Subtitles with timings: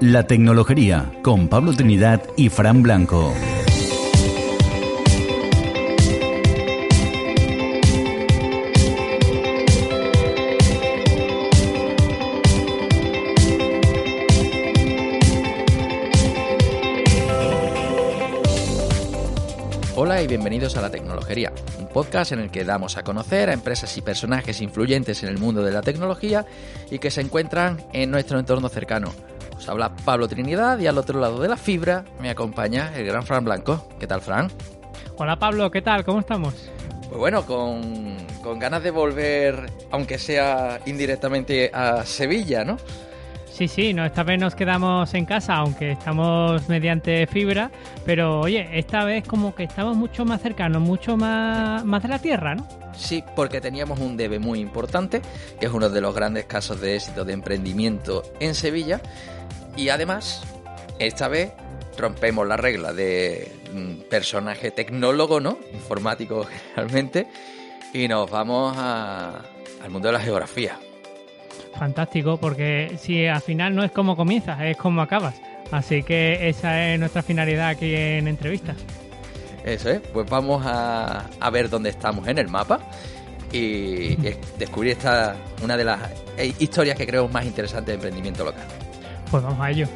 [0.00, 3.34] La tecnología con Pablo Trinidad y Fran Blanco.
[19.96, 23.52] Hola y bienvenidos a La Tecnología, un podcast en el que damos a conocer a
[23.52, 26.46] empresas y personajes influyentes en el mundo de la tecnología
[26.90, 29.12] y que se encuentran en nuestro entorno cercano.
[29.60, 33.24] Os habla Pablo Trinidad y al otro lado de la fibra me acompaña el gran
[33.24, 33.86] Fran Blanco.
[34.00, 34.50] ¿Qué tal, Fran?
[35.18, 36.02] Hola Pablo, ¿qué tal?
[36.02, 36.54] ¿Cómo estamos?
[37.10, 42.78] Pues bueno, con, con ganas de volver, aunque sea indirectamente, a Sevilla, ¿no?
[43.52, 47.70] Sí, sí, no, esta vez nos quedamos en casa, aunque estamos mediante fibra,
[48.06, 52.18] pero oye, esta vez como que estamos mucho más cercanos, mucho más, más de la
[52.18, 52.66] tierra, ¿no?
[52.96, 55.20] Sí, porque teníamos un debe muy importante,
[55.58, 59.02] que es uno de los grandes casos de éxito de emprendimiento en Sevilla,
[59.76, 60.42] y además,
[60.98, 61.52] esta vez
[61.98, 65.58] rompemos la regla de mm, personaje tecnólogo, ¿no?
[65.72, 66.44] Informático
[66.74, 67.26] generalmente,
[67.92, 69.42] y nos vamos a-
[69.82, 70.78] al mundo de la geografía.
[71.78, 75.34] Fantástico, porque si al final no es como comienzas, es como acabas.
[75.70, 78.76] Así que esa es nuestra finalidad aquí en entrevistas.
[79.64, 82.80] Eso es, pues vamos a, a ver dónde estamos en el mapa
[83.52, 86.00] y, y descubrir esta una de las
[86.36, 88.64] eh, historias que creo más interesantes de emprendimiento local.
[89.30, 89.86] Pues vamos a ello.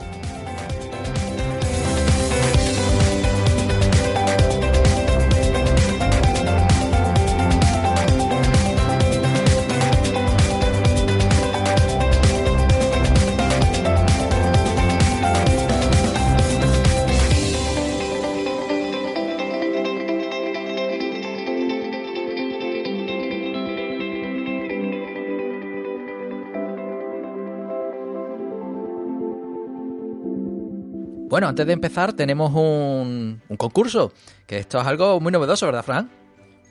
[31.35, 34.13] Bueno, antes de empezar tenemos un, un concurso,
[34.47, 36.09] que esto es algo muy novedoso, ¿verdad, Fran?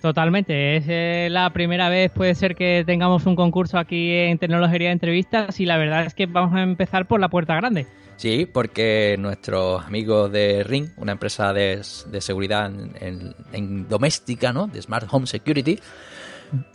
[0.01, 4.77] Totalmente, es eh, la primera vez puede ser que tengamos un concurso aquí en Tecnología
[4.87, 7.87] de Entrevistas y la verdad es que vamos a empezar por la puerta grande.
[8.15, 14.53] Sí, porque nuestros amigos de Ring, una empresa de, de seguridad en, en- en doméstica,
[14.53, 14.67] ¿no?
[14.67, 15.77] De Smart Home Security,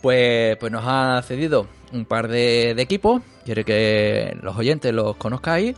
[0.03, 3.23] pues, pues nos ha cedido un par de, de equipos.
[3.45, 5.75] Quiere que los oyentes los conozcáis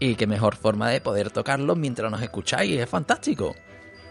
[0.00, 2.78] y qué mejor forma de poder tocarlos mientras nos escucháis.
[2.80, 3.54] Es fantástico.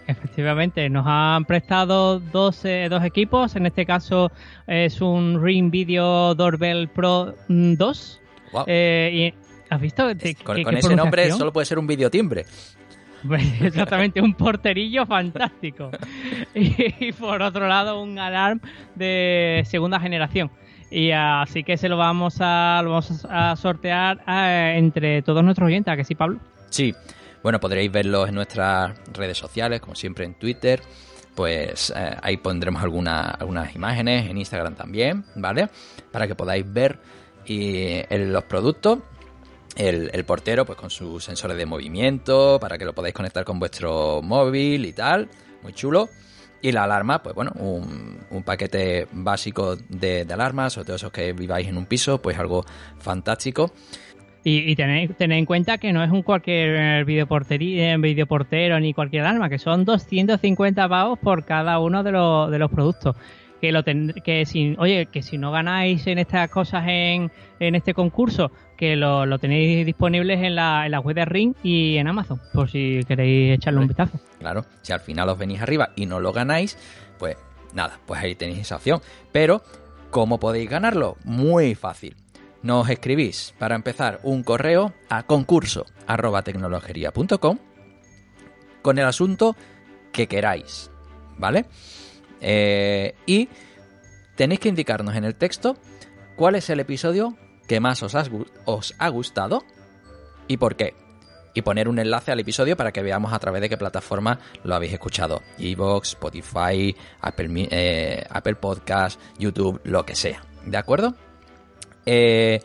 [0.08, 4.32] Efectivamente, nos han prestado dos, eh, dos equipos, en este caso
[4.68, 8.22] es un Ring Video Doorbell Pro mm, 2.
[8.52, 8.66] Guau.
[8.68, 10.04] Eh, y, ¿Has visto?
[10.04, 12.46] Con qué- con qué ese nombre solo puede ser un videotimbre.
[13.26, 15.90] Pues, Exactamente, un porterillo fantástico.
[16.54, 18.60] Y, por otro lado, un alarm
[18.96, 20.52] de segunda generación.
[20.96, 25.66] Y así que se lo vamos a, lo vamos a sortear eh, entre todos nuestros
[25.66, 26.40] oyentes, ¿a que sí, Pablo?
[26.70, 26.94] Sí,
[27.42, 30.81] bueno, podréis verlos en nuestras redes sociales, como siempre en Twitter.
[31.34, 35.68] Pues eh, ahí pondremos alguna- algunas imágenes, en Instagram también, ¿vale?
[36.12, 37.00] Para que podáis ver
[37.46, 39.00] y, los productos.
[39.75, 43.58] El, el portero, pues con sus sensores de movimiento, para que lo podáis conectar con
[43.58, 45.28] vuestro móvil y tal.
[45.64, 46.10] Muy chulo.
[46.63, 51.12] Y la alarma, pues bueno, un, un paquete básico de, de alarmas, sobre todo esos
[51.12, 52.63] que viváis en un piso, pues algo
[53.00, 53.74] fantástico.
[54.46, 59.50] Y, y tened, en cuenta que no es un cualquier eh, videoportero ni cualquier alarma,
[59.50, 63.18] que son 250 pavos por cada uno de los, de los productos.
[63.63, 67.31] Que lo tend- que si, oye, que si no ganáis en estas cosas en,
[67.62, 71.54] en este concurso, que lo, lo tenéis disponibles en la, en la web de Ring
[71.63, 74.19] y en Amazon, por si queréis echarle un vistazo.
[74.39, 76.77] Claro, si al final os venís arriba y no lo ganáis,
[77.18, 77.38] pues
[77.74, 79.00] nada, pues ahí tenéis esa opción.
[79.31, 79.62] Pero,
[80.09, 81.16] ¿cómo podéis ganarlo?
[81.24, 82.18] Muy fácil.
[82.63, 87.59] Nos escribís, para empezar, un correo a concurso arroba tecnologería.com
[88.81, 89.56] con el asunto
[90.12, 90.92] que queráis,
[91.38, 91.63] ¿vale?
[92.44, 93.50] Eh, y
[94.36, 95.78] tenéis que indicarnos en el texto
[96.36, 97.38] cuál es el episodio
[97.68, 99.63] que más os, ha gustado
[100.48, 100.94] y por qué.
[101.56, 104.74] y poner un enlace al episodio para que veamos a través de qué plataforma lo
[104.74, 105.42] habéis escuchado.
[105.60, 108.25] Evox, Spotify, Apple, eh,
[108.60, 110.44] Podcast, YouTube, lo que sea.
[110.66, 111.13] ¿De acuerdo?
[112.06, 112.60] Eh,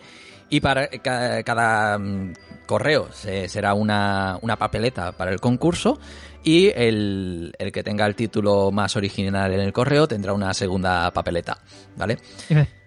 [0.48, 2.32] y para cada, mm,
[2.66, 5.98] correo será una, papeleta para el concurso
[6.44, 11.10] y el, el, que tenga el título más original en el correo tendrá una segunda
[11.12, 11.58] papeleta,
[11.96, 12.18] ¿vale?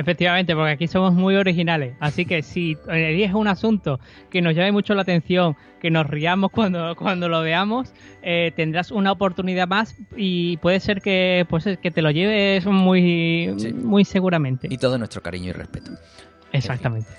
[0.00, 1.94] Efectivamente, porque aquí somos muy originales.
[2.00, 4.00] Así que si es un asunto
[4.30, 7.92] que nos llame mucho la atención, que nos riamos cuando, cuando lo veamos,
[8.22, 13.54] eh, tendrás una oportunidad más y puede ser que, pues, que te lo lleves muy,
[13.74, 14.68] muy seguramente.
[14.70, 15.90] Y todo nuestro cariño y respeto.
[16.52, 17.10] Exactamente.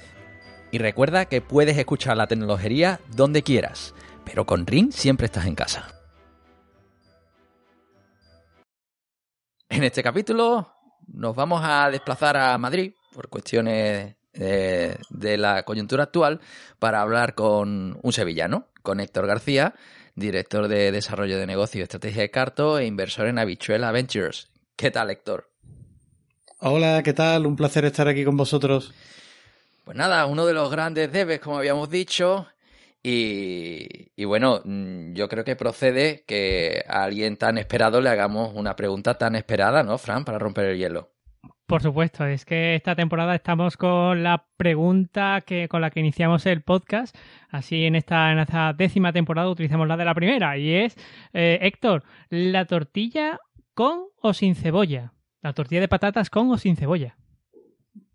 [0.71, 3.93] Y recuerda que puedes escuchar la tecnología donde quieras,
[4.25, 5.87] pero con Ring siempre estás en casa.
[9.69, 10.73] En este capítulo
[11.07, 16.39] nos vamos a desplazar a Madrid por cuestiones de, la coyuntura actual
[16.79, 19.75] para hablar con un sevillano, con Héctor García,
[20.15, 24.49] director de desarrollo de negocio y estrategia de Carto e inversor en Habichuela Ventures.
[24.75, 25.49] ¿Qué tal, Héctor?
[26.59, 27.45] Hola, ¿qué tal?
[27.45, 28.93] Un placer estar aquí con vosotros.
[29.83, 32.47] Pues nada, uno de los grandes debes, como habíamos dicho,
[33.03, 38.53] y, y, bueno, mm, yo creo que procede que a alguien tan esperado le hagamos
[38.53, 40.23] una pregunta tan esperada, ¿no, Fran?
[40.23, 41.11] Para romper el hielo.
[41.65, 46.45] Por supuesto, es que esta temporada estamos con la pregunta que con la que iniciamos
[46.45, 47.15] el podcast.
[47.49, 50.57] Así en esta, en esta décima temporada utilizamos la de la primera.
[50.57, 50.97] Y es,
[51.31, 53.39] eh, Héctor, ¿la tortilla
[53.73, 55.13] con o sin cebolla?
[55.41, 57.15] ¿La tortilla de patatas con o sin cebolla?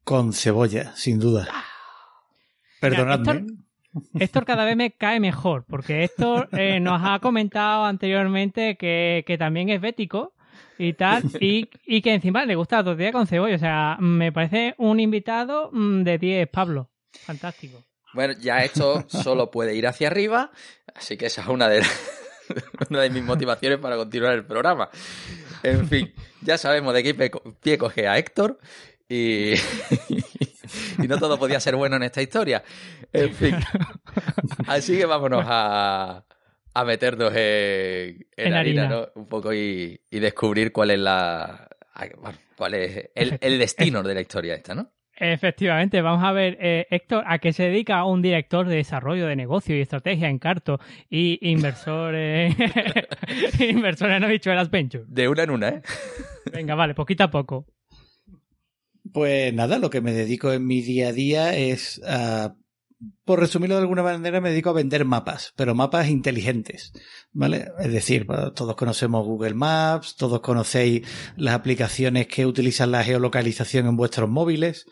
[0.05, 1.49] Con cebolla, sin duda.
[2.79, 3.33] Perdonadme.
[3.33, 3.66] Héctor
[4.47, 9.81] cada vez me cae mejor, porque Héctor eh, nos ha comentado anteriormente que, también es
[9.81, 10.35] bético
[10.79, 13.57] y tal, y, y, que encima le gusta la tortilla con cebolla.
[13.57, 16.91] O sea, me parece un invitado mm, de 10, Pablo.
[17.25, 17.83] Fantástico.
[18.13, 20.51] Bueno, ya esto solo puede ir hacia arriba,
[20.95, 21.83] así que esa es una de,
[22.91, 24.89] una de mis motivaciones para continuar el programa.
[25.63, 27.15] En fin, ya sabemos de qué
[27.61, 28.59] pie coge a Héctor
[29.09, 29.55] y,
[31.03, 32.63] y no todo podía ser bueno en esta historia.
[33.13, 33.57] En fin.
[34.67, 36.25] Así que vámonos a,
[36.75, 39.09] a meternos en, la harina, ¿no?
[39.15, 41.69] Un poco y, descubrir cuál es la
[42.57, 44.91] cuál es el, destino de la historia esta, ¿no?
[45.19, 49.35] Efectivamente, vamos a ver, eh, Héctor, ¿a qué se dedica un director de desarrollo de
[49.35, 50.79] negocio y estrategia en Carto
[51.09, 52.55] y inversor en,
[53.61, 55.05] inversor en Habichuelas Venture?
[55.09, 55.83] De una en una, ¿eh?
[56.53, 57.65] Venga, vale, poquito a poco.
[59.13, 62.57] Pues nada, lo que me dedico en mi día a día es a
[63.25, 66.93] por resumirlo de alguna manera, me dedico a vender mapas, pero mapas inteligentes,
[67.33, 67.69] ¿vale?
[67.79, 71.07] Es decir, todos conocemos Google Maps, todos conocéis
[71.37, 74.87] las aplicaciones que utilizan la geolocalización en vuestros móviles.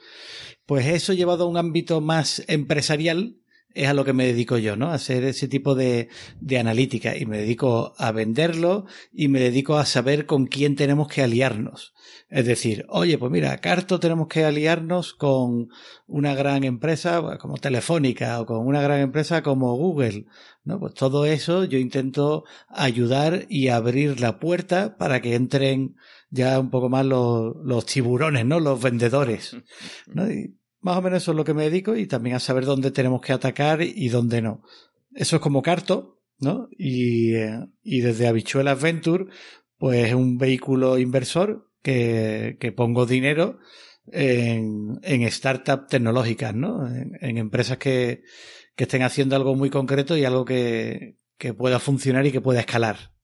[0.67, 3.37] Pues eso llevado a un ámbito más empresarial,
[3.75, 4.89] es a lo que me dedico yo, ¿no?
[4.89, 6.09] A hacer ese tipo de,
[6.41, 11.09] de analítica y me dedico a venderlo y me dedico a saber con quién tenemos
[11.09, 11.93] que aliarnos.
[12.29, 15.69] Es decir, oye, pues mira, Carto tenemos que aliarnos con
[16.07, 20.27] una gran empresa como Telefónica o con una gran empresa como Google,
[20.63, 20.79] ¿no?
[20.79, 25.97] Pues todo eso yo intento ayudar y abrir la puerta para que entren
[26.31, 28.61] ya un poco más los, los tiburones, ¿no?
[28.61, 29.57] Los vendedores,
[30.07, 30.27] ¿no?
[30.85, 33.23] Más o menos eso es lo que me dedico y también a saber dónde tenemos
[33.23, 34.63] que atacar y dónde no.
[35.15, 36.69] Eso es como Carto, ¿no?
[36.73, 39.25] Y, eh, y desde Habichuelas Venture,
[39.79, 43.61] pues es un vehículo inversor que, que pongo dinero
[44.13, 46.87] en, en startups tecnológicas, ¿no?
[46.87, 48.23] En, empresas que,
[48.77, 52.61] que, estén haciendo algo muy concreto y algo que, que pueda funcionar y que pueda
[52.61, 53.15] escalar.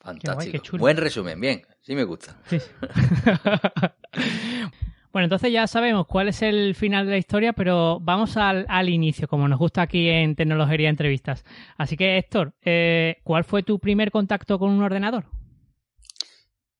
[0.00, 0.78] Fantástico.
[0.78, 2.42] Buen resumen, bien, sí me gusta.
[5.18, 9.26] Bueno, entonces ya sabemos cuál es el final de la historia, pero vamos al, inicio,
[9.26, 11.44] como nos gusta aquí en Tecnología Entrevistas.
[11.76, 15.24] Así que, Héctor, eh, ¿cuál fue tu primer contacto con un ordenador?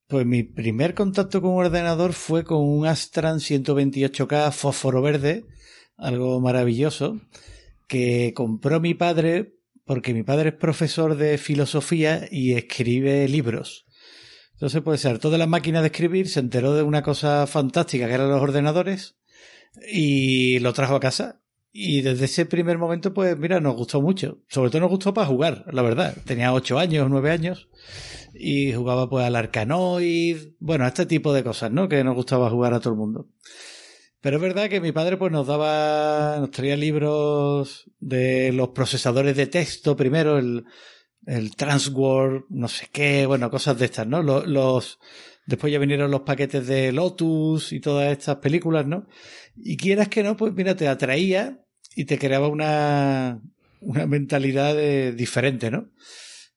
[0.07, 5.45] Pues mi primer contacto con un ordenador fue con un Astran 128K fósforo verde,
[5.97, 7.21] algo maravilloso,
[7.89, 13.88] que compró mi padre porque mi padre es profesor de filosofía y escribe libros.
[14.59, 18.15] Entonces, puede ser toda la máquina de escribir se enteró de una cosa fantástica que
[18.15, 19.15] eran los ordenadores
[19.89, 21.41] y lo trajo a casa.
[21.71, 24.39] Y desde ese primer momento, pues mira, nos gustó mucho.
[24.49, 26.17] Sobre todo nos gustó para jugar, la verdad.
[26.25, 27.69] Tenía ocho años, nueve años
[28.35, 31.89] y jugaba pues al Arcanoid, bueno, a este tipo de cosas, ¿no?
[31.89, 33.29] Que nos gustaba jugar a todo el mundo.
[34.21, 39.37] Pero es verdad que mi padre pues nos daba, nos traía libros de los procesadores
[39.37, 40.65] de texto primero, el,
[41.29, 44.23] el Transworld, no sé qué, bueno, cosas de estas, ¿no?
[44.23, 44.99] Los,
[45.47, 49.07] después ya vinieron los paquetes de Lotus y todas estas películas, ¿no?
[49.55, 51.63] Y quieras que no, pues mira, te atraía
[51.95, 53.43] y te creaba una,
[53.81, 54.75] una mentalidad
[55.13, 55.91] diferente, ¿no?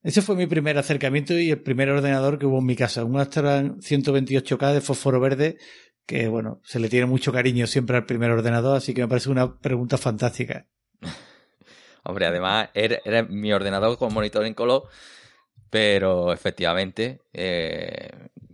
[0.04, 3.20] Ese fue mi primer acercamiento y el primer ordenador que hubo en mi casa, un
[3.20, 5.58] Astra 128K de fósforo verde
[6.06, 9.30] que, bueno, se le tiene mucho cariño siempre al primer ordenador, así que me parece
[9.30, 10.66] una pregunta fantástica.
[12.03, 14.88] Hombre, además era, mi ordenador con monitor en color,
[15.70, 18.10] pero efectivamente eh,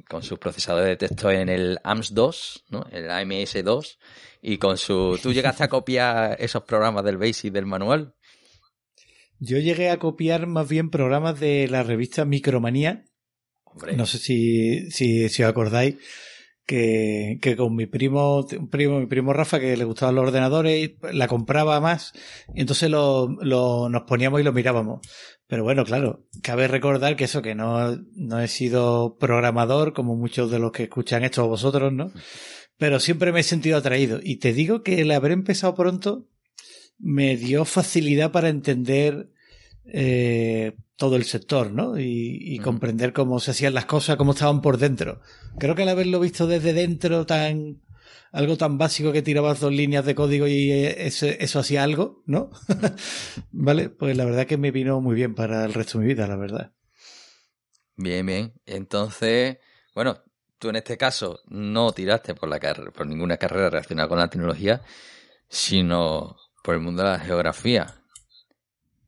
[0.08, 2.86] con sus procesadores de texto en el AMS2, ¿no?
[2.92, 3.98] el AMS2,
[4.42, 5.20] y con su...
[5.22, 8.14] ¿Tú llegaste a copiar esos programas del BASIC del manual?
[9.40, 13.06] Yo llegué a copiar más bien programas de la revista Micromanía.
[13.96, 15.98] No sé si, si, si os acordáis
[16.68, 21.28] que, que, con mi primo, primo, mi primo Rafa, que le gustaban los ordenadores, la
[21.28, 22.14] compraba más,
[22.54, 25.00] y entonces lo, lo, nos poníamos y lo mirábamos.
[25.48, 30.52] Pero bueno, claro, cabe recordar que eso, que no, no he sido programador, como muchos
[30.52, 32.12] de los que escuchan esto vosotros, ¿no?
[32.78, 34.20] Pero siempre me he sentido atraído.
[34.22, 36.28] Y te digo que el haber empezado pronto
[37.00, 39.30] me dio facilidad para entender
[39.86, 41.98] eh, todo el sector, ¿no?
[41.98, 45.22] Y, comprender cómo se hacían las cosas, cómo estaban por dentro.
[45.60, 47.82] Creo que al haberlo visto desde dentro tan
[48.32, 52.50] algo tan básico que tirabas dos líneas de código y eh, eso, hacía algo, ¿no?
[53.52, 56.28] vale, pues la verdad que me vino muy bien para el resto de mi vida,
[56.28, 56.74] la verdad.
[57.96, 58.54] Bien, bien.
[58.66, 59.58] Entonces,
[59.96, 60.24] bueno,
[60.60, 62.60] tú en este caso no tiraste por la
[62.92, 64.82] por ninguna carrera relacionada con la tecnología,
[65.48, 67.97] sino por el mundo de la geografía.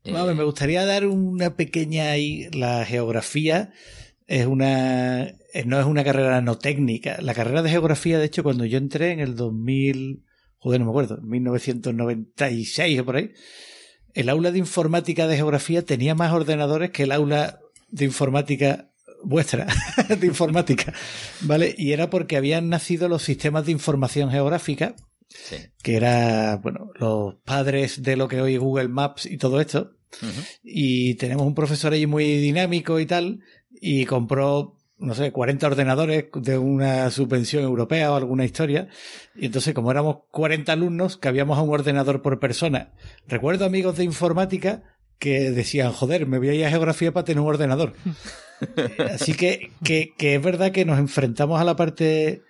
[0.03, 2.49] Me eh, gustaría dar una pequeña ahí.
[2.51, 3.71] La geografía
[4.27, 5.23] es una.
[5.53, 7.17] Eh, no es una carrera no técnica.
[7.21, 10.23] La carrera de geografía, de hecho, cuando yo entré en el 2000.
[10.57, 11.21] Joder, no me acuerdo.
[11.21, 13.31] 1996 o por ahí.
[14.13, 18.89] El aula de informática de geografía tenía más ordenadores que el aula de informática
[19.23, 19.67] vuestra,
[20.19, 20.93] de informática.
[21.41, 21.75] ¿Vale?
[21.77, 24.95] Y era porque habían nacido los sistemas de información geográfica
[25.81, 29.93] que era, bueno, los padres de lo que hoy Google Maps y todo esto.
[30.63, 36.25] Y tenemos un profesor ahí muy dinámico y tal, y compró, no sé, 40 ordenadores
[36.33, 38.87] de una subvención europea o alguna historia.
[39.35, 42.93] Y entonces, como éramos 40 alumnos, cabíamos a un ordenador por persona.
[43.27, 44.83] Recuerdo amigos de informática
[45.19, 47.93] que decían, joder, me voy a ir a geografía para tener un ordenador.
[49.11, 52.41] Así que, que, que es verdad que nos enfrentamos a la parte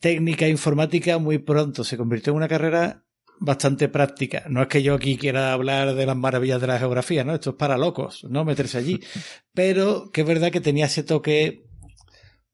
[0.00, 1.84] técnica informática muy pronto.
[1.84, 3.04] Se convirtió en una carrera
[3.38, 4.44] bastante práctica.
[4.48, 7.34] No es que yo aquí quiera hablar de las maravillas de la geografía, ¿no?
[7.34, 8.44] Esto es para locos, ¿no?
[8.44, 9.00] Meterse allí.
[9.54, 11.66] Pero que es verdad que tenía ese toque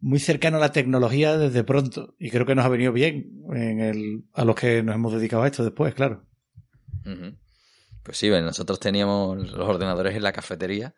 [0.00, 2.14] muy cercano a la tecnología desde pronto.
[2.18, 5.44] Y creo que nos ha venido bien en el, a los que nos hemos dedicado
[5.44, 6.24] a esto después, claro.
[8.02, 10.94] Pues sí, nosotros teníamos los ordenadores en la cafetería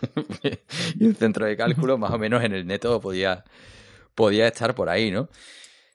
[0.98, 3.44] y el centro de cálculo, más o menos en el neto podía,
[4.16, 5.28] podía estar por ahí, ¿no?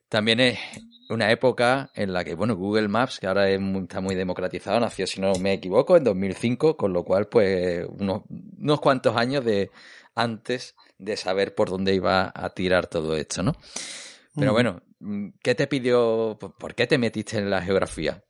[0.10, 0.60] También es
[1.10, 5.20] una época en la que, bueno, Google Maps, que ahora está muy democratizado, nació, si
[5.20, 9.70] no me equivoco, en 2005, con lo cual, pues, unos, unos cuantos años de
[10.16, 13.54] antes de saber por dónde iba a tirar todo esto, ¿no?
[14.36, 14.82] Pero bueno,
[15.42, 16.38] ¿qué te pidió?
[16.40, 18.24] ¿Por qué te metiste en la geografía?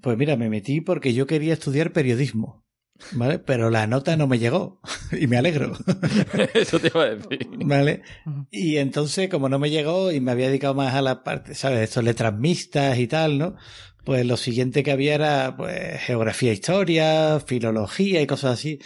[0.00, 2.64] Pues mira, me metí porque yo quería estudiar periodismo.
[3.12, 3.38] ¿Vale?
[3.38, 4.80] Pero la nota no me llegó
[5.12, 5.72] y me alegro.
[6.54, 7.48] Eso te iba a decir.
[7.64, 8.02] ¿Vale?
[8.50, 11.80] Y entonces, como no me llegó y me había dedicado más a la parte, ¿sabes?
[11.80, 13.56] Estos letras mixtas y tal, ¿no?
[14.04, 18.78] Pues lo siguiente que había era, pues, geografía, e historia, filología y cosas así.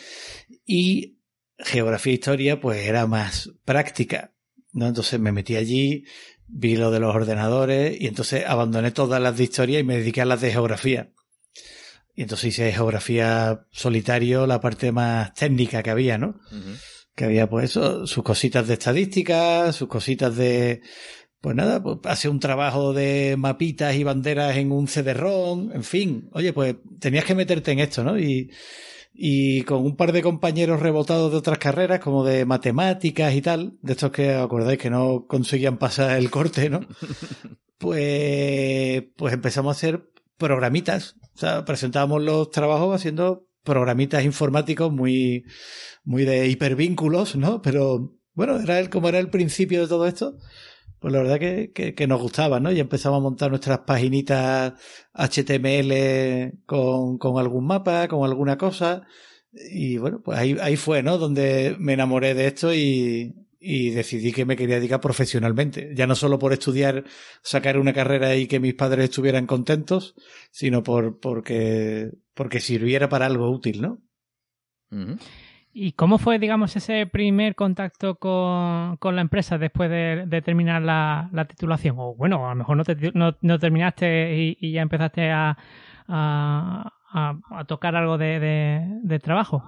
[0.65, 1.19] Y
[1.59, 4.35] geografía e historia, pues, era más práctica,
[4.73, 4.87] ¿no?
[4.89, 6.05] Entonces me metí allí,
[6.49, 10.21] vi lo de los ordenadores y entonces abandoné todas las de historia y me dediqué
[10.23, 11.13] a las de geografía.
[12.17, 16.41] Y entonces hice geografía solitario, la parte más técnica que había, ¿no?
[17.15, 20.81] Que había, pues eso, sus cositas de estadística, sus cositas de,
[21.43, 26.31] pues nada, pues hace un trabajo de mapitas y banderas en un CD-ROM, en fin.
[26.33, 28.19] Oye, pues tenías que meterte en esto, ¿no?
[28.19, 28.51] Y,
[29.13, 33.75] y con un par de compañeros rebotados de otras carreras, como de matemáticas y tal,
[33.83, 36.81] de estos que acordáis que no conseguían pasar el corte, ¿no?
[37.79, 40.09] Pues, pues empezamos a hacer
[40.39, 41.17] programitas.
[41.35, 45.45] O sea, presentábamos los trabajos haciendo programitas informáticos muy,
[46.05, 47.61] muy de hipervínculos, ¿no?
[47.63, 50.37] Pero bueno, era el, como era el principio de todo esto,
[51.01, 52.73] pues la verdad que, que, nos gustaba, ¿no?
[52.73, 54.75] Y empezamos a montar nuestras paginitas
[55.15, 59.03] HTML con, con algún mapa, con alguna cosa.
[59.71, 61.19] Y bueno, pues ahí, ahí fue, ¿no?
[61.19, 65.93] Donde me enamoré de esto y, y decidí que me quería dedicar profesionalmente.
[65.95, 67.05] Ya no solo por estudiar,
[67.43, 70.15] sacar una carrera y que mis padres estuvieran contentos,
[70.51, 73.99] sino por porque, porque sirviera para algo útil, ¿no?
[75.79, 81.97] ¿Y cómo fue, digamos, ese primer contacto con, la empresa después de, terminar la, titulación?
[81.99, 82.83] O bueno, a lo mejor
[83.15, 85.59] no, no, terminaste y, ya empezaste a,
[86.09, 89.65] a, tocar algo de, trabajo.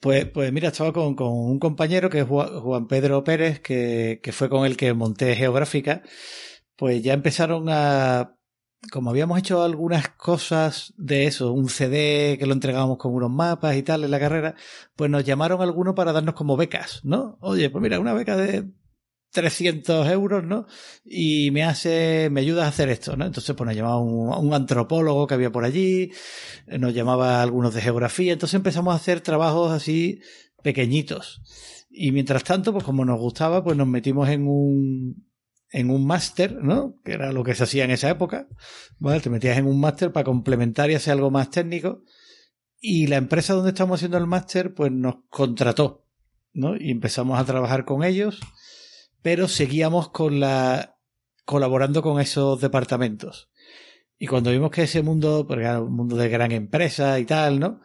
[0.00, 4.48] Pues, pues mira, estaba con, un compañero que es Juan Pedro Pérez, que, que fue
[4.48, 6.02] con el que monté Geográfica.
[6.76, 8.36] Pues ya empezaron a
[8.90, 13.76] como habíamos hecho algunas cosas de eso, un CD que lo entregábamos con unos mapas
[13.76, 14.54] y tal en la carrera,
[14.96, 17.36] pues nos llamaron algunos para darnos como becas, ¿no?
[17.40, 18.70] Oye, pues mira, una beca de
[19.32, 20.66] 300 euros, ¿no?
[21.04, 23.26] Y me hace, me ayuda a hacer esto, ¿no?
[23.26, 26.10] Entonces, pues nos llamaba un, un, antropólogo que había por allí,
[26.66, 30.20] nos llamaba algunos de geografía, entonces empezamos a hacer trabajos así
[30.62, 31.42] pequeñitos.
[31.90, 35.26] Y mientras tanto, pues como nos gustaba, pues nos metimos en un,
[35.72, 37.00] en un máster, ¿no?
[37.04, 38.48] Que era lo que se hacía en esa época.
[38.98, 39.20] ¿vale?
[39.20, 42.02] Te metías en un máster para complementar y hacer algo más técnico.
[42.80, 46.06] Y la empresa donde estamos haciendo el máster, pues nos contrató,
[46.52, 46.76] ¿no?
[46.76, 48.40] Y empezamos a trabajar con ellos,
[49.22, 50.98] pero seguíamos con la,
[51.44, 53.50] colaborando con esos departamentos.
[54.18, 57.58] Y cuando vimos que ese mundo, porque era un mundo de gran empresa y tal,
[57.58, 57.80] ¿no?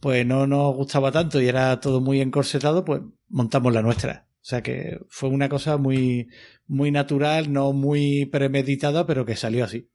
[0.00, 4.28] Pues no nos gustaba tanto y era todo muy encorsetado, pues montamos la nuestra.
[4.42, 6.28] O sea que fue una cosa muy,
[6.66, 9.88] muy natural, no muy premeditada, pero que salió así.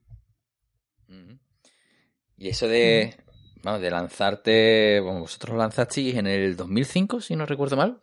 [2.37, 3.15] Y eso de,
[3.63, 7.99] vamos, de lanzarte, bueno, vosotros lanzasteis en el 2005, si no recuerdo mal.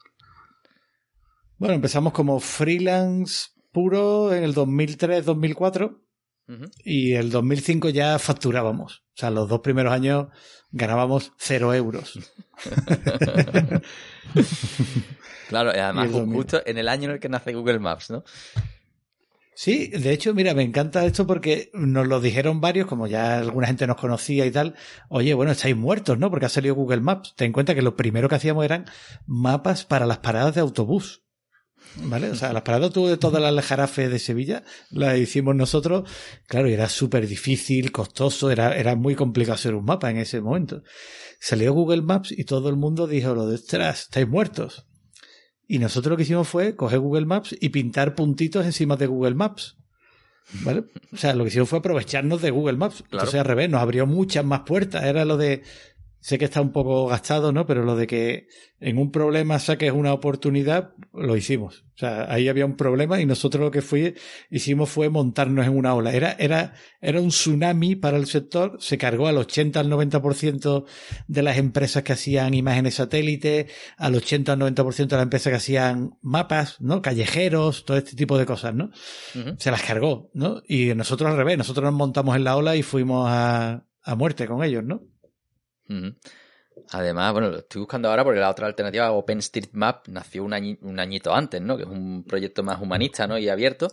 [1.65, 5.99] Bueno, empezamos como freelance puro en el 2003-2004
[6.85, 8.99] y el 2005 ya facturábamos.
[8.99, 10.27] O sea, los dos primeros años
[10.73, 12.21] ganábamos cero euros.
[15.49, 18.25] Claro, además justo en el año en el que nace Google Maps, ¿no?
[19.55, 23.69] Sí, de hecho, mira, me encanta esto porque nos lo dijeron varios, como ya alguna
[23.69, 24.75] gente nos conocía y tal.
[25.09, 26.31] Oye, bueno, estáis muertos, ¿no?
[26.31, 27.35] Porque ha salido Google Maps.
[27.37, 28.87] Ten en cuenta que lo primero que hacíamos eran
[29.27, 31.24] mapas para las paradas de autobús.
[31.97, 32.31] ¿Vale?
[32.31, 36.09] O sea, las paradas de todas las jarafes de Sevilla las hicimos nosotros.
[36.47, 40.41] Claro, y era súper difícil, costoso, era, era muy complicado hacer un mapa en ese
[40.41, 40.83] momento.
[41.39, 44.87] Salió Google Maps y todo el mundo dijo lo de, estáis muertos.
[45.67, 49.35] Y nosotros lo que hicimos fue coger Google Maps y pintar puntitos encima de Google
[49.35, 49.77] Maps.
[50.63, 50.85] ¿Vale?
[51.13, 53.03] O sea, lo que hicimos fue aprovecharnos de Google Maps.
[53.11, 55.05] Entonces, al revés, nos abrió muchas más puertas.
[55.05, 55.63] Era lo de
[56.25, 57.67] sé que está un poco gastado, ¿no?
[57.67, 58.49] Pero lo de que
[58.81, 61.85] en un problema saques una oportunidad, lo hicimos.
[61.97, 64.15] O sea, ahí había un problema y nosotros lo que fui,
[64.51, 66.15] hicimos fue montarnos en una ola.
[66.15, 70.87] Era, era, era un tsunami para el sector, se cargó al 80 al 90%
[71.29, 73.67] de las empresas que hacían imágenes satélite,
[73.99, 77.03] al 80 al 90% de las empresas que hacían mapas, ¿no?
[77.03, 78.93] Callejeros, todo este tipo de cosas, ¿no?
[79.59, 80.63] Se las cargó, ¿no?
[80.67, 84.47] Y nosotros al revés, nosotros nos montamos en la ola y fuimos a, a muerte
[84.47, 85.03] con ellos, ¿no?
[86.91, 91.61] Además, bueno, lo estoy buscando ahora porque la otra alternativa, OpenStreetMap, nació un, añito antes,
[91.61, 91.77] ¿no?
[91.77, 93.39] Que es un proyecto más humanista, ¿no?
[93.39, 93.89] Y abierto.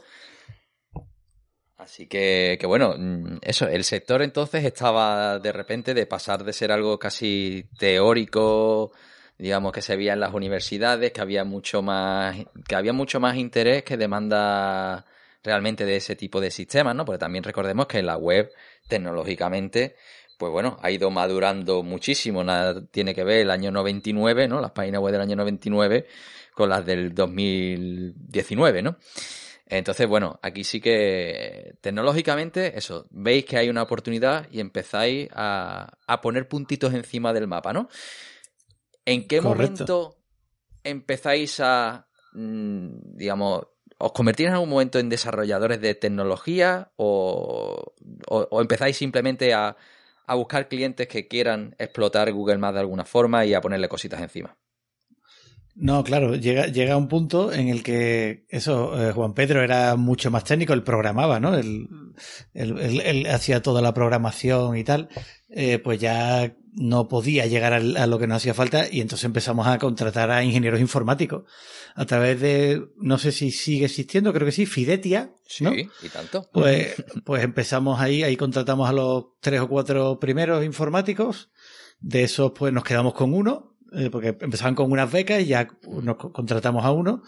[1.77, 6.53] Así que, que, bueno, mm, eso, el sector entonces estaba de repente de pasar de
[6.53, 8.91] ser algo casi teórico,
[9.37, 13.35] digamos que se veía en las universidades, que había mucho más, que había mucho más
[13.37, 15.05] interés que demanda
[15.43, 17.05] realmente de ese tipo de sistemas, ¿no?
[17.05, 18.51] Porque también recordemos que la web,
[18.87, 19.95] tecnológicamente,
[20.41, 22.43] pues bueno, ha ido madurando muchísimo.
[22.43, 24.59] Nada tiene que ver el año 99, ¿no?
[24.59, 26.07] Las páginas web del año 99
[26.55, 28.97] con las del 2019, ¿no?
[29.67, 35.95] Entonces, bueno, aquí sí que tecnológicamente, eso, veis que hay una oportunidad y empezáis a,
[36.23, 37.87] poner puntitos encima del mapa, ¿no?
[39.05, 40.17] ¿En qué momento
[40.83, 43.67] empezáis a, mm, digamos,
[43.99, 47.93] os convertís en algún momento en desarrolladores de tecnología o
[48.59, 49.77] empezáis simplemente a,
[50.25, 54.21] a buscar clientes que quieran explotar Google Maps de alguna forma y a ponerle cositas
[54.21, 54.57] encima.
[55.73, 60.29] No, claro, llega, llega un punto en el que eso, eh, Juan Pedro era mucho
[60.29, 61.55] más técnico, él programaba, ¿no?
[61.55, 61.87] Él,
[62.53, 65.07] él, hacía toda la programación y tal,
[65.49, 69.67] eh, pues ya no podía llegar a, lo que nos hacía falta y entonces empezamos
[69.67, 71.43] a contratar a ingenieros informáticos
[71.95, 75.35] a través de, no sé si sigue existiendo, creo que sí, Fidetia.
[75.59, 75.71] ¿no?
[75.71, 76.49] Sí, y tanto.
[76.53, 81.49] Pues, pues empezamos ahí, ahí contratamos a los tres o cuatro primeros informáticos.
[81.99, 85.67] De esos, pues nos quedamos con uno, eh, porque empezaban con unas becas y ya
[86.01, 87.21] nos contratamos a uno.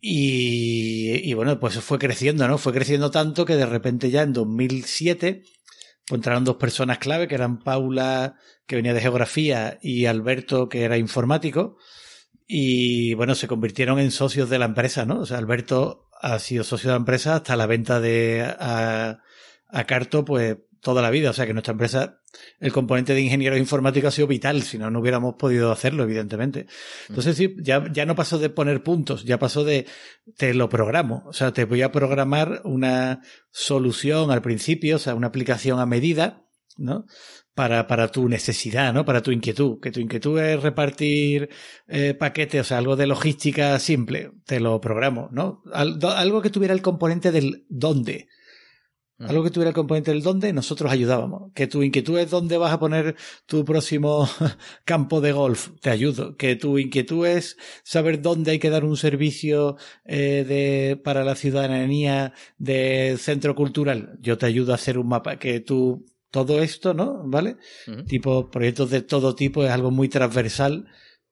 [0.00, 2.58] Y, y bueno, pues fue creciendo, ¿no?
[2.58, 5.42] Fue creciendo tanto que de repente ya en 2007
[6.06, 8.36] pues entraron dos personas clave, que eran Paula,
[8.66, 11.78] que venía de geografía, y Alberto, que era informático.
[12.46, 15.20] Y bueno, se convirtieron en socios de la empresa, ¿no?
[15.20, 19.20] O sea, Alberto ha sido socio de la empresa hasta la venta de a,
[19.68, 21.30] a Carto, pues toda la vida.
[21.30, 22.20] O sea que nuestra empresa,
[22.60, 26.66] el componente de ingenieros informáticos ha sido vital, si no, no hubiéramos podido hacerlo, evidentemente.
[27.08, 29.86] Entonces, sí, ya, ya no pasó de poner puntos, ya pasó de
[30.36, 31.24] te lo programo.
[31.26, 35.86] O sea, te voy a programar una solución al principio, o sea, una aplicación a
[35.86, 36.45] medida,
[36.76, 37.06] ¿no?
[37.54, 39.04] Para, para tu necesidad, ¿no?
[39.04, 39.80] Para tu inquietud.
[39.80, 41.48] Que tu inquietud es repartir
[41.88, 45.62] eh, paquetes, o sea, algo de logística simple, te lo programo, ¿no?
[45.72, 48.28] algo que tuviera el componente del dónde.
[49.18, 51.50] Algo que tuviera el componente del dónde, nosotros ayudábamos.
[51.54, 54.28] Que tu inquietud es dónde vas a poner tu próximo
[54.84, 56.36] campo de golf, te ayudo.
[56.36, 61.34] Que tu inquietud es saber dónde hay que dar un servicio eh, de, para la
[61.34, 65.38] ciudadanía de centro cultural, yo te ayudo a hacer un mapa.
[65.38, 67.22] Que tú, todo esto, ¿no?
[67.24, 67.56] ¿Vale?
[68.06, 70.86] Tipo, proyectos de todo tipo es algo muy transversal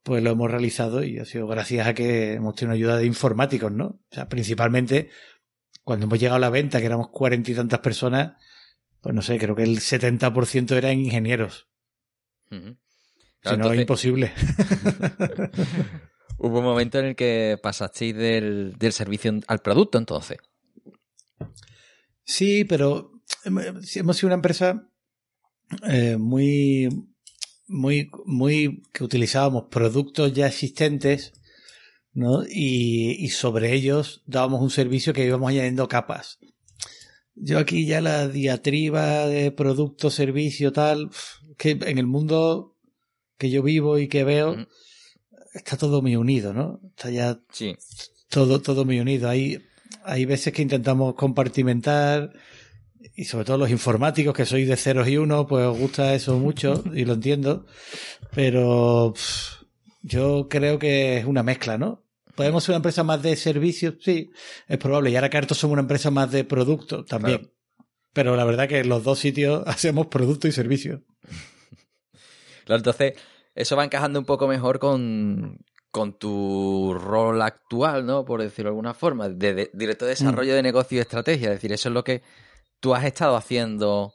[0.05, 3.73] pues lo hemos realizado y ha sido gracias a que hemos tenido ayuda de informáticos,
[3.73, 3.87] ¿no?
[3.87, 5.09] O sea, principalmente
[5.83, 8.35] cuando hemos llegado a la venta, que éramos cuarenta y tantas personas,
[9.01, 11.69] pues no sé, creo que el 70% eran ingenieros.
[12.51, 14.33] si no, es imposible.
[16.39, 20.37] Hubo un momento en el que pasasteis del, servicio al producto, entonces.
[22.25, 23.14] Sí, pero
[23.45, 24.89] hemos sido una empresa
[25.89, 26.89] eh, muy,
[27.67, 31.33] muy, muy que utilizábamos productos ya existentes
[32.15, 32.45] ¿no?
[32.49, 36.39] Y, sobre ellos dábamos un servicio que íbamos añadiendo capas.
[37.35, 41.11] Yo aquí ya la diatriba de producto, servicio, tal,
[41.59, 42.77] que en el mundo
[43.37, 44.69] que yo vivo y que veo,
[45.53, 46.81] está todo muy unido, ¿no?
[46.91, 47.41] Está ya
[48.29, 49.29] todo, todo muy unido.
[49.29, 49.65] Hay,
[50.05, 52.33] hay veces que intentamos compartimentar,
[53.15, 56.39] y sobre todo los informáticos, que sois de ceros y uno, pues os gusta eso
[56.39, 57.67] mucho, y lo entiendo,
[58.35, 59.15] pero
[60.03, 62.05] yo creo que es una mezcla, ¿no?
[62.35, 63.95] ¿Podemos ser una empresa más de servicios?
[64.01, 64.31] Sí,
[64.67, 65.11] es probable.
[65.11, 67.53] Y ahora que somos una empresa más de producto también.
[68.13, 71.03] Pero la verdad que en los dos sitios hacemos producto y servicio.
[72.65, 73.15] Claro, entonces
[73.55, 78.25] eso va encajando un poco mejor con, con tu rol actual, ¿no?
[78.25, 80.57] Por decirlo de alguna forma, de, directo de desarrollo mm.
[80.57, 81.51] de negocio y estrategia.
[81.51, 82.23] Es decir, eso es lo que
[82.85, 84.13] tú has estado haciendo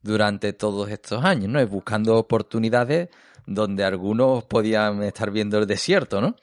[0.00, 1.58] durante todos estos años, ¿no?
[1.58, 3.08] Es buscando oportunidades
[3.46, 6.36] donde algunos podían estar viendo el desierto, ¿no?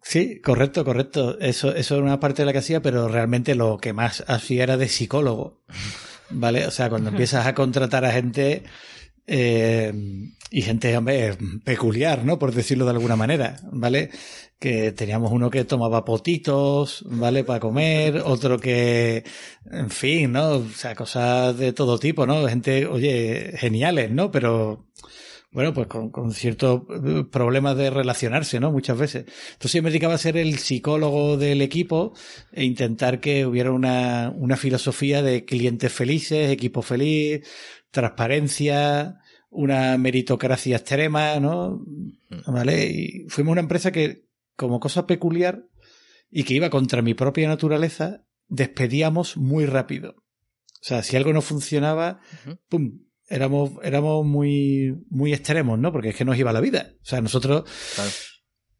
[0.00, 1.36] Sí, correcto, correcto.
[1.40, 4.62] Eso, eso era una parte de la que hacía, pero realmente lo que más hacía
[4.62, 5.60] era de psicólogo.
[6.30, 6.68] ¿Vale?
[6.68, 8.62] O sea, cuando empiezas a contratar a gente
[9.26, 9.92] eh,
[10.50, 12.38] y gente, hombre, peculiar, ¿no?
[12.38, 14.10] Por decirlo de alguna manera, ¿vale?
[14.58, 17.44] Que teníamos uno que tomaba potitos, ¿vale?
[17.44, 19.24] Para comer, otro que,
[19.70, 20.56] en fin, ¿no?
[20.56, 22.48] O sea, cosas de todo tipo, ¿no?
[22.48, 24.32] Gente, oye, geniales, ¿no?
[24.32, 24.86] Pero
[25.52, 28.70] bueno, pues con, con, ciertos eh, problemas de relacionarse, ¿no?
[28.70, 29.24] Muchas veces.
[29.52, 32.12] Entonces yo me dedicaba a ser el psicólogo del equipo
[32.52, 37.42] e intentar que hubiera una, una filosofía de clientes felices, equipo feliz,
[37.90, 39.18] transparencia,
[39.50, 41.84] una meritocracia extrema, ¿no?
[42.28, 42.52] Mm.
[42.52, 42.86] ¿Vale?
[42.86, 44.26] Y fuimos una empresa que,
[44.56, 45.64] como cosa peculiar
[46.30, 50.16] y que iba contra mi propia naturaleza, despedíamos muy rápido.
[50.82, 52.20] O sea, si algo no funcionaba,
[52.68, 53.00] ¡pum!
[53.30, 55.92] éramos, éramos muy, muy extremos, ¿no?
[55.92, 56.92] Porque es que nos iba la vida.
[56.96, 57.64] O sea, nosotros,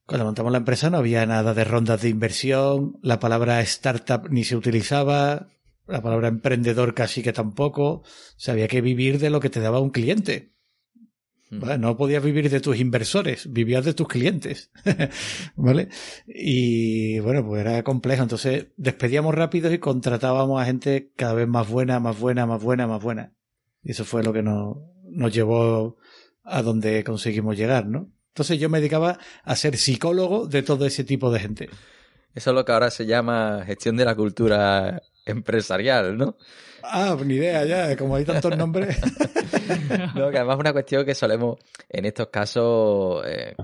[0.04, 4.44] cuando montamos la empresa no había nada de rondas de inversión, la palabra startup ni
[4.44, 5.48] se utilizaba,
[5.90, 7.86] la palabra emprendedor casi que tampoco.
[7.86, 8.04] O
[8.36, 10.52] sea, había que vivir de lo que te daba un cliente.
[11.52, 11.78] ¿Vale?
[11.78, 14.70] No podías vivir de tus inversores, vivías de tus clientes.
[15.56, 15.88] ¿Vale?
[16.26, 18.22] Y bueno, pues era complejo.
[18.22, 22.86] Entonces despedíamos rápido y contratábamos a gente cada vez más buena, más buena, más buena,
[22.86, 23.34] más buena.
[23.82, 24.76] Y eso fue lo que nos,
[25.10, 25.96] nos llevó
[26.44, 28.12] a donde conseguimos llegar, ¿no?
[28.28, 31.68] Entonces yo me dedicaba a ser psicólogo de todo ese tipo de gente.
[32.32, 36.36] Eso es lo que ahora se llama gestión de la cultura empresarial, ¿no?
[36.82, 38.98] Ah, ni idea ya, como hay tantos nombres.
[40.14, 43.54] no, que además es una cuestión que solemos en estos casos eh,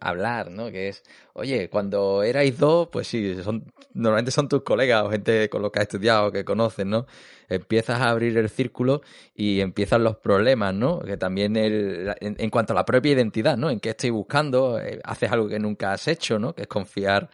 [0.00, 0.70] hablar, ¿no?
[0.70, 1.02] Que es,
[1.34, 5.70] oye, cuando erais dos, pues sí, son, normalmente son tus colegas o gente con los
[5.70, 7.06] que has estudiado, que conoces, ¿no?
[7.48, 9.02] Empiezas a abrir el círculo
[9.34, 11.00] y empiezan los problemas, ¿no?
[11.00, 13.70] Que también el, en, cuanto a la propia identidad, ¿no?
[13.70, 16.54] En qué estoy buscando, eh, haces algo que nunca has hecho, ¿no?
[16.54, 17.28] Que es confiar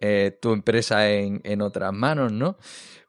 [0.00, 2.56] eh, tu empresa en, en otras manos, ¿no?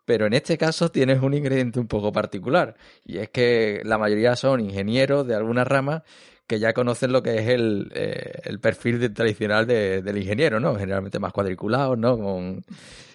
[0.09, 4.35] Pero en este caso tienes un ingrediente un poco particular y es que la mayoría
[4.35, 6.03] son ingenieros de alguna rama
[6.47, 10.73] que ya conocen lo que es el, eh, perfil tradicional del ingeniero, ¿no?
[10.73, 12.17] Generalmente más cuadriculados, ¿no?
[12.17, 12.63] Con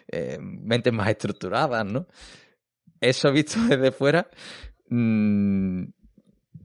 [0.07, 2.07] eh, mentes más estructuradas, ¿no?
[3.01, 4.29] Eso visto desde fuera,
[4.89, 5.83] mm,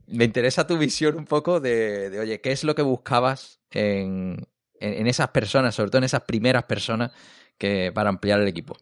[0.06, 4.46] me interesa tu visión un poco de, oye, ¿qué es lo que buscabas en,
[4.78, 7.10] en, esas personas, sobre todo en esas primeras personas
[7.58, 8.76] que para ampliar el equipo?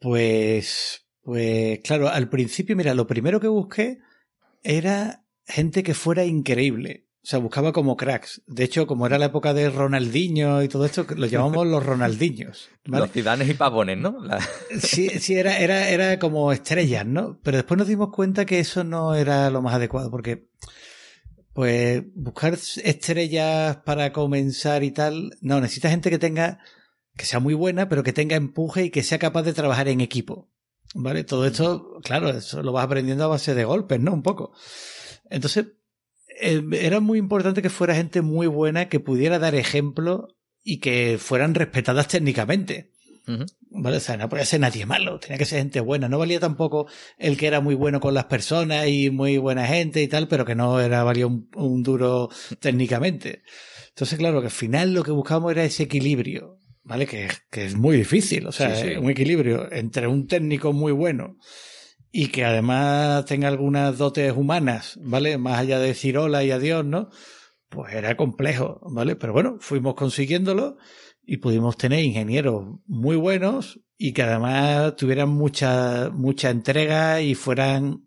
[0.00, 3.98] Pues, Pues claro, al principio, mira, lo primero que busqué
[4.62, 7.06] era gente que fuera increíble.
[7.22, 8.42] O sea, buscaba como cracks.
[8.46, 12.70] De hecho, como era la época de Ronaldinho y todo esto, lo llamamos los Ronaldinhos.
[12.84, 14.16] Los cidanes y pavones, ¿no?
[14.80, 17.38] Sí, sí, era, era, era como estrellas, ¿no?
[17.42, 20.48] Pero después nos dimos cuenta que eso no era lo más adecuado, porque
[21.52, 26.60] pues buscar estrellas para comenzar y tal, no, necesita gente que tenga,
[27.18, 30.00] que sea muy buena, pero que tenga empuje y que sea capaz de trabajar en
[30.00, 30.50] equipo.
[30.94, 31.24] ¿Vale?
[31.24, 34.14] Todo esto, claro, eso lo vas aprendiendo a base de golpes, ¿no?
[34.14, 34.52] Un poco.
[35.28, 35.66] Entonces,
[36.40, 40.28] eh, era muy importante que fuera gente muy buena, que pudiera dar ejemplo
[40.62, 42.92] y que fueran respetadas técnicamente.
[43.70, 43.98] ¿Vale?
[43.98, 46.08] O sea, no podía ser nadie malo, tenía que ser gente buena.
[46.08, 50.02] No valía tampoco el que era muy bueno con las personas y muy buena gente
[50.02, 53.42] y tal, pero que no era valía un, duro técnicamente.
[53.90, 57.06] Entonces, claro, que al final lo que buscamos era ese equilibrio, ¿vale?
[57.06, 61.36] Que, que es muy difícil, o sea, un equilibrio entre un técnico muy bueno
[62.10, 65.36] y que además tenga algunas dotes humanas, ¿vale?
[65.36, 67.10] Más allá de decir hola y adiós, ¿no?
[67.68, 69.16] Pues era complejo, ¿vale?
[69.16, 70.78] Pero bueno, fuimos consiguiéndolo
[71.22, 78.06] y pudimos tener ingenieros muy buenos y que además tuvieran mucha, mucha entrega y fueran,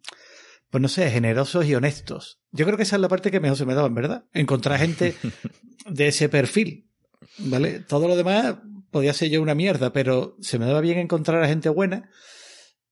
[0.72, 2.39] pues no sé, generosos y honestos.
[2.52, 4.26] Yo creo que esa es la parte que mejor se me daba, en verdad.
[4.34, 5.13] Encontrar gente
[5.88, 6.89] de ese perfil,
[7.38, 7.82] ¿vale?
[7.82, 8.56] Todo lo demás
[8.91, 12.10] podía ser yo una mierda, pero se me daba bien encontrar a gente buena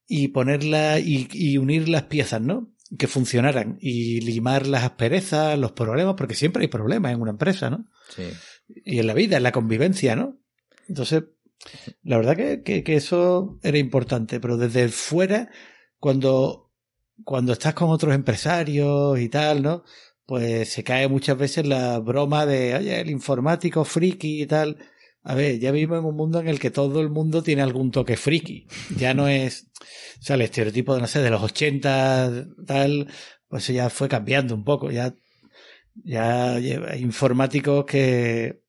[0.08, 2.74] y ponerla y, y unir las piezas, ¿no?
[2.98, 7.70] Que funcionaran y limar las asperezas, los problemas, porque siempre hay problemas en una empresa,
[7.70, 7.86] ¿no?
[8.16, 8.24] Sí
[8.70, 10.38] y en la vida, en la convivencia, ¿no?
[10.88, 11.24] Entonces,
[12.04, 15.50] la verdad que, que, eso era importante, pero desde fuera,
[16.00, 16.72] cuando,
[17.24, 19.84] cuando estás con otros empresarios y tal, ¿no?
[20.26, 24.78] Pues se cae muchas veces la broma de, oye, el informático friki y tal.
[25.24, 27.92] A ver, ya vivimos en un mundo en el que todo el mundo tiene algún
[27.92, 28.68] toque friki.
[28.98, 29.68] Ya no es,
[30.20, 33.08] o sea, el estereotipo de, no sé, de los 80, tal,
[33.48, 34.92] pues ya fue cambiando un poco.
[34.92, 35.14] Ya
[36.04, 38.62] ya hay informáticos que,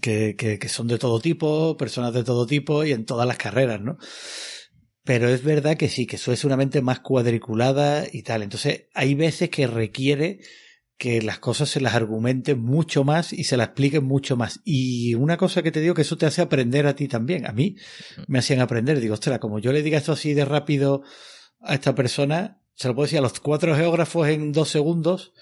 [0.00, 3.80] que, que, son de todo tipo, personas de todo tipo y en todas las carreras,
[3.80, 3.98] ¿no?
[5.04, 8.42] Pero es verdad que sí, que eso es una mente más cuadriculada y tal.
[8.42, 10.40] Entonces, hay veces que requiere
[10.98, 14.60] que las cosas se las argumenten mucho más y se las expliquen mucho más.
[14.64, 17.46] Y una cosa que te digo que eso te hace aprender a ti también.
[17.46, 17.76] A mí
[18.26, 19.00] me hacían aprender.
[19.00, 21.02] Digo, ostras, como yo le diga esto así de rápido
[21.60, 25.32] a esta persona, se lo puedo decir a los cuatro geógrafos en dos segundos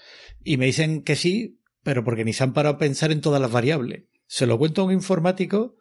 [0.43, 3.41] y me dicen que sí, pero porque ni se han parado a pensar en todas
[3.41, 4.03] las variables.
[4.27, 5.75] Se lo cuento a un informático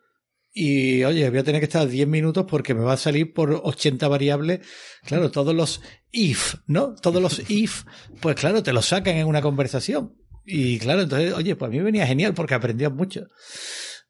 [0.58, 3.60] y, oye, voy a tener que estar 10 minutos porque me va a salir por
[3.62, 4.66] 80 variables.
[5.04, 6.94] Claro, todos los if, ¿no?
[6.94, 7.84] Todos los if,
[8.22, 10.16] pues claro, te los sacan en una conversación.
[10.46, 13.26] Y claro, entonces, oye, pues a mí me venía genial porque aprendías mucho.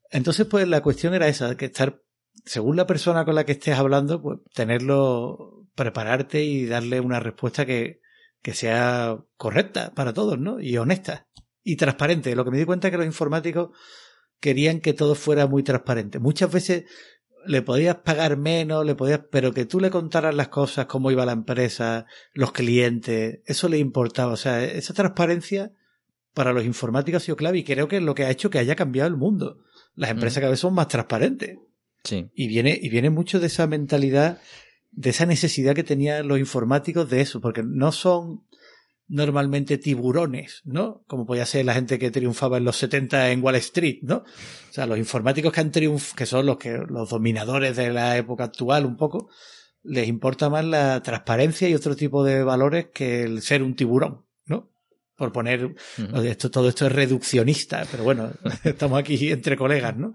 [0.09, 2.01] Entonces, pues la cuestión era esa, que estar,
[2.45, 7.67] según la persona con la que estés hablando, pues tenerlo, prepararte y darle una respuesta
[7.67, 8.03] que,
[8.41, 10.61] que sea correcta para todos, ¿no?
[10.61, 11.27] Y honesta
[11.65, 12.37] y transparente.
[12.37, 13.71] Lo que me di cuenta es que los informáticos
[14.41, 16.19] querían que todo fuera muy transparente.
[16.19, 16.85] Muchas veces
[17.47, 21.27] le podías pagar menos, le podías, pero que tú le contaras las cosas, cómo iba
[21.27, 24.33] la empresa, los clientes, eso le importaba.
[24.33, 25.73] O sea, esa transparencia
[26.35, 28.59] para los informáticos ha sido clave y creo que es lo que ha hecho que
[28.59, 29.59] haya cambiado el mundo.
[29.95, 31.59] Las empresas cada vez son más transparentes.
[32.05, 32.29] Sí.
[32.35, 34.39] Y viene, y viene mucho de esa mentalidad
[34.97, 38.43] de esa necesidad que tenían los informáticos de eso, porque no son
[39.09, 41.05] normalmente tiburones, ¿no?
[41.07, 44.17] Como podía ser la gente que triunfaba en los 70 en Wall Street, ¿no?
[44.17, 48.17] O sea, los informáticos que han triunfado, que son los que, los dominadores de la
[48.17, 49.31] época actual un poco,
[49.83, 54.25] les importa más la transparencia y otro tipo de valores que el ser un tiburón,
[54.45, 54.71] ¿no?
[55.17, 55.75] Por poner,
[56.25, 58.33] esto, todo esto es reduccionista, pero bueno,
[58.65, 60.15] estamos aquí entre colegas, ¿no?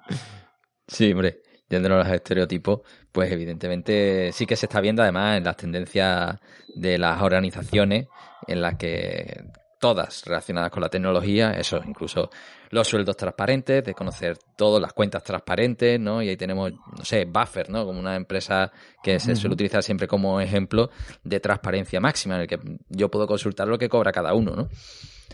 [0.88, 2.82] Sí, hombre yéndonos los estereotipos,
[3.14, 6.38] pues evidentemente sí que se está viendo además en las tendencias
[6.76, 8.08] de las organizaciones
[8.48, 9.44] en las que
[9.82, 12.30] todas relacionadas con la tecnología, eso incluso
[12.70, 16.22] los sueldos transparentes, de conocer todas las cuentas transparentes, ¿no?
[16.22, 17.84] Y ahí tenemos, no sé, Buffer, ¿no?
[17.84, 20.92] Como una empresa que se suele utilizar siempre como ejemplo
[21.24, 24.70] de transparencia máxima, en el que yo puedo consultar lo que cobra cada uno, ¿no?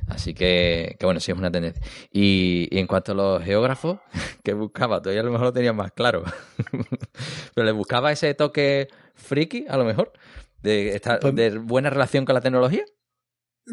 [0.07, 1.83] Así que, que bueno, sí es una tendencia.
[2.11, 3.99] Y, en cuanto a los geógrafos,
[4.43, 6.23] que buscaba, todavía a lo mejor lo tenía más claro.
[7.53, 10.13] Pero le buscaba ese toque friki, a lo mejor,
[10.61, 12.85] de, estar, pues de buena relación con la tecnología.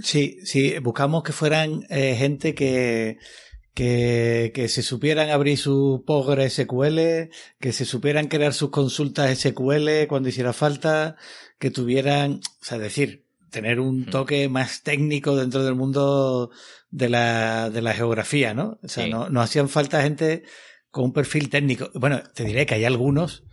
[0.02, 3.18] Sí, sí, buscamos que fueran eh, gente que,
[3.74, 7.30] que, que, se supieran abrir su Postgre SQL,
[7.60, 11.16] que se supieran crear sus consultas SQL cuando hiciera falta,
[11.58, 16.50] que tuvieran, o sea, decir, tener un toque más técnico dentro del mundo
[16.90, 18.78] de la, de la geografía, ¿no?
[18.82, 20.42] O sea, no, no hacían falta gente
[20.90, 21.90] con un perfil técnico.
[21.94, 23.44] Bueno, te diré que hay algunos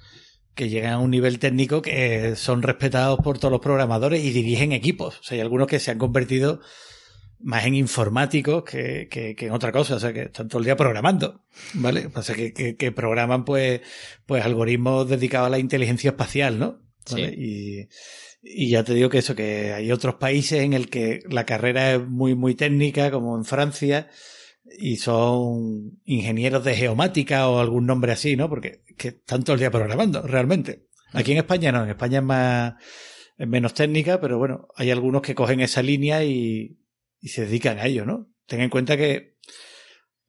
[0.56, 4.72] que llegan a un nivel técnico que son respetados por todos los programadores y dirigen
[4.72, 5.20] equipos.
[5.20, 6.62] O sea, hay algunos que se han convertido
[7.44, 10.76] más en informáticos que, que, en otra cosa, o sea, que están todo el día
[10.76, 12.10] programando, ¿vale?
[12.14, 13.82] O sea, que, que, programan pues,
[14.26, 16.80] pues algoritmos dedicados a la inteligencia espacial, ¿no?
[17.18, 17.88] Y,
[18.44, 21.94] y ya te digo que eso, que hay otros países en el que la carrera
[21.94, 24.10] es muy, muy técnica, como en Francia,
[24.78, 28.50] y son ingenieros de geomática o algún nombre así, ¿no?
[28.50, 30.88] Porque que están todo el día programando, realmente.
[31.14, 32.74] Aquí en España no, en España es más,
[33.38, 36.78] es menos técnica, pero bueno, hay algunos que cogen esa línea y,
[37.20, 38.30] y se dedican a ello, ¿no?
[38.46, 39.38] Ten en cuenta que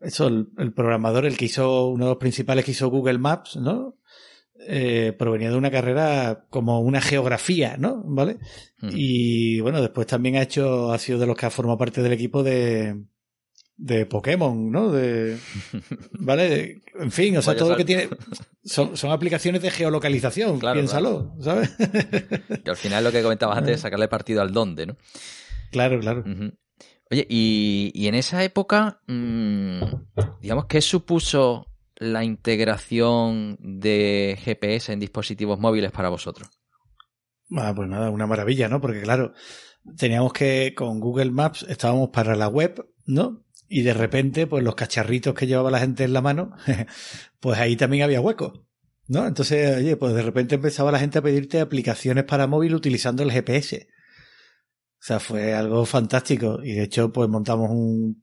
[0.01, 3.97] eso, el, programador, el que hizo, uno de los principales que hizo Google Maps, ¿no?
[4.69, 8.03] Eh, provenía de una carrera como una geografía, ¿no?
[8.05, 8.39] ¿Vale?
[8.81, 8.91] Mm.
[8.93, 12.13] Y bueno, después también ha hecho, ha sido de los que ha formado parte del
[12.13, 12.97] equipo de,
[13.83, 14.93] de Pokémon, ¿no?
[14.93, 15.37] De,
[16.13, 16.83] ¿Vale?
[16.95, 18.09] En fin, o sea, todo lo que tiene
[18.65, 21.71] son, son aplicaciones de geolocalización, piénsalo, ¿sabes?
[22.65, 24.97] que al final lo que comentabas antes es sacarle partido al dónde, ¿no?
[25.73, 26.23] Claro, claro.
[27.11, 29.81] Oye, y, en esa época, mm,
[30.41, 31.67] digamos, ¿qué supuso
[31.97, 36.49] la integración de GPS en dispositivos móviles para vosotros?
[37.57, 38.81] Ah, pues nada, una maravilla, ¿no?
[38.81, 39.33] Porque claro,
[39.97, 43.42] teníamos que, con Google Maps estábamos para la web, ¿no?
[43.75, 46.55] Y de repente, pues los cacharritos que llevaba la gente en la mano,
[47.41, 48.67] pues ahí también había hueco,
[49.09, 49.27] ¿no?
[49.27, 53.33] Entonces, oye, pues de repente empezaba la gente a pedirte aplicaciones para móvil utilizando el
[53.33, 53.89] GPS.
[53.89, 56.61] O sea, fue algo fantástico.
[56.63, 58.23] Y de hecho, pues montamos un,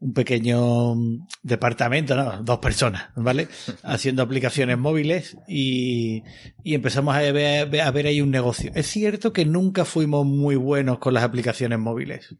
[0.00, 0.96] un pequeño
[1.44, 2.42] departamento, ¿no?
[2.42, 3.46] Dos personas, ¿vale?
[3.84, 6.24] Haciendo aplicaciones móviles y,
[6.64, 8.72] y empezamos a ver, a ver ahí un negocio.
[8.74, 12.34] Es cierto que nunca fuimos muy buenos con las aplicaciones móviles.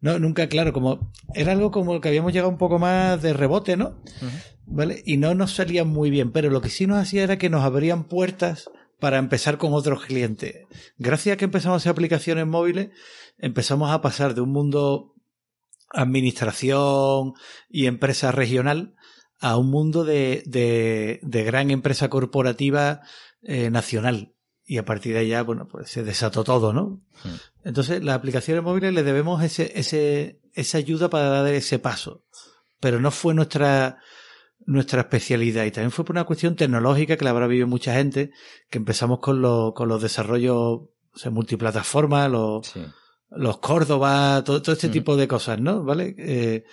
[0.00, 3.76] No, nunca, claro, como era algo como que habíamos llegado un poco más de rebote,
[3.76, 4.00] ¿no?
[4.66, 5.02] ¿Vale?
[5.04, 7.64] Y no nos salía muy bien, pero lo que sí nos hacía era que nos
[7.64, 10.66] abrían puertas para empezar con otros clientes.
[10.98, 12.90] Gracias a que empezamos a hacer aplicaciones móviles,
[13.38, 15.14] empezamos a pasar de un mundo
[15.90, 17.32] administración
[17.68, 18.94] y empresa regional
[19.40, 23.02] a un mundo de, de, de gran empresa corporativa
[23.42, 24.34] eh, nacional.
[24.70, 27.00] Y a partir de allá, bueno, pues se desató todo, ¿no?
[27.24, 27.36] Hmm.
[27.64, 32.22] Entonces, las aplicaciones móviles le debemos ese, ese, esa ayuda para dar ese paso.
[32.78, 33.98] Pero no fue nuestra,
[34.66, 38.30] nuestra especialidad y también fue por una cuestión tecnológica que la habrá vivido mucha gente,
[38.68, 42.74] que empezamos con, lo, con los desarrollos o sea, multiplataforma, los,
[43.30, 45.82] los Córdoba, todo, todo este tipo de cosas, ¿no?
[45.82, 46.14] ¿Vale?
[46.18, 46.64] Eh,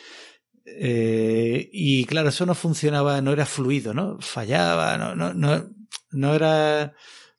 [0.65, 4.17] eh, y claro, eso no funcionaba, no era fluido, ¿no?
[4.19, 5.69] Fallaba, no, no, no,
[6.11, 6.93] no era,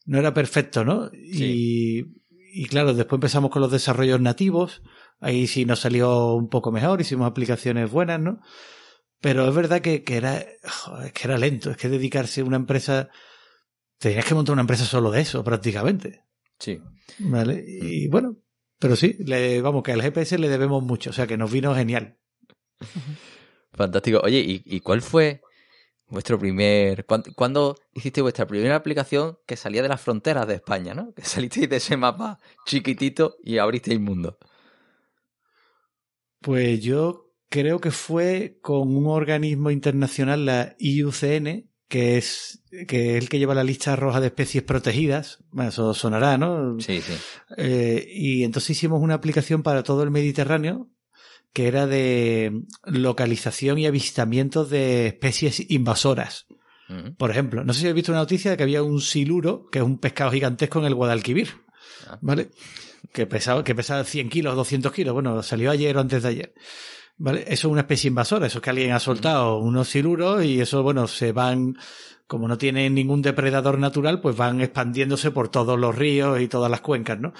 [0.07, 1.11] no era perfecto, ¿no?
[1.13, 2.05] Y,
[2.53, 4.81] y claro, después empezamos con los desarrollos nativos,
[5.19, 8.39] ahí sí nos salió un poco mejor, hicimos aplicaciones buenas, ¿no?
[9.19, 10.45] Pero es verdad que, que era,
[11.13, 13.09] que era lento, es que dedicarse a una empresa,
[13.99, 16.23] tenías que montar una empresa solo de eso, prácticamente.
[16.57, 16.79] Sí.
[17.19, 18.37] Vale, y bueno,
[18.79, 21.75] pero sí, le, vamos, que al GPS le debemos mucho, o sea que nos vino
[21.75, 22.17] genial.
[23.73, 24.21] Fantástico.
[24.23, 25.41] Oye, ¿y, y cuál fue
[26.09, 27.05] vuestro primer.
[27.05, 31.13] ¿cuándo, hiciste vuestra primera aplicación que salía de las fronteras de España, ¿no?
[31.13, 34.37] Que salisteis de ese mapa chiquitito y abristeis mundo.
[36.41, 43.23] Pues yo creo que fue con un organismo internacional, la IUCN, que es, que es
[43.23, 45.43] el que lleva la lista roja de especies protegidas.
[45.51, 46.79] Bueno, eso sonará, ¿no?
[46.79, 47.13] Sí, sí.
[47.57, 50.89] Eh, y entonces hicimos una aplicación para todo el Mediterráneo
[51.57, 56.45] que era de localización y avistamiento de especies invasoras.
[57.17, 59.79] Por ejemplo, no sé si habéis visto una noticia de que había un siluro, que
[59.79, 61.49] es un pescado gigantesco en el Guadalquivir.
[62.07, 62.19] Ah.
[62.21, 62.51] ¿Vale?
[63.11, 65.15] Que pesaba, que pesaba 100 kilos, 200 kilos.
[65.15, 66.53] Bueno, salió ayer o antes de ayer.
[67.17, 67.41] ¿Vale?
[67.47, 70.83] Eso es una especie invasora, eso es que alguien ha soltado unos siluros y eso,
[70.83, 71.75] bueno, se van,
[72.27, 76.69] como no tienen ningún depredador natural, pues van expandiéndose por todos los ríos y todas
[76.69, 77.33] las cuencas, ¿no?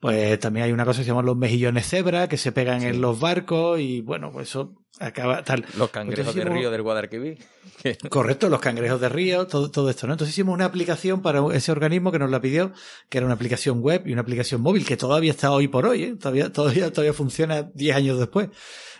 [0.00, 3.00] Pues también hay una cosa que se llama los mejillones cebra, que se pegan en
[3.00, 5.64] los barcos y bueno, pues eso acaba tal.
[5.76, 7.38] Los cangrejos de río del Guadalquivir.
[8.08, 10.14] Correcto, los cangrejos de río, todo, todo esto, ¿no?
[10.14, 12.72] Entonces hicimos una aplicación para ese organismo que nos la pidió,
[13.08, 16.04] que era una aplicación web y una aplicación móvil, que todavía está hoy por hoy,
[16.04, 16.16] ¿eh?
[16.16, 18.50] todavía, todavía, todavía funciona 10 años después.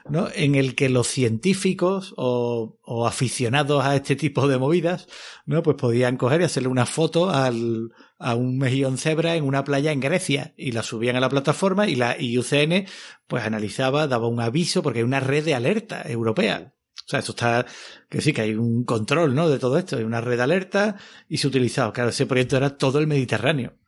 [0.09, 0.29] ¿No?
[0.35, 5.07] En el que los científicos o, aficionados a este tipo de movidas,
[5.47, 5.62] ¿no?
[5.62, 9.92] Pues podían coger y hacerle una foto al, a un mejillón cebra en una playa
[9.92, 12.87] en Grecia y la subían a la plataforma y la IUCN
[13.27, 16.75] pues analizaba, daba un aviso porque hay una red de alerta europea.
[17.06, 17.65] O sea, eso está,
[18.11, 19.48] que sí, que hay un control, ¿no?
[19.48, 20.96] De todo esto, hay una red de alerta
[21.27, 21.92] y se utilizaba.
[21.92, 23.79] Claro, ese proyecto era todo el Mediterráneo.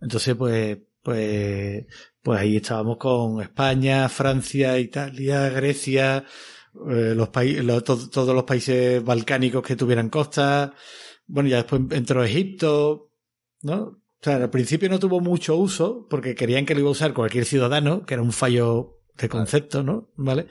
[0.00, 1.84] Entonces, pues, pues,
[2.22, 6.24] pues ahí estábamos con España, Francia, Italia, Grecia,
[6.88, 10.70] eh, los países, todos los países balcánicos que tuvieran costas,
[11.26, 13.10] Bueno, ya después entró Egipto,
[13.62, 13.76] ¿no?
[14.20, 17.14] O sea, al principio no tuvo mucho uso porque querían que lo iba a usar
[17.14, 20.10] cualquier ciudadano, que era un fallo de concepto, ¿no?
[20.16, 20.46] ¿Vale?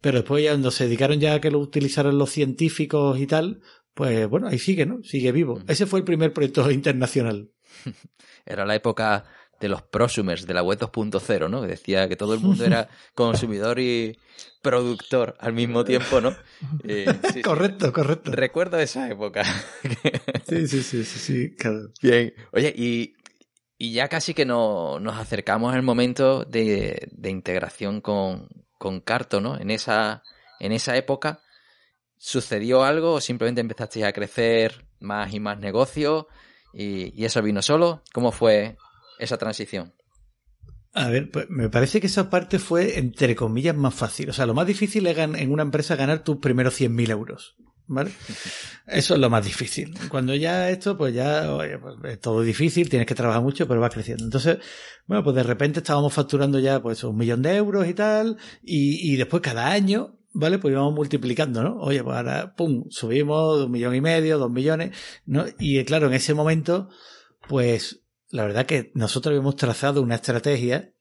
[0.00, 3.62] Pero después ya cuando se dedicaron ya a que lo utilizaran los científicos y tal,
[3.94, 5.02] pues bueno, ahí sigue, ¿no?
[5.02, 5.62] Sigue vivo.
[5.66, 7.50] Ese fue el primer proyecto internacional.
[8.46, 9.24] Era la época
[9.60, 11.62] de los prosumers de la web 2.0, ¿no?
[11.62, 14.18] Que decía que todo el mundo era consumidor y
[14.62, 16.36] productor al mismo tiempo, ¿no?
[16.84, 17.06] Eh,
[17.44, 18.30] correcto, correcto.
[18.32, 19.44] Recuerdo esa época.
[20.48, 21.90] sí, sí, sí, sí, sí, claro.
[22.00, 22.32] Bien.
[22.52, 23.14] Oye, y,
[23.76, 28.48] y ya casi que no, nos acercamos al momento de, de integración con,
[28.78, 29.58] con Carto, ¿no?
[29.58, 30.22] En esa,
[30.60, 31.40] en esa época,
[32.16, 36.26] ¿sucedió algo o simplemente empezasteis a crecer más y más negocios
[36.72, 38.02] y, y eso vino solo?
[38.12, 38.76] ¿Cómo fue
[39.18, 39.94] esa transición?
[40.94, 44.30] A ver, pues me parece que esa parte fue, entre comillas, más fácil.
[44.30, 47.56] O sea, lo más difícil es en una empresa ganar tus primeros 100.000 euros.
[47.86, 48.10] ¿Vale?
[48.86, 49.94] Eso es lo más difícil.
[50.10, 53.80] Cuando ya esto, pues ya oye, pues es todo difícil, tienes que trabajar mucho, pero
[53.80, 54.24] va creciendo.
[54.24, 54.58] Entonces,
[55.06, 59.12] bueno, pues de repente estábamos facturando ya pues un millón de euros y tal, y,
[59.12, 60.58] y después cada año, ¿vale?
[60.58, 61.76] Pues íbamos multiplicando, ¿no?
[61.78, 64.94] Oye, pues ahora, pum, subimos un millón y medio, dos millones,
[65.24, 65.46] ¿no?
[65.58, 66.90] Y claro, en ese momento,
[67.48, 70.92] pues la verdad que nosotros habíamos trazado una estrategia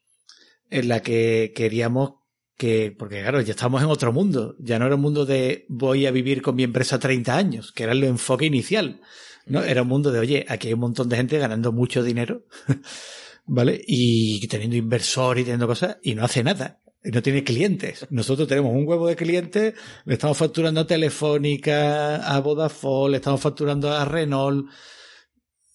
[0.69, 2.15] en la que queríamos
[2.57, 6.07] que, porque claro, ya estamos en otro mundo, ya no era un mundo de voy
[6.07, 8.99] a vivir con mi empresa 30 años, que era el enfoque inicial,
[9.45, 9.63] ¿no?
[9.63, 12.45] Era un mundo de, oye, aquí hay un montón de gente ganando mucho dinero,
[13.45, 13.79] ¿vale?
[13.85, 16.81] Y teniendo inversor y teniendo cosas, y no hace nada.
[17.03, 18.07] Y no tiene clientes.
[18.09, 19.75] Nosotros tenemos un huevo de clientes,
[20.05, 24.67] le estamos facturando a Telefónica, a Vodafone, le estamos facturando a Renault,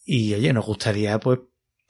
[0.04, 1.40] y oye, nos gustaría pues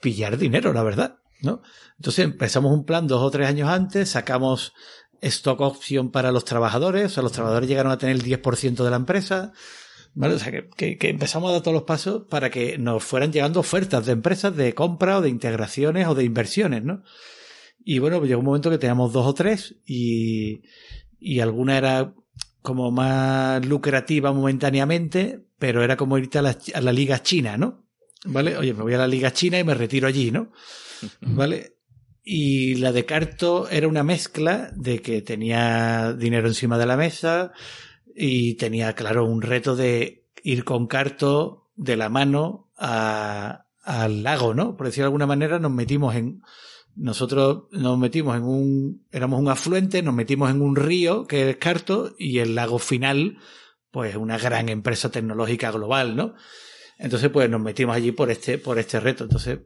[0.01, 1.61] pillar dinero, la verdad, ¿no?
[1.97, 4.73] Entonces empezamos un plan dos o tres años antes, sacamos
[5.21, 8.89] stock option para los trabajadores, o sea, los trabajadores llegaron a tener el 10% de
[8.89, 9.53] la empresa,
[10.13, 10.35] ¿vale?
[10.35, 13.61] O sea, que, que, empezamos a dar todos los pasos para que nos fueran llegando
[13.61, 17.03] ofertas de empresas de compra o de integraciones o de inversiones, ¿no?
[17.85, 20.61] Y bueno, pues llegó un momento que teníamos dos o tres y,
[21.19, 22.13] y alguna era
[22.61, 27.82] como más lucrativa momentáneamente, pero era como irte a la, a la liga china, ¿no?
[28.25, 28.57] ¿Vale?
[28.57, 30.51] Oye, me voy a la Liga China y me retiro allí, ¿no?
[31.21, 31.77] ¿Vale?
[32.23, 37.51] Y la de Carto era una mezcla de que tenía dinero encima de la mesa
[38.15, 44.53] y tenía, claro, un reto de ir con Carto de la mano a, al lago,
[44.53, 44.77] ¿no?
[44.77, 46.41] Por decirlo de alguna manera, nos metimos en,
[46.95, 51.57] nosotros nos metimos en un, éramos un afluente, nos metimos en un río que es
[51.57, 53.37] Carto y el lago final,
[53.91, 56.35] pues una gran empresa tecnológica global, ¿no?
[57.03, 59.25] Entonces, pues nos metimos allí por este, por este reto.
[59.25, 59.59] Entonces,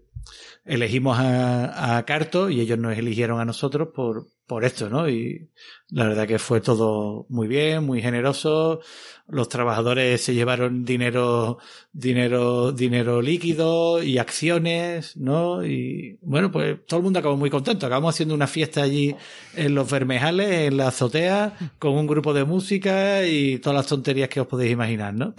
[0.66, 5.10] elegimos a, a Carto y ellos nos eligieron a nosotros por, por esto, ¿no?
[5.10, 5.50] Y
[5.90, 8.80] la verdad que fue todo muy bien, muy generoso.
[9.28, 11.58] Los trabajadores se llevaron dinero,
[11.92, 15.66] dinero, dinero líquido y acciones, ¿no?
[15.66, 17.86] Y bueno, pues todo el mundo acabó muy contento.
[17.86, 19.14] Acabamos haciendo una fiesta allí
[19.54, 24.30] en los Bermejales, en la azotea, con un grupo de música y todas las tonterías
[24.30, 25.36] que os podéis imaginar, ¿no?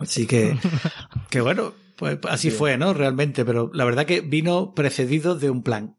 [0.00, 0.56] Así que,
[1.28, 2.94] que bueno, pues así fue, ¿no?
[2.94, 5.96] Realmente, pero la verdad que vino precedido de un plan.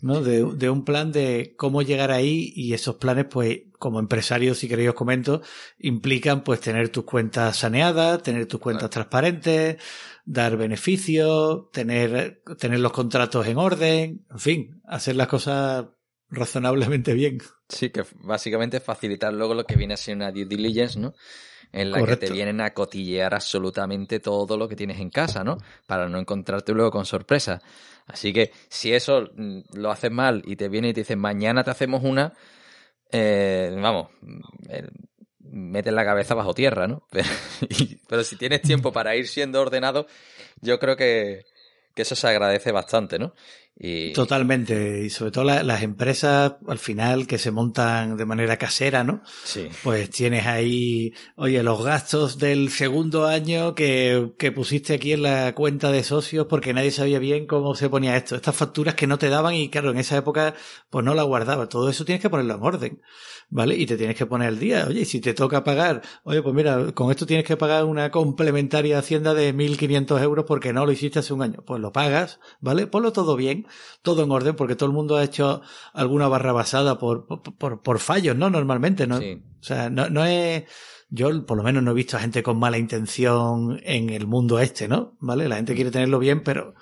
[0.00, 0.22] ¿No?
[0.22, 4.68] De, de, un plan de cómo llegar ahí y esos planes, pues, como empresario, si
[4.68, 5.42] queréis os comento,
[5.78, 9.76] implican pues tener tus cuentas saneadas, tener tus cuentas transparentes,
[10.24, 15.86] dar beneficios, tener, tener los contratos en orden, en fin, hacer las cosas
[16.30, 17.38] razonablemente bien.
[17.68, 21.14] Sí, que básicamente facilitar luego lo que viene a ser una due diligence, ¿no?
[21.72, 25.58] en la que te vienen a cotillear absolutamente todo lo que tienes en casa, ¿no?
[25.86, 27.60] Para no encontrarte luego con sorpresa.
[28.08, 31.62] Así que si eso mm, lo haces mal y te viene y te dicen mañana
[31.62, 32.32] te hacemos una,
[33.12, 34.08] eh, vamos,
[35.40, 37.06] metes la cabeza bajo tierra, ¿no?
[38.08, 40.06] Pero, si tienes tiempo para ir siendo ordenado,
[40.60, 41.44] yo creo que,
[41.94, 43.34] que eso se agradece bastante, ¿no?
[44.12, 49.22] Totalmente, y sobre todo las empresas al final que se montan de manera casera, ¿no?
[49.44, 49.68] Sí.
[49.84, 55.54] Pues tienes ahí, oye, los gastos del segundo año que, que pusiste aquí en la
[55.54, 58.34] cuenta de socios porque nadie sabía bien cómo se ponía esto.
[58.34, 60.54] Estas facturas que no te daban y claro, en esa época
[60.90, 61.68] pues no la guardaba.
[61.68, 63.00] Todo eso tienes que ponerlo en orden.
[63.50, 63.76] ¿vale?
[63.76, 64.86] Y te tienes que poner el día.
[64.88, 68.98] Oye, si te toca pagar, oye, pues mira, con esto tienes que pagar una complementaria
[68.98, 71.62] hacienda de 1.500 euros porque no lo hiciste hace un año.
[71.64, 72.86] Pues lo pagas, ¿vale?
[72.86, 73.66] Ponlo todo bien,
[74.02, 75.62] todo en orden, porque todo el mundo ha hecho
[75.92, 78.50] alguna barra basada por, por, por, fallos, ¿no?
[78.50, 79.18] Normalmente, ¿no?
[79.18, 80.64] O sea, no, no es...
[81.10, 84.58] Yo por lo menos no he visto a gente con mala intención en el mundo
[84.58, 85.16] este, ¿no?
[85.20, 85.48] ¿Vale?
[85.48, 86.74] La gente quiere tenerlo bien, pero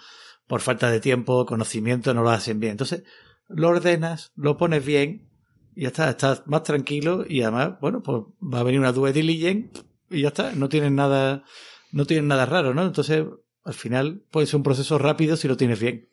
[0.46, 2.72] por falta de tiempo, conocimiento, no lo hacen bien.
[2.72, 3.04] Entonces,
[3.48, 5.28] lo ordenas, lo pones bien
[5.74, 9.12] y ya está, estás más tranquilo y además, bueno, pues va a venir una due
[9.12, 11.44] diligence y ya está, no tienes nada,
[11.92, 12.84] no tienen nada raro, ¿no?
[12.84, 13.24] Entonces,
[13.64, 16.08] al final puede ser un proceso rápido si lo tienes bien.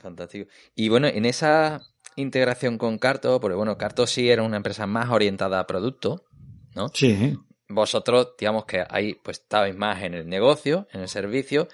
[0.00, 0.50] Fantástico.
[0.74, 1.82] Y bueno, en esa
[2.16, 6.24] integración con Carto, porque bueno, Carto sí era una empresa más orientada a producto,
[6.74, 6.88] ¿no?
[6.88, 7.38] Sí.
[7.68, 11.68] Vosotros, digamos que ahí pues estabais más en el negocio, en el servicio,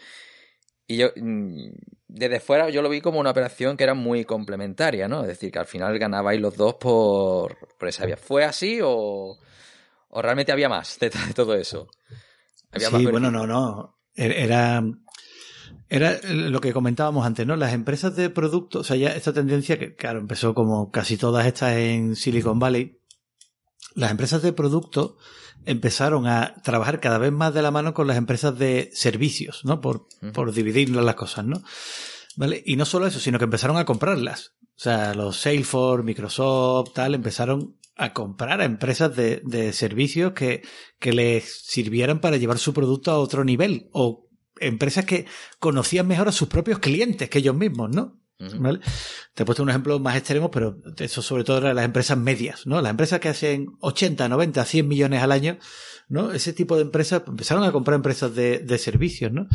[0.87, 1.71] y yo, mm,
[2.09, 5.23] desde fuera, yo lo vi como una operación que era muy complementaria, ¿no?
[5.23, 8.17] Es decir, que al final ganabais los dos por, por esa vía.
[8.17, 9.37] ¿Fue así o,
[10.09, 11.89] o realmente había más de, todo eso?
[12.73, 13.99] sí, bueno, no, no.
[14.15, 14.83] Er, era,
[15.89, 17.57] era lo que comentábamos antes, ¿no?
[17.57, 21.47] Las empresas de productos, o sea, ya esta tendencia que, claro, empezó como casi todas
[21.47, 22.99] estas en Silicon Valley.
[23.95, 25.17] Las empresas de producto
[25.65, 29.81] empezaron a trabajar cada vez más de la mano con las empresas de servicios, ¿no?
[29.81, 31.63] Por, por dividir las cosas, ¿no?
[32.37, 32.63] ¿Vale?
[32.67, 34.55] Y no solo eso, sino que empezaron a comprarlas.
[34.77, 40.63] O sea, los Salesforce, Microsoft, tal, empezaron a comprar a empresas de, de servicios que,
[40.99, 43.89] que les sirvieran para llevar su producto a otro nivel.
[43.93, 44.26] O
[44.61, 45.27] empresas que
[45.59, 48.21] conocían mejor a sus propios clientes que ellos mismos, ¿no?
[48.39, 48.81] ¿Vale?
[49.33, 52.67] Te he puesto un ejemplo más extremo, pero eso sobre todo era las empresas medias,
[52.67, 52.83] ¿no?
[52.83, 55.57] Las empresas que hacen 80, 90, 100 millones al año,
[56.09, 56.33] ¿no?
[56.33, 59.49] Ese tipo de empresas empezaron a comprar empresas de, de servicios, ¿no?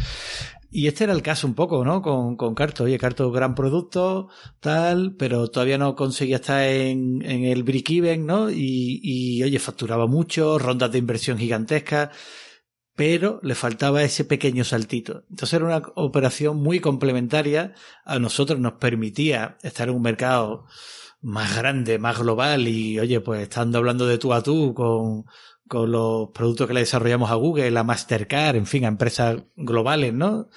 [0.71, 2.01] Y este era el caso un poco, ¿no?
[2.01, 2.85] Con, con Carto.
[2.85, 4.29] Oye, Carto, gran producto,
[4.59, 8.49] tal, pero todavía no conseguía estar en, en el break-even, ¿no?
[8.49, 12.09] Y, y, oye, facturaba mucho, rondas de inversión gigantescas
[12.95, 15.23] pero le faltaba ese pequeño saltito.
[15.29, 17.73] Entonces era una operación muy complementaria.
[18.05, 20.65] A nosotros nos permitía estar en un mercado
[21.21, 25.25] más grande, más global y, oye, pues estando hablando de tú a tú con,
[25.67, 30.13] con los productos que le desarrollamos a Google, a Mastercard, en fin, a empresas globales,
[30.13, 30.49] ¿no?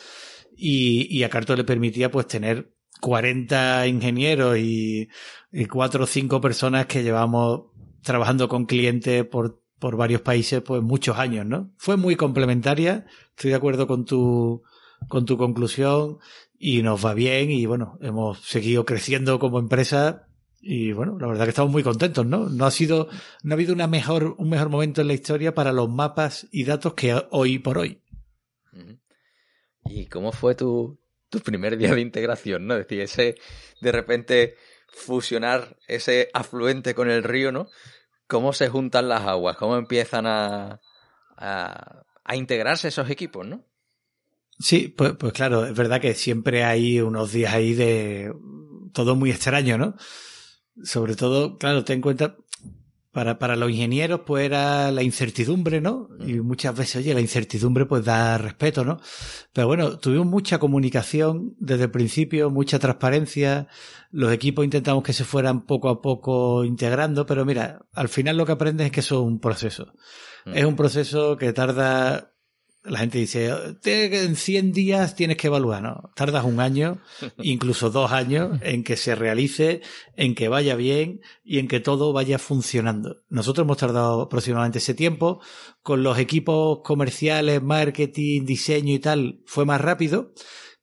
[0.56, 5.08] Y, y a Carto le permitía pues tener 40 ingenieros y,
[5.52, 7.64] y 4 o 5 personas que llevamos
[8.02, 11.70] trabajando con clientes por por varios países, pues muchos años, ¿no?
[11.76, 13.04] Fue muy complementaria,
[13.36, 14.62] estoy de acuerdo con tu,
[15.08, 16.20] con tu conclusión
[16.58, 20.26] y nos va bien y bueno, hemos seguido creciendo como empresa
[20.62, 22.48] y bueno, la verdad que estamos muy contentos, ¿no?
[22.48, 23.10] No ha sido,
[23.42, 26.64] no ha habido una mejor, un mejor momento en la historia para los mapas y
[26.64, 28.00] datos que hoy por hoy.
[29.84, 32.76] ¿Y cómo fue tu, tu primer día de integración, no?
[32.76, 33.34] Es decir, ese,
[33.82, 34.54] de repente,
[34.88, 37.68] fusionar ese afluente con el río, ¿no?
[38.26, 40.80] Cómo se juntan las aguas, cómo empiezan a,
[41.36, 43.64] a, integrarse esos equipos, ¿no?
[44.58, 48.32] Sí, pues, pues claro, es verdad que siempre hay unos días ahí de
[48.92, 49.96] todo muy extraño, ¿no?
[50.82, 52.36] Sobre todo, claro, ten en cuenta,
[53.14, 56.08] para, para los ingenieros, pues era la incertidumbre, ¿no?
[56.26, 59.00] Y muchas veces, oye, la incertidumbre pues da respeto, ¿no?
[59.52, 63.68] Pero bueno, tuvimos mucha comunicación desde el principio, mucha transparencia.
[64.10, 68.44] Los equipos intentamos que se fueran poco a poco integrando, pero mira, al final lo
[68.44, 69.94] que aprendes es que eso es un proceso.
[70.52, 72.33] Es un proceso que tarda
[72.84, 73.50] la gente dice,
[73.84, 76.10] en 100 días tienes que evaluar, ¿no?
[76.14, 77.00] Tardas un año,
[77.38, 79.80] incluso dos años, en que se realice,
[80.16, 83.22] en que vaya bien y en que todo vaya funcionando.
[83.30, 85.40] Nosotros hemos tardado aproximadamente ese tiempo.
[85.82, 90.32] Con los equipos comerciales, marketing, diseño y tal, fue más rápido,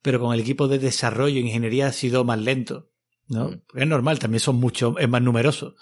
[0.02, 2.90] pero con el equipo de desarrollo e ingeniería ha sido más lento,
[3.28, 3.50] ¿no?
[3.50, 3.62] Mm.
[3.76, 5.76] es normal, también son mucho, es más numeroso,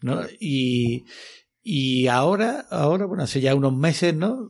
[0.00, 0.22] ¿no?
[0.40, 1.04] Y,
[1.62, 4.48] y ahora, ahora, bueno, hace ya unos meses, ¿no?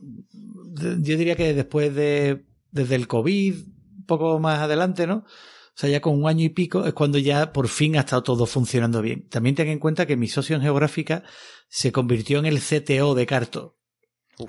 [0.79, 3.55] Yo diría que después de, desde el COVID,
[3.97, 5.17] un poco más adelante, ¿no?
[5.17, 8.23] O sea, ya con un año y pico es cuando ya por fin ha estado
[8.23, 9.27] todo funcionando bien.
[9.29, 11.23] También ten en cuenta que mi socio en geográfica
[11.69, 13.77] se convirtió en el CTO de Carto.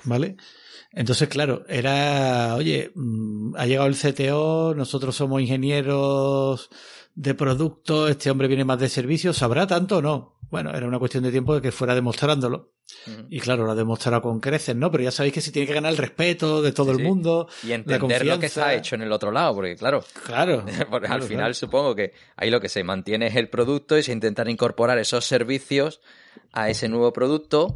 [0.05, 0.37] ¿Vale?
[0.91, 6.69] Entonces, claro, era, oye, mm, ha llegado el CTO, nosotros somos ingenieros
[7.13, 10.38] de producto, este hombre viene más de servicio, ¿sabrá tanto o no?
[10.49, 12.73] Bueno, era una cuestión de tiempo de que fuera demostrándolo.
[13.29, 14.91] Y claro, lo ha demostrado con creces, ¿no?
[14.91, 17.47] Pero ya sabéis que se tiene que ganar el respeto de todo el mundo.
[17.63, 20.03] Y entender lo que se ha hecho en el otro lado, porque claro.
[20.25, 20.65] Claro.
[21.09, 24.49] al final supongo que ahí lo que se mantiene es el producto y se intentan
[24.49, 26.01] incorporar esos servicios
[26.51, 27.75] a ese nuevo producto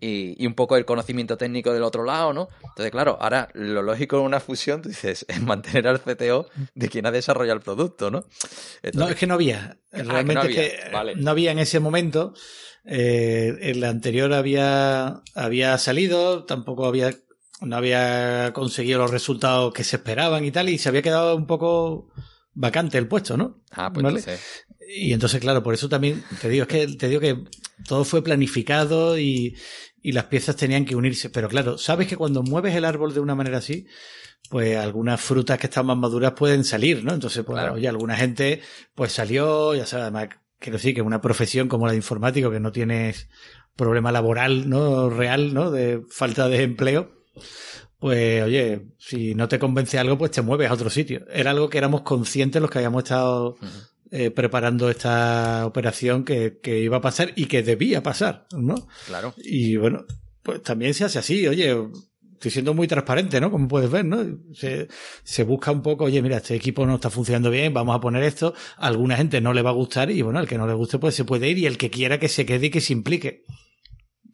[0.00, 2.48] y, un poco el conocimiento técnico del otro lado, ¿no?
[2.62, 6.88] Entonces, claro, ahora lo lógico en una fusión, tú dices, es mantener al CTO de
[6.88, 8.24] quien ha desarrollado el producto, ¿no?
[8.94, 9.78] no, es que no había.
[9.92, 12.34] Ah, Realmente es que no había en ese momento.
[12.84, 17.10] Eh, el anterior había, había salido, tampoco había,
[17.60, 21.46] no había conseguido los resultados que se esperaban y tal, y se había quedado un
[21.46, 22.08] poco
[22.54, 23.62] vacante el puesto, ¿no?
[23.70, 24.22] Ah, pues ¿Vale?
[24.92, 27.44] Y entonces, claro, por eso también te digo, es que te digo que
[27.86, 29.56] todo fue planificado y,
[30.02, 31.30] y las piezas tenían que unirse.
[31.30, 33.86] Pero claro, sabes que cuando mueves el árbol de una manera así,
[34.48, 37.12] pues algunas frutas que están más maduras pueden salir, ¿no?
[37.12, 38.60] Entonces, pues, oye, alguna gente,
[38.94, 40.28] pues salió, ya sabes, además,
[40.58, 43.28] quiero decir que una profesión como la de informático, que no tienes
[43.76, 45.08] problema laboral, ¿no?
[45.10, 45.70] Real, ¿no?
[45.70, 47.12] De falta de empleo,
[47.98, 51.24] pues oye, si no te convence algo, pues te mueves a otro sitio.
[51.30, 53.56] Era algo que éramos conscientes los que habíamos estado
[54.10, 58.88] eh, preparando esta operación que, que, iba a pasar y que debía pasar, ¿no?
[59.06, 59.34] Claro.
[59.38, 60.04] Y bueno,
[60.42, 61.76] pues también se hace así, oye,
[62.32, 63.50] estoy siendo muy transparente, ¿no?
[63.50, 64.18] Como puedes ver, ¿no?
[64.54, 64.88] Se,
[65.22, 68.22] se, busca un poco, oye, mira, este equipo no está funcionando bien, vamos a poner
[68.22, 70.74] esto, a alguna gente no le va a gustar y bueno, al que no le
[70.74, 72.92] guste pues se puede ir y el que quiera que se quede y que se
[72.92, 73.44] implique.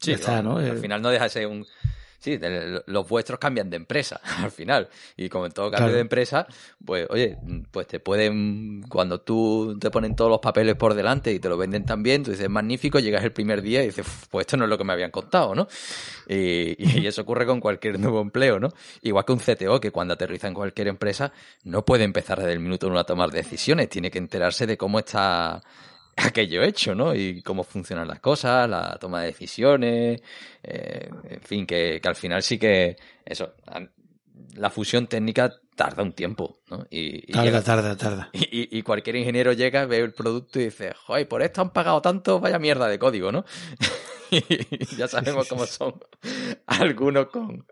[0.00, 0.58] Sí, está, ¿no?
[0.58, 1.66] Al final no deja de ser un,
[2.18, 2.38] sí,
[2.86, 4.88] los vuestros cambian de empresa al final.
[5.16, 6.46] Y como en todo cambio de empresa,
[6.84, 7.38] pues oye,
[7.70, 11.56] pues te pueden, cuando tú te ponen todos los papeles por delante y te lo
[11.56, 14.64] venden tan bien, tú dices, magnífico, llegas el primer día y dices, pues esto no
[14.64, 15.68] es lo que me habían contado, ¿no?
[16.28, 18.68] Y, y, eso ocurre con cualquier nuevo empleo, ¿no?
[19.02, 21.32] Igual que un CTO que cuando aterriza en cualquier empresa
[21.64, 24.98] no puede empezar desde el minuto uno a tomar decisiones, tiene que enterarse de cómo
[24.98, 25.62] está
[26.26, 27.14] aquello hecho, ¿no?
[27.14, 30.22] Y cómo funcionan las cosas, la toma de decisiones,
[30.62, 33.54] eh, en fin, que, al final sí que eso,
[34.54, 36.86] la fusión técnica tarda un tiempo, ¿no?
[36.90, 38.30] Y, tarda, tarda, tarda.
[38.32, 42.40] Y, cualquier ingeniero llega, ve el producto y dice, joder, por esto han pagado tanto,
[42.40, 43.44] vaya mierda de código, ¿no?
[44.30, 46.00] y ya sabemos cómo son
[46.66, 47.66] algunos con,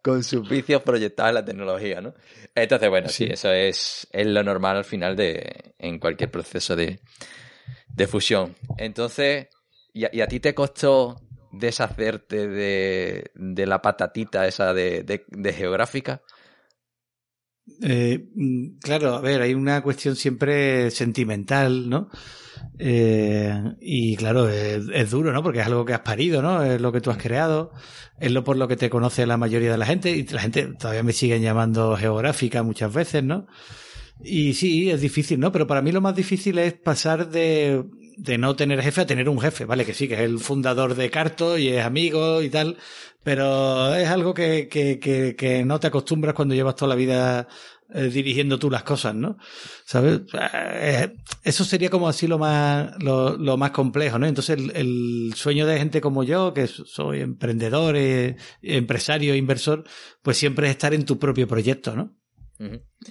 [0.00, 2.14] con sus vicios proyectados en la tecnología, ¿no?
[2.54, 7.00] Entonces, bueno, sí, eso es, es lo normal al final de, en cualquier proceso de,
[7.88, 8.56] de fusión.
[8.78, 9.48] Entonces,
[9.92, 11.16] ¿y a, ti te costó
[11.52, 16.22] deshacerte de, de la patatita esa de, de, geográfica?
[17.82, 22.10] Eh, mm, claro, a ver, hay una cuestión siempre sentimental, ¿no?
[22.78, 25.42] Eh, y claro, es, duro, ¿no?
[25.42, 26.62] Porque es algo que has parido, ¿no?
[26.62, 27.70] Es lo que tú has creado,
[28.18, 30.66] es lo por lo que te conoce la mayoría de la gente y la gente
[30.78, 33.46] todavía me siguen llamando geográfica muchas veces, ¿no?
[34.22, 35.52] Y sí, es difícil, ¿no?
[35.52, 37.84] Pero para mí lo más difícil es pasar de,
[38.16, 39.84] de no tener jefe a tener un jefe, ¿vale?
[39.84, 42.76] Que sí, que es el fundador de Carto y es amigo y tal,
[43.22, 47.48] pero es algo que, que, que, que no te acostumbras cuando llevas toda la vida
[47.92, 49.36] eh, dirigiendo tú las cosas, ¿no?
[49.84, 50.22] ¿Sabes?
[50.32, 54.26] Eh, eso sería como así lo más, lo, lo más complejo, ¿no?
[54.26, 59.84] Entonces el, el, sueño de gente como yo, que soy emprendedor, eh, empresario, inversor,
[60.22, 62.16] pues siempre es estar en tu propio proyecto, ¿no?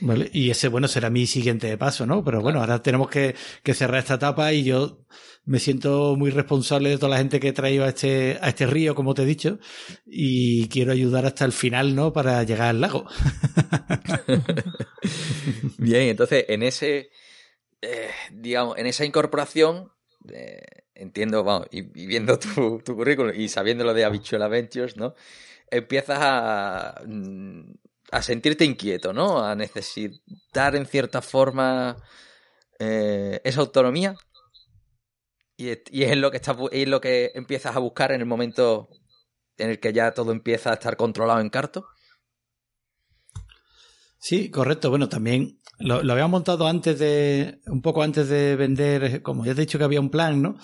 [0.02, 2.24] Vale, y ese, bueno, será mi siguiente paso, ¿no?
[2.24, 5.06] Pero bueno, ahora tenemos que, que, cerrar esta etapa y yo
[5.46, 8.66] me siento muy responsable de toda la gente que he traído a este, a este
[8.66, 9.60] río, como te he dicho,
[10.06, 12.14] y quiero ayudar hasta el final, ¿no?
[12.14, 13.06] Para llegar al lago.
[15.78, 17.10] Bien, entonces, en ese,
[17.82, 19.92] eh, digamos, en esa incorporación,
[20.32, 20.62] eh,
[20.96, 25.14] entiendo, vamos, y, viendo tu, tu currículum y sabiendo lo de Habitual Ventures, ¿no?
[25.70, 27.72] Empiezas a mm,
[28.14, 29.44] a sentirte inquieto, ¿no?
[29.44, 31.98] A necesitar en cierta forma
[32.80, 34.16] eh, esa autonomía.
[35.58, 38.90] Y, es lo que estás, es lo que empiezas a buscar en el momento
[39.58, 41.88] en el que ya todo empieza a estar controlado en carto.
[44.20, 44.92] Sí, correcto.
[44.92, 49.62] Bueno, también lo, lo montado antes de, un poco antes de vender, como ya te
[49.62, 50.58] he dicho que había un plan, ¿no?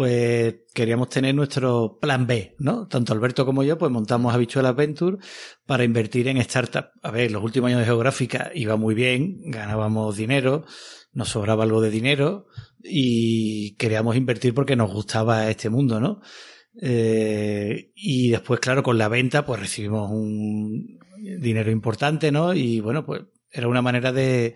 [0.00, 2.88] Pues queríamos tener nuestro plan B, ¿no?
[2.88, 5.18] Tanto Alberto como yo, pues montamos Habitual Adventure
[5.66, 6.86] para invertir en startup.
[7.02, 10.64] A ver, los últimos años de geográfica iba muy bien, ganábamos dinero,
[11.12, 12.46] nos sobraba algo de dinero
[12.82, 16.22] y queríamos invertir porque nos gustaba este mundo, ¿no?
[16.80, 20.98] Eh, y después, claro, con la venta, pues recibimos un
[21.40, 22.54] dinero importante, ¿no?
[22.54, 24.54] Y bueno, pues era una manera de,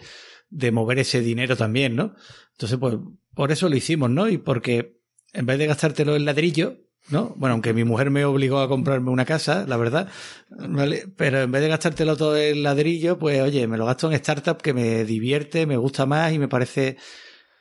[0.48, 2.14] de mover ese dinero también, ¿no?
[2.52, 2.94] Entonces, pues
[3.34, 4.26] por eso lo hicimos, ¿no?
[4.30, 5.03] Y porque
[5.34, 6.78] en vez de gastártelo en ladrillo,
[7.10, 7.34] ¿no?
[7.36, 10.08] Bueno, aunque mi mujer me obligó a comprarme una casa, la verdad,
[10.50, 11.06] ¿vale?
[11.16, 14.62] Pero en vez de gastártelo todo en ladrillo, pues oye, me lo gasto en startup
[14.62, 16.96] que me divierte, me gusta más y me parece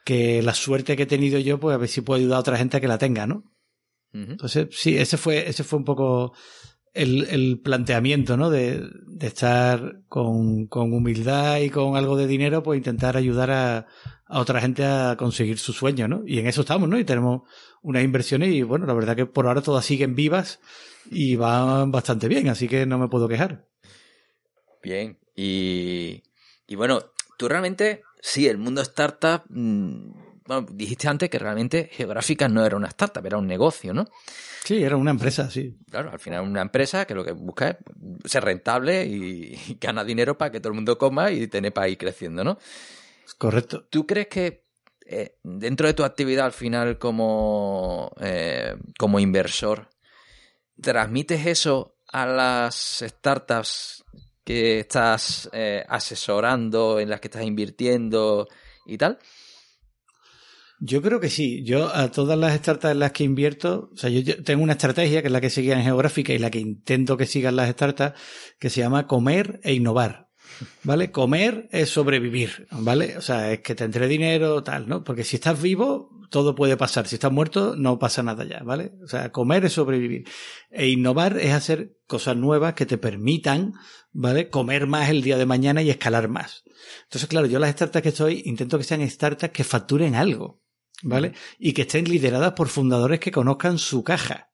[0.06, 2.58] que la suerte que he tenido yo, pues a ver si puedo ayudar a otra
[2.58, 3.44] gente a que la tenga, ¿no?
[4.14, 6.34] Entonces, sí, ese fue, ese fue un poco
[6.94, 8.52] el, el planteamiento, ¿no?
[8.52, 13.88] De, de estar con, con humildad y con algo de dinero, pues intentar ayudar a,
[14.34, 16.24] a otra gente a conseguir su sueño, ¿no?
[16.26, 16.98] Y en eso estamos, ¿no?
[16.98, 17.44] Y tenemos
[17.84, 20.60] unas inversiones y bueno, la verdad que por ahora todas siguen vivas
[21.12, 23.68] y van bastante bien, así que no me puedo quejar.
[24.82, 26.24] Bien, y,
[26.66, 30.12] y bueno, tú realmente, sí, el mundo startup, mm,
[30.48, 34.08] bueno, dijiste antes que realmente Geográfica no era una startup, era un negocio, ¿no?
[34.64, 35.78] Sí, era una empresa, sí.
[35.92, 40.04] Claro, al final una empresa que lo que busca es ser rentable y, y gana
[40.04, 42.58] dinero para que todo el mundo coma y tener para ir creciendo, ¿no?
[43.38, 43.86] Correcto.
[43.90, 44.66] ¿Tú crees que
[45.06, 49.90] eh, dentro de tu actividad al final como, eh, como inversor,
[50.80, 54.04] transmites eso a las startups
[54.44, 58.48] que estás eh, asesorando, en las que estás invirtiendo
[58.86, 59.20] y tal?
[60.80, 61.64] Yo creo que sí.
[61.64, 65.22] Yo a todas las startups en las que invierto, o sea, yo tengo una estrategia
[65.22, 68.20] que es la que seguía en geográfica y la que intento que sigan las startups,
[68.60, 70.30] que se llama comer e innovar.
[70.84, 71.12] ¿Vale?
[71.12, 73.18] Comer es sobrevivir, ¿vale?
[73.18, 75.04] O sea, es que te entre dinero, tal, ¿no?
[75.04, 77.08] Porque si estás vivo, todo puede pasar.
[77.08, 78.94] Si estás muerto, no pasa nada ya, ¿vale?
[79.04, 80.28] O sea, comer es sobrevivir.
[80.70, 83.74] E innovar es hacer cosas nuevas que te permitan,
[84.12, 84.50] ¿vale?
[84.50, 86.64] Comer más el día de mañana y escalar más.
[87.04, 90.64] Entonces, claro, yo las startups que estoy, intento que sean startups que facturen algo.
[91.04, 91.34] ¿vale?
[91.60, 94.53] Y que estén lideradas por fundadores que conozcan su caja.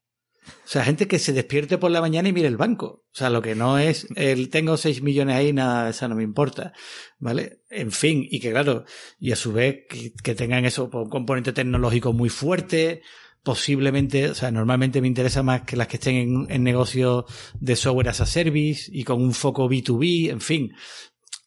[0.65, 3.05] O sea, gente que se despierte por la mañana y mire el banco.
[3.11, 6.23] O sea, lo que no es el tengo 6 millones ahí, nada, eso no me
[6.23, 6.73] importa.
[7.17, 7.61] ¿Vale?
[7.69, 8.85] En fin, y que claro,
[9.19, 9.85] y a su vez
[10.23, 13.01] que, tengan eso, pues, un componente tecnológico muy fuerte,
[13.43, 17.25] posiblemente, o sea, normalmente me interesa más que las que estén en, en negocios
[17.59, 20.73] de software as a service y con un foco B2B, en fin.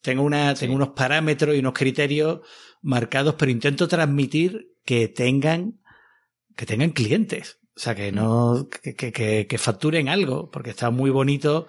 [0.01, 2.40] Tengo una, tengo unos parámetros y unos criterios
[2.82, 5.80] marcados, pero intento transmitir que tengan,
[6.57, 7.61] que tengan clientes.
[7.75, 11.66] O sea, que no, que, que, que, facturen algo, porque está muy bonito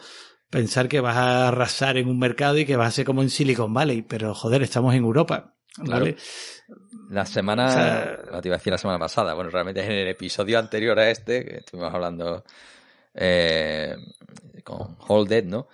[0.49, 3.29] pensar que vas a arrasar en un mercado y que vas a ser como en
[3.29, 5.55] Silicon Valley, pero joder, estamos en Europa.
[5.77, 6.17] ¿vale?
[7.09, 10.99] La semana, te iba a decir la semana pasada, bueno, realmente en el episodio anterior
[10.99, 12.43] a este, que estuvimos hablando
[13.13, 13.95] eh,
[14.63, 15.67] con Holded, ¿no?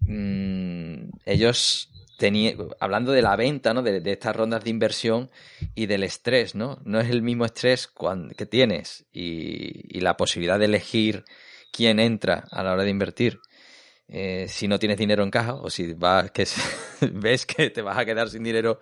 [0.00, 1.90] Mm, ellos
[2.80, 3.82] hablando de la venta, ¿no?
[3.82, 5.30] De, estas rondas de inversión
[5.74, 6.78] y del estrés, ¿no?
[6.84, 7.90] No es el mismo estrés
[8.36, 11.24] que tienes y, la posibilidad de elegir
[11.72, 13.40] quién entra a la hora de invertir.
[14.08, 16.46] Eh, si no tienes dinero en caja o si vas, que
[17.12, 18.80] ves que te vas a quedar sin dinero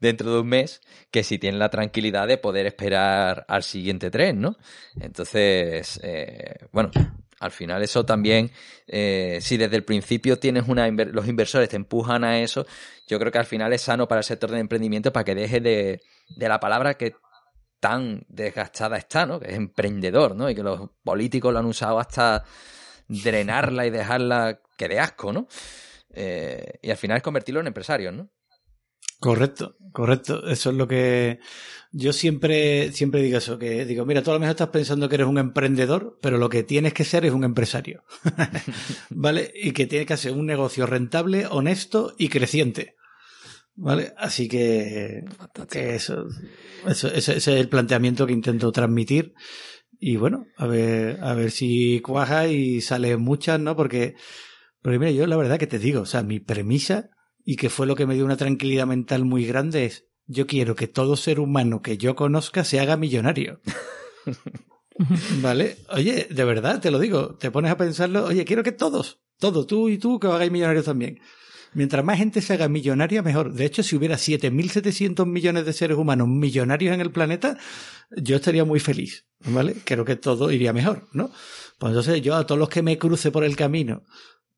[0.00, 0.80] dentro de un mes,
[1.10, 4.56] que si tienes la tranquilidad de poder esperar al siguiente tren, ¿no?
[4.98, 6.90] Entonces, eh, bueno,
[7.40, 8.50] al final eso también,
[8.86, 12.66] eh, si desde el principio tienes una los inversores te empujan a eso,
[13.08, 15.60] yo creo que al final es sano para el sector de emprendimiento para que deje
[15.60, 16.02] de,
[16.36, 17.14] de la palabra que
[17.80, 19.40] tan desgastada está, ¿no?
[19.40, 20.50] Que es emprendedor, ¿no?
[20.50, 22.44] Y que los políticos lo han usado hasta
[23.08, 25.48] drenarla y dejarla que de asco, ¿no?
[26.12, 28.28] Eh, y al final es convertirlo en empresarios, ¿no?
[29.20, 30.46] Correcto, correcto.
[30.48, 31.38] Eso es lo que
[31.92, 35.16] yo siempre, siempre digo eso, que digo, mira, tú a lo mejor estás pensando que
[35.16, 38.02] eres un emprendedor, pero lo que tienes que ser es un empresario.
[39.10, 39.52] ¿Vale?
[39.54, 42.96] Y que tienes que hacer un negocio rentable, honesto y creciente.
[43.76, 44.14] ¿Vale?
[44.16, 45.24] Así que,
[45.70, 46.26] que eso,
[46.86, 49.34] eso, ese, es el planteamiento que intento transmitir.
[49.98, 53.76] Y bueno, a ver, a ver si cuaja y sale muchas, ¿no?
[53.76, 54.14] Porque,
[54.80, 57.10] porque mira, yo la verdad que te digo, o sea, mi premisa,
[57.50, 60.76] y que fue lo que me dio una tranquilidad mental muy grande, es yo quiero
[60.76, 63.60] que todo ser humano que yo conozca se haga millonario.
[65.42, 65.78] ¿Vale?
[65.88, 69.66] Oye, de verdad, te lo digo, te pones a pensarlo, oye, quiero que todos, todos,
[69.66, 71.18] tú y tú, que os hagáis millonarios también.
[71.74, 73.52] Mientras más gente se haga millonaria, mejor.
[73.52, 77.58] De hecho, si hubiera 7.700 millones de seres humanos millonarios en el planeta,
[78.16, 79.74] yo estaría muy feliz, ¿vale?
[79.84, 81.32] Creo que todo iría mejor, ¿no?
[81.80, 84.04] Pues entonces yo a todos los que me cruce por el camino,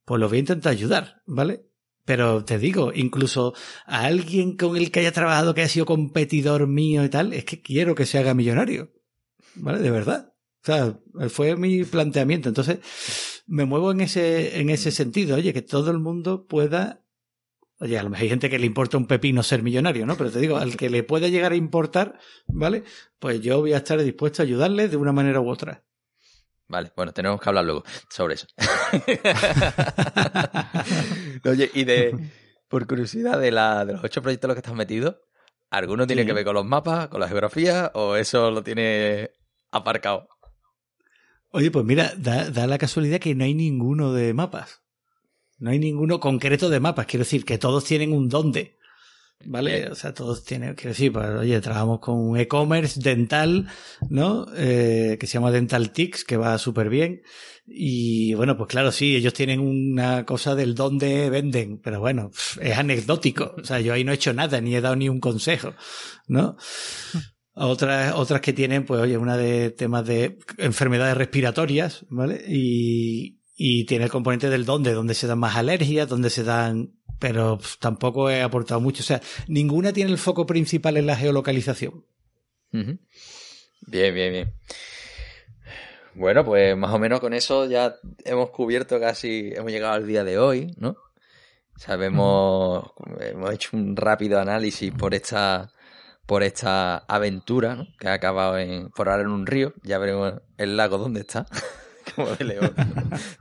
[0.05, 1.72] pues los voy a intentar ayudar, ¿vale?
[2.05, 3.55] Pero te digo, incluso
[3.87, 7.45] a alguien con el que haya trabajado, que haya sido competidor mío y tal, es
[7.45, 8.93] que quiero que se haga millonario.
[9.55, 9.79] ¿Vale?
[9.79, 10.35] De verdad.
[10.63, 12.49] O sea, fue mi planteamiento.
[12.49, 12.79] Entonces,
[13.47, 15.37] me muevo en ese, en ese sentido.
[15.37, 17.05] Oye, que todo el mundo pueda.
[17.79, 20.17] Oye, a lo mejor hay gente que le importa un pepino ser millonario, ¿no?
[20.17, 22.85] Pero te digo, al que le pueda llegar a importar, ¿vale?
[23.19, 25.85] Pues yo voy a estar dispuesto a ayudarle de una manera u otra.
[26.69, 28.47] Vale, bueno, tenemos que hablar luego sobre eso.
[31.45, 32.31] Oye, y de,
[32.69, 35.21] por curiosidad, de, la, de los ocho proyectos en los que estás metido,
[35.71, 39.31] ¿alguno tiene que ver con los mapas, con la geografía, o eso lo tiene
[39.71, 40.29] aparcado?
[41.51, 44.81] Oye, pues mira, da, da la casualidad que no hay ninguno de mapas.
[45.59, 47.07] No hay ninguno concreto de mapas.
[47.07, 48.79] Quiero decir que todos tienen un dónde.
[49.45, 49.89] ¿Vale?
[49.89, 53.69] O sea, todos tienen, quiero decir, pues, oye, trabajamos con un e-commerce dental,
[54.09, 54.47] ¿no?
[54.57, 57.23] Eh, que se llama Dental Tix, que va súper bien.
[57.67, 62.31] Y bueno, pues claro, sí, ellos tienen una cosa del dónde venden, pero bueno,
[62.61, 63.55] es anecdótico.
[63.61, 65.75] O sea, yo ahí no he hecho nada, ni he dado ni un consejo,
[66.27, 66.57] ¿no?
[67.55, 72.43] Otras, otras que tienen, pues oye, una de temas de enfermedades respiratorias, ¿vale?
[72.49, 76.95] Y, y tiene el componente del dónde, donde se dan más alergias, donde se dan
[77.23, 79.01] pero tampoco he aportado mucho.
[79.01, 82.05] O sea, ninguna tiene el foco principal en la geolocalización.
[82.73, 82.99] Bien,
[83.87, 84.55] bien, bien.
[86.15, 87.95] Bueno, pues más o menos con eso ya
[88.25, 90.97] hemos cubierto casi, hemos llegado al día de hoy, ¿no?
[91.77, 95.71] Sabemos, hemos hecho un rápido análisis por esta,
[96.27, 97.87] por esta aventura, ¿no?
[98.01, 99.75] Que ha acabado en, por ahora en un río.
[99.85, 101.47] Ya veremos el lago dónde está,
[102.17, 102.73] como de lejos,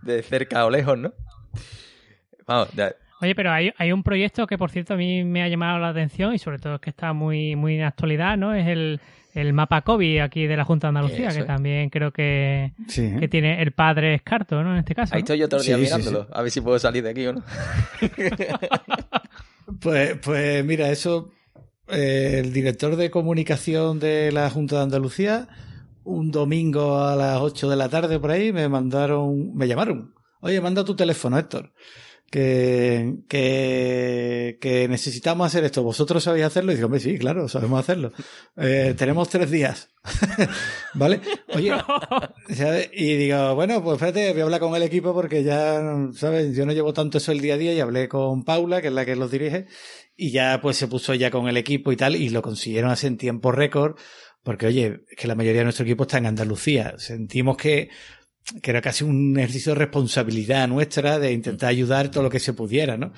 [0.03, 1.13] de cerca o lejos, ¿no?
[2.45, 5.47] Vamos, ya, Oye, pero hay, hay un proyecto que, por cierto, a mí me ha
[5.47, 8.53] llamado la atención y sobre todo es que está muy, muy en actualidad, ¿no?
[8.55, 8.99] Es el,
[9.35, 11.47] el mapa COVID aquí de la Junta de Andalucía, Eso que es.
[11.47, 13.13] también creo que, Sí.
[13.19, 14.73] que tiene el padre Escarto, ¿no?
[14.73, 15.13] En este caso.
[15.15, 15.25] Ahí ¿no?
[15.25, 17.27] estoy yo todo el día Sí, sí, mirándolo, a ver si puedo salir de aquí
[17.27, 17.43] o no.
[19.79, 21.31] Pues, pues mira, eso,
[21.87, 25.47] eh, el director de comunicación de la Junta de Andalucía,
[26.03, 30.13] un domingo a las 8 de la tarde por ahí, me mandaron, me llamaron.
[30.41, 31.71] Oye, manda tu teléfono, Héctor.
[32.31, 35.83] Que, que, que necesitamos hacer esto.
[35.83, 36.71] ¿Vosotros sabéis hacerlo?
[36.71, 38.13] Y digo, hombre, sí, claro, sabemos hacerlo.
[38.55, 39.89] Eh, tenemos tres días.
[40.93, 41.19] ¿Vale?
[41.53, 41.73] Oye,
[42.55, 42.89] ¿sabes?
[42.93, 45.81] Y digo, bueno, pues espérate, voy a hablar con el equipo porque ya,
[46.13, 46.55] ¿sabes?
[46.55, 48.93] Yo no llevo tanto eso el día a día y hablé con Paula, que es
[48.93, 49.67] la que los dirige,
[50.15, 53.09] y ya pues se puso ya con el equipo y tal, y lo consiguieron hacer
[53.09, 53.97] en tiempo récord,
[54.43, 56.95] porque oye, es que la mayoría de nuestro equipo está en Andalucía.
[56.97, 57.89] Sentimos que,
[58.61, 62.53] que era casi un ejercicio de responsabilidad nuestra de intentar ayudar todo lo que se
[62.53, 63.13] pudiera, ¿no?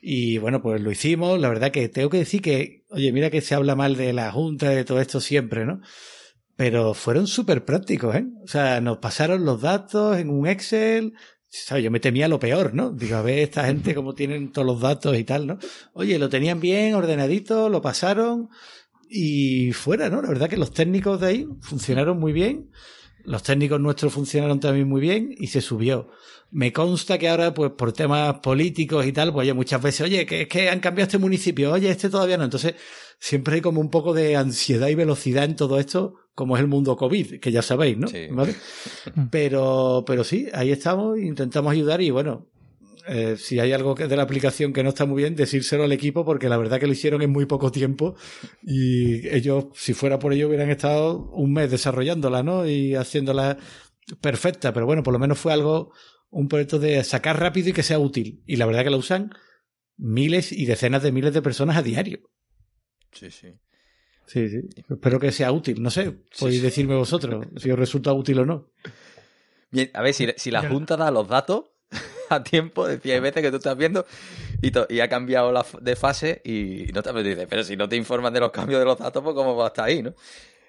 [0.00, 1.38] Y bueno, pues lo hicimos.
[1.38, 4.32] La verdad que tengo que decir que, oye, mira que se habla mal de la
[4.32, 5.80] Junta, de todo esto siempre, ¿no?
[6.56, 8.26] Pero fueron súper prácticos, ¿eh?
[8.42, 11.14] O sea, nos pasaron los datos en un Excel.
[11.52, 11.82] ¿Sabes?
[11.82, 12.92] Yo me temía lo peor, ¿no?
[12.92, 15.58] Digo, a ver, esta gente cómo tienen todos los datos y tal, ¿no?
[15.94, 18.48] Oye, lo tenían bien, ordenadito, lo pasaron
[19.08, 20.22] y fuera, ¿no?
[20.22, 22.70] La verdad que los técnicos de ahí funcionaron muy bien.
[23.24, 26.08] Los técnicos nuestros funcionaron también muy bien y se subió.
[26.50, 30.26] Me consta que ahora, pues por temas políticos y tal, pues oye, muchas veces, oye,
[30.26, 32.44] que es que han cambiado este municipio, oye, este todavía no.
[32.44, 32.74] Entonces,
[33.18, 36.68] siempre hay como un poco de ansiedad y velocidad en todo esto, como es el
[36.68, 38.08] mundo COVID, que ya sabéis, ¿no?
[38.08, 38.26] Sí.
[38.30, 38.56] ¿Vale?
[39.30, 42.49] Pero, pero sí, ahí estamos, intentamos ayudar y bueno,
[43.12, 45.90] eh, si hay algo que de la aplicación que no está muy bien, decírselo al
[45.90, 48.14] equipo, porque la verdad que lo hicieron en muy poco tiempo
[48.62, 52.68] y ellos, si fuera por ello, hubieran estado un mes desarrollándola, ¿no?
[52.68, 53.58] Y haciéndola
[54.20, 55.92] perfecta, pero bueno, por lo menos fue algo,
[56.30, 58.44] un proyecto de sacar rápido y que sea útil.
[58.46, 59.32] Y la verdad que lo usan
[59.96, 62.20] miles y decenas de miles de personas a diario.
[63.10, 63.58] Sí, sí.
[64.28, 64.60] Sí, sí.
[64.88, 65.82] Espero que sea útil.
[65.82, 66.64] No sé, podéis sí.
[66.64, 68.70] decirme vosotros si os resulta útil o no.
[69.72, 71.64] Bien, a ver, si, si la Junta da los datos
[72.30, 74.06] a tiempo, decía, hay veces que tú estás viendo
[74.62, 77.96] y, y ha cambiado la de fase y no te dices, pero si no te
[77.96, 80.14] informan de los cambios de los datos, pues cómo va a estar ahí, ¿no?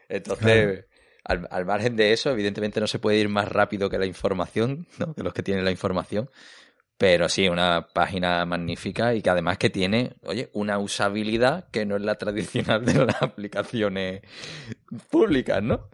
[0.09, 0.85] Entonces,
[1.23, 4.87] al, al margen de eso, evidentemente no se puede ir más rápido que la información,
[4.97, 5.13] ¿no?
[5.13, 6.29] Que los que tienen la información.
[7.01, 11.95] Pero sí, una página magnífica y que además que tiene, oye, una usabilidad que no
[11.95, 14.21] es la tradicional de las aplicaciones
[15.09, 15.87] públicas, ¿no?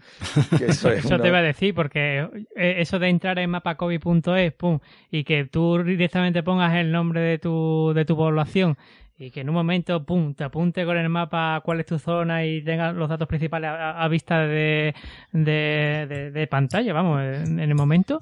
[0.57, 2.27] Que eso es Eso una- te iba a decir, porque
[2.57, 4.79] eh, eso de entrar en mapacovi.es, pum,
[5.09, 8.77] y que tú directamente pongas el nombre de tu, de tu población
[9.19, 12.45] y que en un momento, pum, te apunte con el mapa cuál es tu zona
[12.45, 14.93] y tengas los datos principales a, a vista de,
[15.31, 18.19] de, de- de pantalla, vamos, en, en el momento.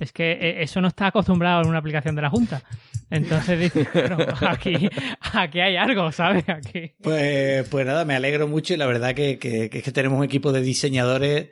[0.00, 2.62] Es que eh, eso no está acostumbrado en una aplicación de la Junta.
[3.10, 4.16] Entonces dices, bueno,
[4.48, 4.88] aquí,
[5.32, 6.48] aquí hay algo, ¿sabes?
[6.48, 6.92] Aquí.
[7.02, 10.18] Pues, pues nada, me alegro mucho y la verdad que, que, que es que tenemos
[10.18, 11.50] un equipo de diseñadores.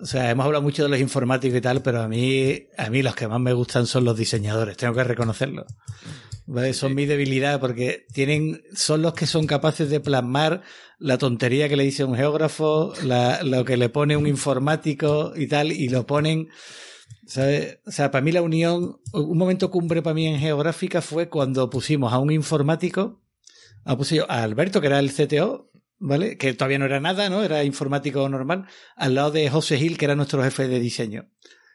[0.00, 3.02] O sea, hemos hablado mucho de los informáticos y tal, pero a mí, a mí
[3.02, 5.64] los que más me gustan son los diseñadores, tengo que reconocerlo.
[6.48, 6.74] ¿Vale?
[6.74, 10.62] Son mi debilidad porque tienen, son los que son capaces de plasmar
[10.98, 15.48] la tontería que le dice un geógrafo, la- lo que le pone un informático y
[15.48, 16.48] tal, y lo ponen,
[17.26, 21.68] O sea, para mí la unión, un momento cumbre para mí en geográfica fue cuando
[21.70, 23.20] pusimos a un informático
[23.84, 26.36] a Alberto, que era el CTO, ¿vale?
[26.36, 27.42] Que todavía no era nada, ¿no?
[27.42, 31.28] Era informático normal, al lado de José Gil, que era nuestro jefe de diseño.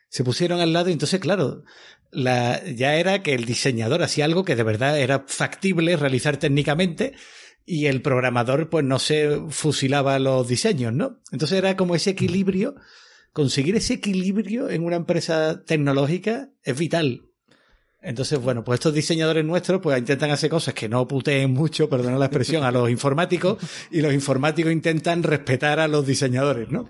[0.10, 1.64] Se pusieron al lado y entonces, claro,
[2.12, 7.14] la, ya era que el diseñador hacía algo que de verdad era factible realizar técnicamente
[7.66, 11.22] y el programador pues no se fusilaba los diseños, ¿no?
[11.32, 12.76] Entonces era como ese equilibrio,
[13.34, 17.22] conseguir ese equilibrio en una empresa tecnológica es vital.
[18.04, 22.18] Entonces, bueno, pues estos diseñadores nuestros pues intentan hacer cosas que no puteen mucho, perdona
[22.18, 23.58] la expresión, a los informáticos
[23.92, 26.90] y los informáticos intentan respetar a los diseñadores, ¿no?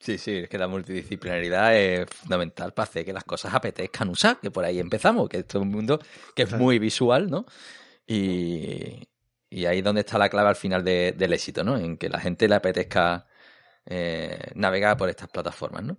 [0.00, 4.38] Sí, sí, es que la multidisciplinaridad es fundamental para hacer que las cosas apetezcan usar,
[4.40, 6.00] que por ahí empezamos, que esto es un mundo
[6.36, 7.46] que es muy visual, ¿no?
[8.06, 9.08] Y,
[9.50, 11.76] y ahí es donde está la clave al final de- del éxito, ¿no?
[11.78, 13.26] En que la gente le apetezca
[13.88, 15.98] eh, navegar por estas plataformas, ¿no?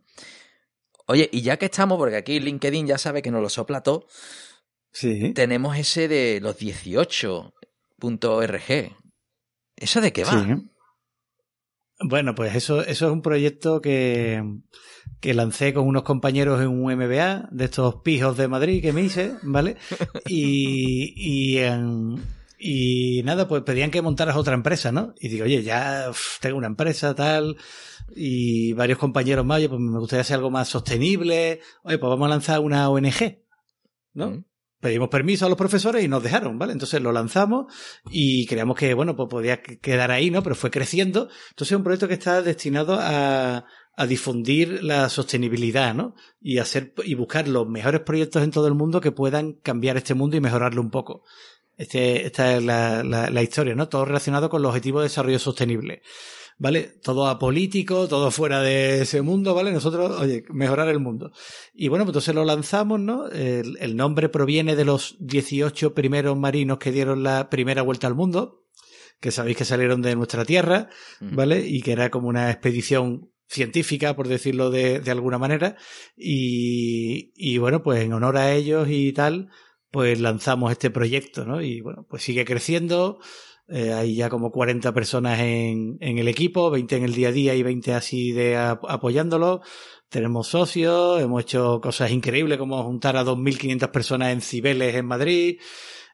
[1.08, 4.06] Oye, y ya que estamos, porque aquí LinkedIn ya sabe que nos lo sopla todo,
[4.92, 5.34] Sí.
[5.34, 6.58] tenemos ese de los
[8.00, 8.96] 18.org.
[9.76, 10.32] ¿Eso de qué va?
[10.32, 10.70] Sí.
[12.02, 14.42] Bueno, pues eso, eso es un proyecto que,
[15.20, 19.02] que lancé con unos compañeros en un MBA de estos pijos de Madrid que me
[19.02, 19.76] hice, ¿vale?
[20.28, 22.24] Y, y, en-
[22.62, 25.14] y nada, pues pedían que montaras otra empresa, ¿no?
[25.18, 27.56] Y digo, oye, ya uf, tengo una empresa, tal,
[28.14, 32.26] y varios compañeros más, oye, pues me gustaría hacer algo más sostenible, oye, pues vamos
[32.26, 33.40] a lanzar una ONG,
[34.14, 34.32] ¿no?
[34.32, 34.46] Mm.
[34.82, 36.74] pedimos permiso a los profesores y nos dejaron, ¿vale?
[36.74, 37.74] Entonces lo lanzamos
[38.12, 40.44] y creíamos que, bueno, pues podía quedar ahí, ¿no?
[40.44, 41.30] Pero fue creciendo.
[41.52, 46.16] Entonces es un proyecto que está destinado a, a difundir la sostenibilidad, ¿no?
[46.40, 50.14] Y hacer y buscar los mejores proyectos en todo el mundo que puedan cambiar este
[50.14, 51.24] mundo y mejorarlo un poco.
[51.80, 53.88] Este, esta es la, la, la historia, ¿no?
[53.88, 56.02] Todo relacionado con los objetivos de desarrollo sostenible.
[56.58, 56.92] ¿vale?
[57.02, 59.72] Todo apolítico, todo fuera de ese mundo, ¿vale?
[59.72, 61.32] Nosotros, oye, mejorar el mundo.
[61.74, 63.28] Y bueno, pues entonces lo lanzamos, ¿no?
[63.30, 68.16] El, el nombre proviene de los 18 primeros marinos que dieron la primera vuelta al
[68.16, 68.66] mundo,
[69.22, 70.90] que sabéis que salieron de nuestra tierra,
[71.22, 71.66] ¿vale?
[71.66, 75.78] Y que era como una expedición científica, por decirlo de, de alguna manera.
[76.18, 79.50] Y, y bueno, pues en honor a ellos y tal,
[79.92, 81.62] pues lanzamos este proyecto, ¿no?
[81.62, 83.20] Y bueno, pues sigue creciendo.
[83.68, 87.32] Eh, hay ya como 40 personas en, en, el equipo, 20 en el día a
[87.32, 89.62] día y 20 así de ap apoyándolo.
[90.10, 95.60] Tenemos socios, hemos hecho cosas increíbles como juntar a 2.500 personas en Cibeles en Madrid.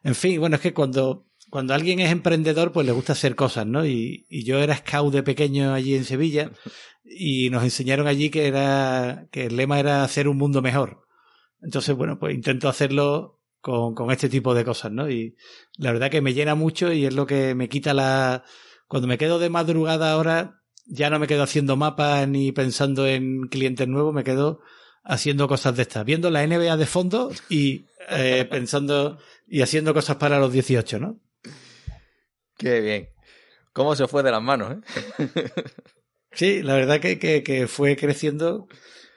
[0.02, 3.66] En fin, bueno, es que cuando, cuando alguien es emprendedor, pues le gusta hacer cosas,
[3.66, 3.86] ¿no?
[3.86, 6.52] Y, y yo era scout de pequeño allí en Sevilla
[7.04, 11.06] y nos enseñaron allí que era, que el lema era hacer un mundo mejor.
[11.62, 13.35] Entonces, bueno, pues intento hacerlo
[13.66, 15.10] con, con, este tipo de cosas, ¿no?
[15.10, 15.34] Y
[15.76, 18.44] la verdad que me llena mucho y es lo que me quita la...
[18.86, 23.48] Cuando me quedo de madrugada ahora, ya no me quedo haciendo mapas ni pensando en
[23.48, 24.60] clientes nuevos, me quedo
[25.02, 30.14] haciendo cosas de estas, viendo la NBA de fondo y eh, pensando y haciendo cosas
[30.14, 31.20] para los 18, ¿no?
[32.56, 33.08] Qué bien.
[33.72, 34.76] ¿Cómo se fue de las manos?
[35.18, 35.32] Eh?
[36.30, 38.68] sí, la verdad que, que, que fue creciendo.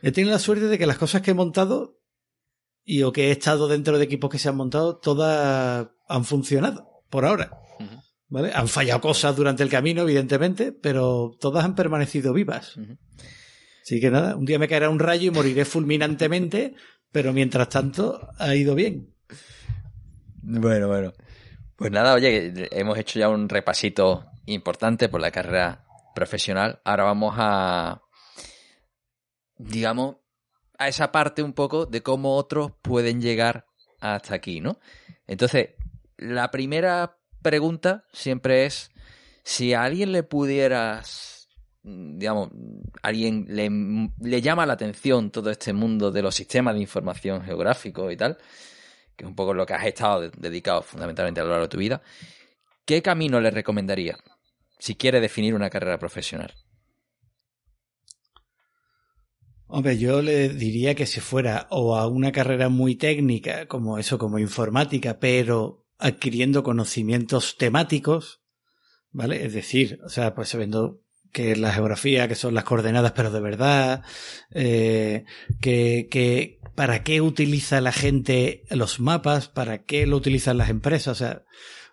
[0.01, 1.98] He tenido la suerte de que las cosas que he montado
[2.89, 7.03] y o que he estado dentro de equipos que se han montado, todas han funcionado,
[7.11, 7.61] por ahora.
[7.79, 8.03] Uh -huh.
[8.29, 8.51] ¿Vale?
[8.51, 12.77] Han fallado cosas durante el camino, evidentemente, pero todas han permanecido vivas.
[12.77, 12.97] Uh -huh.
[13.83, 16.73] Así que nada, un día me caerá un rayo y moriré fulminantemente,
[17.11, 19.13] pero mientras tanto ha ido bien.
[20.41, 21.13] Bueno, bueno.
[21.75, 25.85] Pues nada, oye, hemos hecho ya un repasito importante por la carrera
[26.15, 26.81] profesional.
[26.83, 28.01] Ahora vamos a,
[29.59, 30.15] digamos,
[30.79, 33.67] a esa parte un poco de cómo otros pueden llegar
[33.99, 34.79] hasta aquí, ¿no?
[35.27, 35.71] Entonces,
[36.17, 38.89] la primera pregunta siempre es
[39.43, 41.49] si a alguien le pudieras,
[41.83, 42.49] digamos,
[43.03, 48.15] alguien le, llama la atención todo este mundo de los sistemas de información geográfico y
[48.15, 48.37] tal,
[49.17, 51.77] que es un poco lo que has estado dedicado fundamentalmente a lo largo de tu
[51.77, 52.01] vida,
[52.85, 54.17] ¿qué camino le recomendaría
[54.77, 56.53] si quiere definir una carrera profesional?
[59.71, 64.17] Hombre, yo le diría que si fuera o a una carrera muy técnica, como eso,
[64.17, 68.41] como informática, pero adquiriendo conocimientos temáticos,
[69.11, 69.45] ¿vale?
[69.45, 73.41] Es decir, o sea, pues sabiendo que la geografía, que son las coordenadas, pero de
[73.41, 74.03] verdad,
[74.49, 75.25] eh,
[75.61, 81.09] que, que para qué utiliza la gente los mapas, para qué lo utilizan las empresas,
[81.09, 81.43] o sea,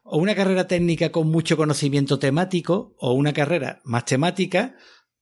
[0.02, 4.76] o una carrera técnica con mucho conocimiento temático, o una carrera más temática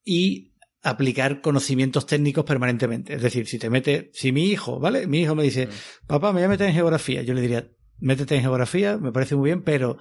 [0.05, 0.53] y
[0.85, 3.15] aplicar conocimientos técnicos permanentemente.
[3.15, 5.07] Es decir, si te mete, si mi hijo, ¿vale?
[5.07, 5.69] Mi hijo me dice,
[6.07, 7.23] papá, me voy a meter en geografía.
[7.23, 7.67] Yo le diría,
[7.99, 9.97] métete en geografía, me parece muy bien, pero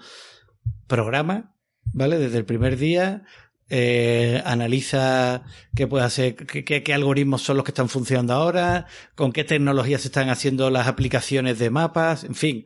[0.87, 1.55] programa,
[1.93, 2.19] ¿vale?
[2.19, 3.23] Desde el primer día,
[3.69, 8.87] eh, analiza qué puede hacer, qué, qué, qué, algoritmos son los que están funcionando ahora,
[9.15, 12.65] con qué tecnologías se están haciendo las aplicaciones de mapas, en fin.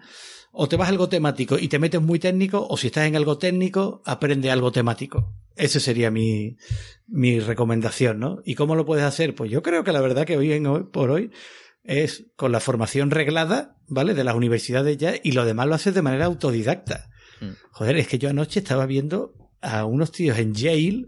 [0.59, 3.15] O te vas a algo temático y te metes muy técnico, o si estás en
[3.15, 5.31] algo técnico, aprende algo temático.
[5.55, 6.57] Esa sería mi,
[7.05, 8.41] mi recomendación, ¿no?
[8.43, 9.35] ¿Y cómo lo puedes hacer?
[9.35, 11.29] Pues yo creo que la verdad que hoy, en, hoy por hoy
[11.83, 14.15] es con la formación reglada, ¿vale?
[14.15, 17.11] De las universidades ya, y lo demás lo haces de manera autodidacta.
[17.39, 17.51] Mm.
[17.69, 21.05] Joder, es que yo anoche estaba viendo a unos tíos en Yale,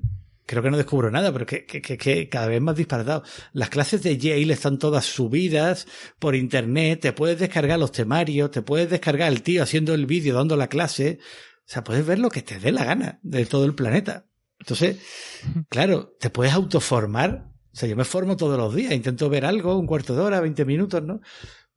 [0.50, 3.22] creo que no descubro nada, pero que, que, que, cada vez más disparatado.
[3.54, 5.86] Las clases de Yale están todas subidas
[6.18, 10.34] por internet, te puedes descargar los temarios, te puedes descargar el tío haciendo el vídeo,
[10.34, 11.20] dando la clase.
[11.22, 14.26] O sea, puedes ver lo que te dé la gana de todo el planeta.
[14.58, 14.97] Entonces,
[15.70, 17.52] claro, te puedes autoformar.
[17.72, 20.41] O sea, yo me formo todos los días, intento ver algo, un cuarto de hora,
[20.41, 21.22] 20 minutos, ¿no?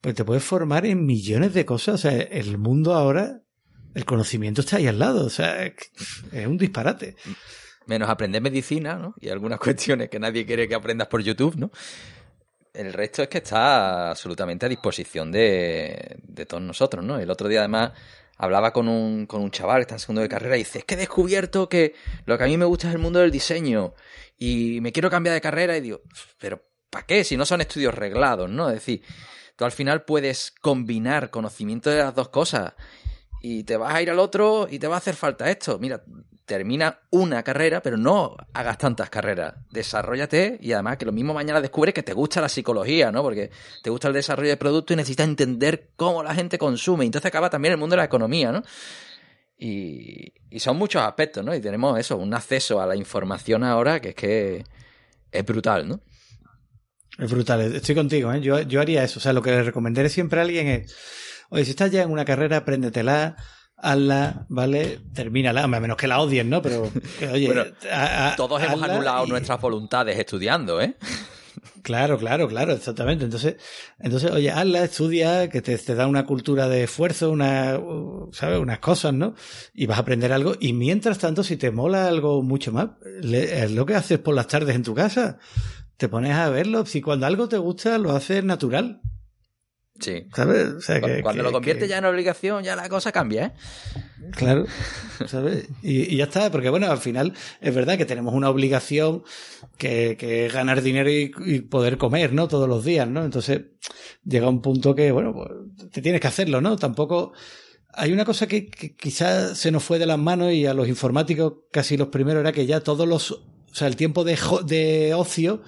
[0.00, 1.96] Pues te puedes formar en millones de cosas.
[1.96, 3.42] O sea, el mundo ahora,
[3.94, 5.26] el conocimiento está ahí al lado.
[5.26, 7.16] O sea, es un disparate.
[7.86, 9.14] Menos aprender medicina, ¿no?
[9.20, 11.70] Y algunas cuestiones que nadie quiere que aprendas por YouTube, ¿no?
[12.72, 17.18] El resto es que está absolutamente a disposición de, de todos nosotros, ¿no?
[17.18, 17.92] El otro día, además,
[18.42, 20.84] hablaba con un, con un chaval que está en segundo de carrera y dice, es
[20.84, 21.94] que he descubierto que
[22.26, 23.94] lo que a mí me gusta es el mundo del diseño
[24.38, 26.02] y me quiero cambiar de carrera y digo,
[26.38, 26.60] pero
[26.90, 27.22] ¿para qué?
[27.22, 28.68] Si no son estudios reglados, ¿no?
[28.68, 29.02] Es decir,
[29.54, 32.74] tú al final puedes combinar conocimiento de las dos cosas
[33.40, 35.78] y te vas a ir al otro y te va a hacer falta esto.
[35.78, 36.02] Mira,
[36.44, 39.54] termina una carrera, pero no hagas tantas carreras.
[39.70, 43.22] Desarrollate y además que lo mismo mañana descubres que te gusta la psicología, ¿no?
[43.22, 43.50] Porque
[43.82, 47.04] te gusta el desarrollo de producto y necesitas entender cómo la gente consume.
[47.04, 48.62] Entonces acaba también el mundo de la economía, ¿no?
[49.56, 51.54] Y, y son muchos aspectos, ¿no?
[51.54, 54.64] Y tenemos eso, un acceso a la información ahora que es que
[55.30, 56.00] es brutal, ¿no?
[57.18, 58.40] Es brutal, estoy contigo, ¿eh?
[58.40, 59.18] Yo, yo haría eso.
[59.18, 60.96] O sea, lo que le recomendaré siempre a alguien es,
[61.50, 63.36] oye, si estás ya en una carrera, apréndetela,
[63.82, 65.00] hazla, ¿vale?
[65.12, 66.62] Termínala, a menos que la odies, ¿no?
[66.62, 66.90] Pero,
[67.32, 67.74] oye,
[68.36, 70.96] todos hemos anulado nuestras voluntades estudiando, ¿eh?
[71.82, 73.24] Claro, claro, claro, exactamente.
[73.24, 73.56] Entonces,
[73.98, 77.78] entonces, oye, hazla, estudia, que te, te da una cultura de esfuerzo, una,
[78.30, 78.60] ¿sabes?
[78.60, 79.34] Unas cosas, ¿no?
[79.74, 80.54] Y vas a aprender algo.
[80.60, 82.90] Y mientras tanto, si te mola algo mucho más,
[83.32, 85.38] es lo que haces por las tardes en tu casa
[86.02, 86.84] te pones a verlo.
[86.84, 89.00] Si cuando algo te gusta, lo haces natural.
[90.00, 90.26] Sí.
[90.34, 90.68] ¿Sabes?
[90.68, 93.52] O sea, cuando, que, cuando lo convierte ya en obligación, ya la cosa cambia, ¿eh?
[94.32, 94.66] Claro.
[95.26, 95.68] ¿Sabes?
[95.82, 99.22] Y, y, ya está, porque bueno, al final es verdad que tenemos una obligación
[99.76, 102.48] que, que es ganar dinero y, y, poder comer, ¿no?
[102.48, 103.24] Todos los días, ¿no?
[103.24, 103.62] Entonces
[104.24, 106.76] llega un punto que, bueno, pues te tienes que hacerlo, ¿no?
[106.76, 107.32] Tampoco.
[107.94, 110.88] Hay una cosa que, que quizás se nos fue de las manos y a los
[110.88, 113.32] informáticos casi los primeros era que ya todos los.
[113.32, 115.62] O sea, el tiempo de, de ocio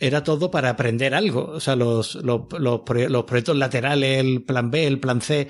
[0.00, 1.44] era todo para aprender algo.
[1.44, 5.48] O sea, los, los, los, proyectos laterales, el plan B, el plan C.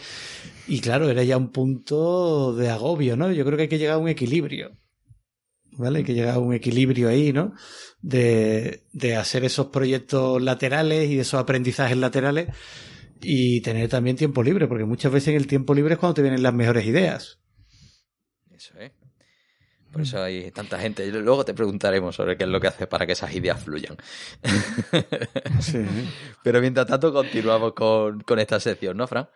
[0.66, 3.32] Y claro, era ya un punto de agobio, ¿no?
[3.32, 4.76] Yo creo que hay que llegar a un equilibrio.
[5.72, 5.98] ¿Vale?
[6.00, 7.54] Hay que llegar a un equilibrio ahí, ¿no?
[8.02, 12.48] De, de hacer esos proyectos laterales y esos aprendizajes laterales
[13.22, 16.22] y tener también tiempo libre, porque muchas veces en el tiempo libre es cuando te
[16.22, 17.38] vienen las mejores ideas.
[18.50, 18.92] Eso es.
[19.92, 21.06] Por eso hay tanta gente.
[21.10, 23.96] Luego te preguntaremos sobre qué es lo que hace para que esas ideas fluyan.
[25.60, 25.84] Sí.
[26.42, 29.28] Pero mientras tanto continuamos con, con esta sección, ¿no, Fran?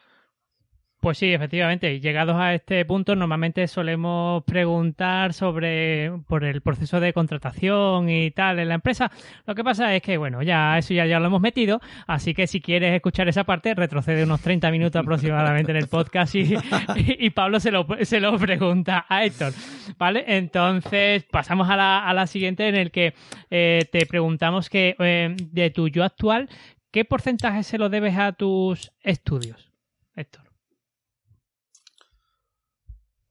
[1.04, 2.00] Pues sí, efectivamente.
[2.00, 8.58] Llegados a este punto, normalmente solemos preguntar sobre por el proceso de contratación y tal
[8.58, 9.12] en la empresa.
[9.44, 12.46] Lo que pasa es que, bueno, ya eso ya, ya lo hemos metido, así que
[12.46, 16.34] si quieres escuchar esa parte, retrocede unos 30 minutos aproximadamente en el podcast
[16.96, 19.52] y, Pablo se lo, se lo pregunta a Héctor.
[19.98, 20.24] ¿Vale?
[20.26, 23.12] Entonces, pasamos a la, a la siguiente en el que
[23.50, 26.48] eh, te preguntamos que eh, de tu yo actual,
[26.90, 29.70] ¿qué porcentaje se lo debes a tus estudios,
[30.16, 30.43] Héctor?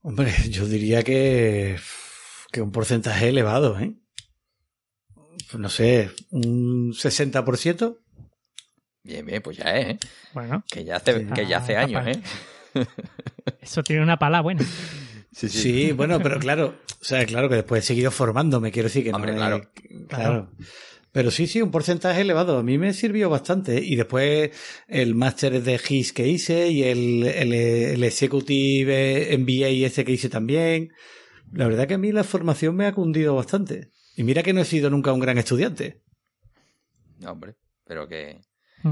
[0.04, 1.78] Hombre, yo diría que,
[2.52, 3.96] que un porcentaje elevado, ¿eh?
[5.58, 7.98] No sé, un 60%.
[9.04, 10.00] Bien, bien, pues ya es, ¿eh?
[10.34, 10.64] Bueno.
[10.72, 12.22] Que ya hace, que ya hace años, ¿eh?
[13.62, 14.64] Eso tiene una pala buena.
[15.36, 15.62] Sí, sí.
[15.62, 19.12] sí, bueno, pero claro, o sea, claro que después he seguido formándome, quiero decir que
[19.12, 19.72] Hombre, no claro.
[20.08, 20.52] claro.
[21.14, 22.58] Pero sí, sí, un porcentaje elevado.
[22.58, 23.80] A mí me sirvió bastante.
[23.80, 24.50] Y después
[24.88, 30.28] el máster de GIS que hice y el, el, el Executive MBA ese que hice
[30.28, 30.92] también.
[31.52, 33.92] La verdad que a mí la formación me ha cundido bastante.
[34.16, 36.02] Y mira que no he sido nunca un gran estudiante.
[37.20, 38.42] No, hombre, pero que,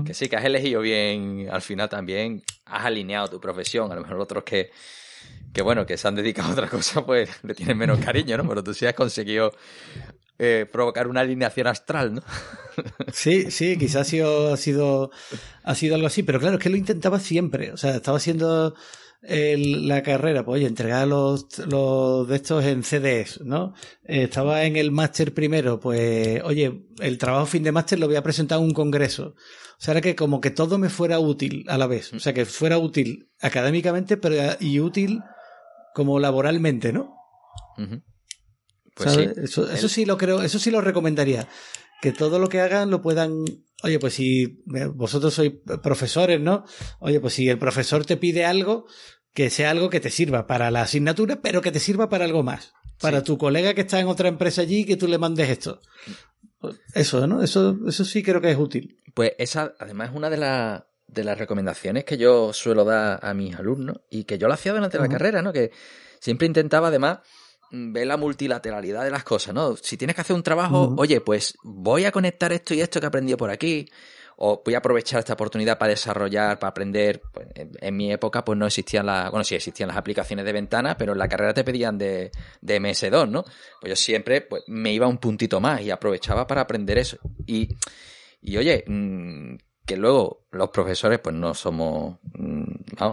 [0.06, 2.44] que sí, que has elegido bien al final también.
[2.66, 3.92] Has alineado tu profesión.
[3.92, 4.70] A lo mejor otros que,
[5.52, 8.48] que bueno, que se han dedicado a otra cosa, pues le tienen menos cariño, ¿no?
[8.48, 9.54] Pero tú sí has conseguido
[10.44, 12.24] eh, provocar una alineación astral, ¿no?
[13.14, 15.12] Sí, sí, quizás ha sido, ha sido,
[15.64, 17.72] ha sido algo así, pero claro, es que lo intentaba siempre.
[17.74, 18.74] O sea, estaba haciendo
[19.22, 23.76] el, la carrera, pues oye, entregar los, los de estos en CDs, ¿no?
[24.04, 28.16] Eh, estaba en el máster primero, pues oye, el trabajo fin de máster lo voy
[28.16, 29.36] a presentar en un congreso.
[29.78, 32.14] O sea, era que como que todo me fuera útil a la vez.
[32.14, 35.22] O sea, que fuera útil académicamente pero, y útil
[35.94, 37.14] como laboralmente, ¿no?
[37.78, 38.11] Uh
[38.96, 39.30] pues sí.
[39.38, 41.48] Eso, eso sí lo creo, eso sí lo recomendaría.
[42.02, 43.46] Que todo lo que hagan lo puedan.
[43.84, 44.64] Oye, pues si
[44.94, 46.66] vosotros sois profesores, ¿no?
[47.00, 48.86] Oye, pues si el profesor te pide algo,
[49.34, 52.44] que sea algo que te sirva para la asignatura, pero que te sirva para algo
[52.44, 52.74] más.
[53.00, 53.26] Para sí.
[53.26, 55.80] tu colega que está en otra empresa allí, que tú le mandes esto.
[56.94, 57.42] Eso, ¿no?
[57.42, 59.00] Eso, eso sí creo que es útil.
[59.14, 63.34] Pues esa, además, es una de, la, de las recomendaciones que yo suelo dar a
[63.34, 65.04] mis alumnos y que yo lo hacía durante uh -huh.
[65.04, 65.52] la carrera, ¿no?
[65.52, 65.72] Que
[66.20, 67.20] siempre intentaba, además,
[67.72, 69.76] ver la multilateralidad de las cosas, ¿no?
[69.78, 71.02] Si tienes que hacer un trabajo, uh -huh.
[71.02, 73.88] oye, pues voy a conectar esto y esto que he aprendido por aquí,
[74.44, 77.22] o voy a aprovechar esta oportunidad para desarrollar, para aprender.
[77.32, 80.52] Pues, en, en, mi época, pues no existían las, bueno, sí existían las aplicaciones de
[80.52, 83.44] ventana, pero en la carrera te pedían de, de MS2, ¿no?
[83.80, 87.18] Pues yo siempre, pues me iba un puntito más y aprovechaba para aprender eso.
[87.46, 87.70] Y,
[88.42, 89.56] y oye, mmm,
[89.92, 92.16] que luego los profesores pues no somos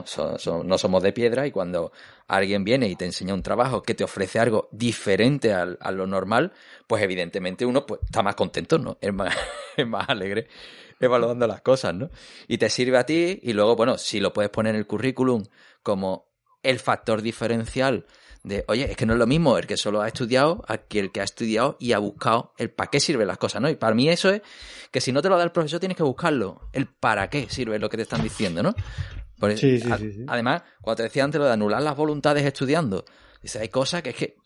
[0.04, 1.90] so, no somos de piedra y cuando
[2.28, 6.52] alguien viene y te enseña un trabajo que te ofrece algo diferente a lo normal,
[6.86, 8.96] pues evidentemente uno pues está más contento, ¿no?
[9.00, 9.36] Es más,
[9.76, 10.46] es más alegre
[11.00, 12.10] evaluando las cosas, ¿no?
[12.46, 15.42] Y te sirve a ti y luego, bueno, si lo puedes poner en el currículum
[15.82, 16.28] como
[16.62, 18.06] el factor diferencial
[18.44, 21.10] De, oye, es que no es lo mismo el que solo ha estudiado que el
[21.10, 23.68] que ha estudiado y ha buscado el para qué sirven las cosas, ¿no?
[23.68, 24.42] Y para mí eso es
[24.90, 27.78] que si no te lo da el profesor tienes que buscarlo, el para qué sirve
[27.78, 28.74] lo que te están diciendo, ¿no?
[29.56, 33.04] sí, sí, sí, Además, cuando te decía antes lo de anular las voluntades estudiando,
[33.42, 34.36] dice, hay cosas que es que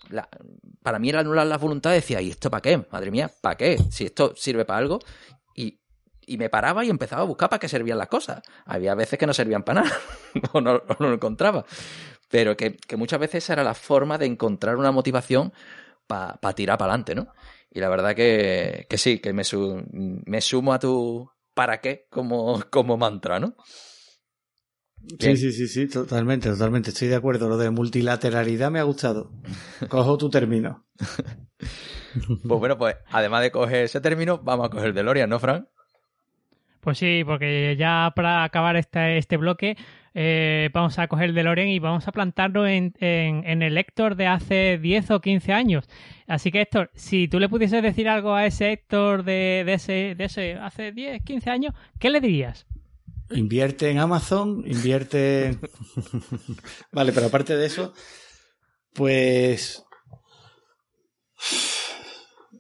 [0.83, 2.85] para mí el anular las voluntades decía, ¿y esto para qué?
[2.91, 3.79] Madre mía, ¿para qué?
[3.91, 4.99] Si esto sirve para algo.
[5.55, 5.81] Y,
[6.27, 8.43] y me paraba y empezaba a buscar para qué servían las cosas.
[8.65, 9.97] Había veces que no servían para nada,
[10.53, 11.65] o, no, lo encontraba.
[12.33, 15.53] Pero que, muchas veces esa era la forma de encontrar una motivación
[16.07, 17.29] para tirar para adelante, ¿no?
[17.71, 19.43] Y la verdad que, que sí, que me,
[19.93, 23.55] me sumo a tu para qué como, como mantra, ¿no?
[25.19, 26.89] Sí, sí, sí, sí, totalmente, totalmente.
[26.89, 27.51] Estoy de acuerdo.
[27.51, 29.33] Lo de multilateralidad me ha gustado.
[29.91, 30.87] Cojo tu término.
[32.49, 35.67] pues bueno, pues además de coger ese término, vamos a coger DeLorean, ¿no, Frank?
[36.81, 39.77] Pues sí, porque ya para acabar este, este bloque
[40.15, 44.27] eh, vamos a coger el DeLorean y vamos a plantarlo en, en, el Héctor de
[44.27, 45.89] hace 10 o 15 años.
[46.27, 50.15] Así que Héctor, si tú le pudieses decir algo a ese Héctor de, de, ese,
[50.15, 52.67] de ese hace 10, 15 años, ¿qué le dirías?
[53.31, 55.57] Invierte en Amazon, invierte.
[56.93, 57.95] vale, pero aparte de eso,
[58.93, 59.83] pues.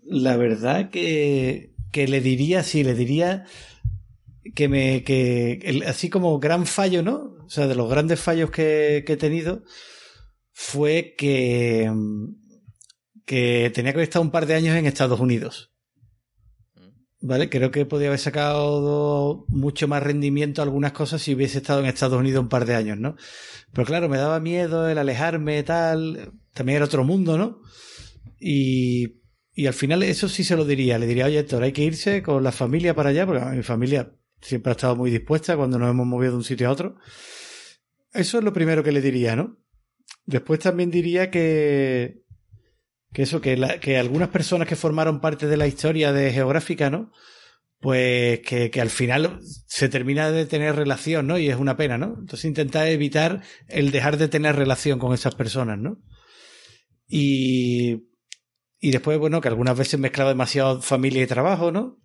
[0.04, 3.44] La verdad que, que le diría, sí, le diría
[4.54, 5.04] que me.
[5.04, 7.36] que Así como gran fallo, ¿no?
[7.44, 9.62] O sea, de los grandes fallos que, que he tenido,
[10.52, 11.90] fue que.
[13.24, 15.72] que tenía que haber estado un par de años en Estados Unidos.
[17.22, 17.48] ¿vale?
[17.48, 21.86] Creo que podría haber sacado mucho más rendimiento a algunas cosas si hubiese estado en
[21.86, 23.16] Estados Unidos un par de años, ¿no?
[23.72, 26.32] Pero claro, me daba miedo el alejarme, tal.
[26.52, 27.60] También era otro mundo, ¿no?
[28.38, 29.20] Y,
[29.54, 30.98] y al final eso sí se lo diría.
[30.98, 34.12] Le diría, oye, Héctor, hay que irse con la familia para allá, porque mi familia
[34.42, 36.96] siempre ha estado muy dispuesta cuando nos hemos movido de un sitio a otro.
[38.12, 39.58] Eso es lo primero que le diría, ¿no?
[40.26, 42.22] Después también diría que,
[43.12, 47.10] que eso, que, que algunas personas que formaron parte de la historia de geográfica, ¿no?
[47.80, 51.38] Pues que, que, al final se termina de tener relación, ¿no?
[51.38, 52.14] Y es una pena, ¿no?
[52.18, 55.98] Entonces intentar evitar el dejar de tener relación con esas personas, ¿no?
[57.08, 58.04] Y,
[58.78, 61.98] y después, bueno, que algunas veces mezclaba demasiado familia y trabajo, ¿no?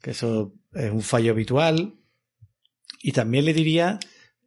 [0.00, 1.94] Que eso es un fallo habitual.
[3.02, 3.98] Y también le diría,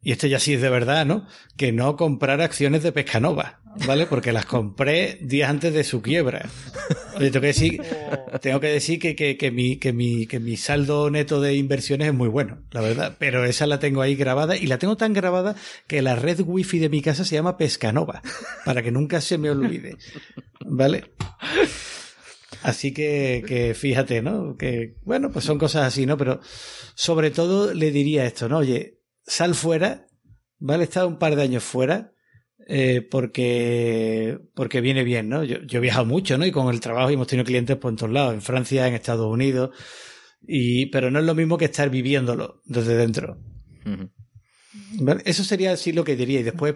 [0.02, 1.28] y esto ya sí es de verdad, ¿no?
[1.58, 3.64] Que no comprar acciones de Pescanova.
[3.88, 4.06] ¿vale?
[4.06, 6.50] Porque las compré días antes de su quiebra.
[7.16, 7.82] Oye, tengo que decir,
[8.42, 12.08] tengo que, decir que, que, que, mi, que, mi, que mi saldo neto de inversiones
[12.08, 13.16] es muy bueno, la verdad.
[13.20, 15.56] Pero esa la tengo ahí grabada y la tengo tan grabada
[15.88, 18.22] que la red wifi de mi casa se llama Pescanova,
[18.66, 19.98] para que nunca se me olvide.
[20.66, 21.06] ¿Vale?
[22.64, 24.56] Así que, que fíjate, ¿no?
[24.56, 26.18] Que, bueno, pues son cosas así, ¿no?
[26.18, 26.40] Pero
[26.96, 28.60] sobre todo le diría esto, ¿no?
[28.60, 30.08] Oye, sal fuera,
[30.60, 30.86] ¿vale?
[30.86, 32.14] Está un par de años fuera
[32.68, 35.44] eh, porque, porque viene bien, ¿no?
[35.44, 36.46] Yo, yo, he viajado mucho, ¿no?
[36.46, 39.72] Y con el trabajo hemos tenido clientes por todos lados, en Francia, en Estados Unidos,
[40.42, 43.40] y, pero no es lo mismo que estar viviéndolo desde dentro.
[45.26, 46.40] Eso sería así lo que diría.
[46.40, 46.76] Y después,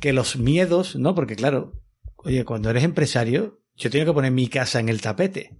[0.00, 1.14] que los miedos, ¿no?
[1.14, 1.72] Porque claro,
[2.16, 5.58] oye, cuando eres empresario, yo tengo que poner mi casa en el tapete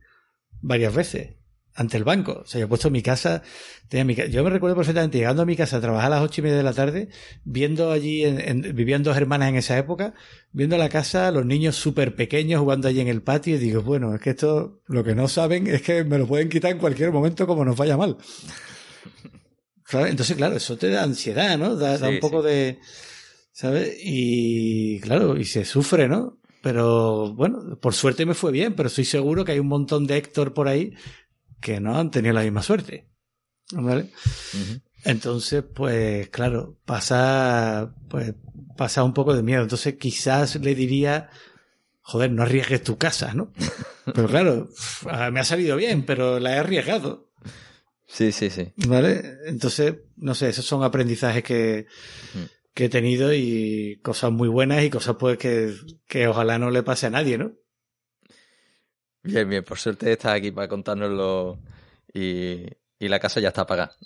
[0.61, 1.35] varias veces
[1.75, 2.43] ante el banco.
[2.45, 3.43] O sea, yo he puesto mi casa,
[3.89, 6.41] tenía mi, yo me recuerdo perfectamente llegando a mi casa a trabajar a las ocho
[6.41, 7.09] y media de la tarde,
[7.45, 10.15] viendo allí, en, vivían dos hermanas en esa época,
[10.53, 14.15] viendo la casa, los niños súper pequeños jugando allí en el patio y digo, bueno,
[14.15, 17.11] es que esto, lo que no saben es que me lo pueden quitar en cualquier
[17.11, 18.17] momento como nos vaya mal.
[19.93, 21.77] Entonces, claro, eso te da ansiedad, ¿no?
[21.77, 22.79] Da, da un poco de,
[23.53, 23.97] ¿sabes?
[24.03, 26.39] Y claro, y se sufre, ¿no?
[26.65, 30.17] Pero bueno, por suerte me fue bien, pero estoy seguro que hay un montón de
[30.17, 30.95] Héctor por ahí
[31.61, 33.07] que no han tenido la misma suerte.
[33.73, 34.11] ¿Vale?
[35.05, 38.33] Entonces, pues claro, pasa, pues
[38.79, 39.61] pasa un poco de miedo.
[39.61, 41.29] Entonces, quizás le diría,
[42.01, 43.53] joder, no arriesgues tu casa, ¿no?
[44.15, 44.71] Pero claro,
[45.33, 47.31] me ha salido bien, pero la he arriesgado.
[48.07, 48.73] Sí, sí, sí.
[48.87, 49.39] ¿Vale?
[49.47, 51.87] Entonces, no sé, esos son aprendizajes que,
[52.75, 55.73] que he tenido y cosas muy buenas y cosas pues que,
[56.07, 57.53] que ojalá no le pase a nadie, ¿no?
[59.23, 61.59] Bien, bien, por suerte estás aquí para contárnoslo
[62.13, 62.67] y,
[62.99, 63.97] y la casa ya está pagada.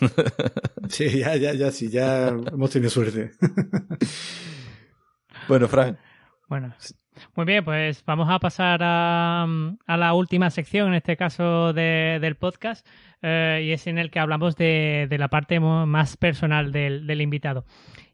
[0.90, 3.30] Sí, ya, ya, ya, sí, ya hemos tenido suerte.
[5.48, 5.98] Bueno, Frank.
[6.48, 6.74] Bueno,
[7.34, 9.46] muy bien, pues vamos a pasar a,
[9.86, 12.86] a la última sección, en este caso de, del podcast,
[13.22, 17.64] eh, y es en el que hablamos de, la parte más personal del, del, invitado.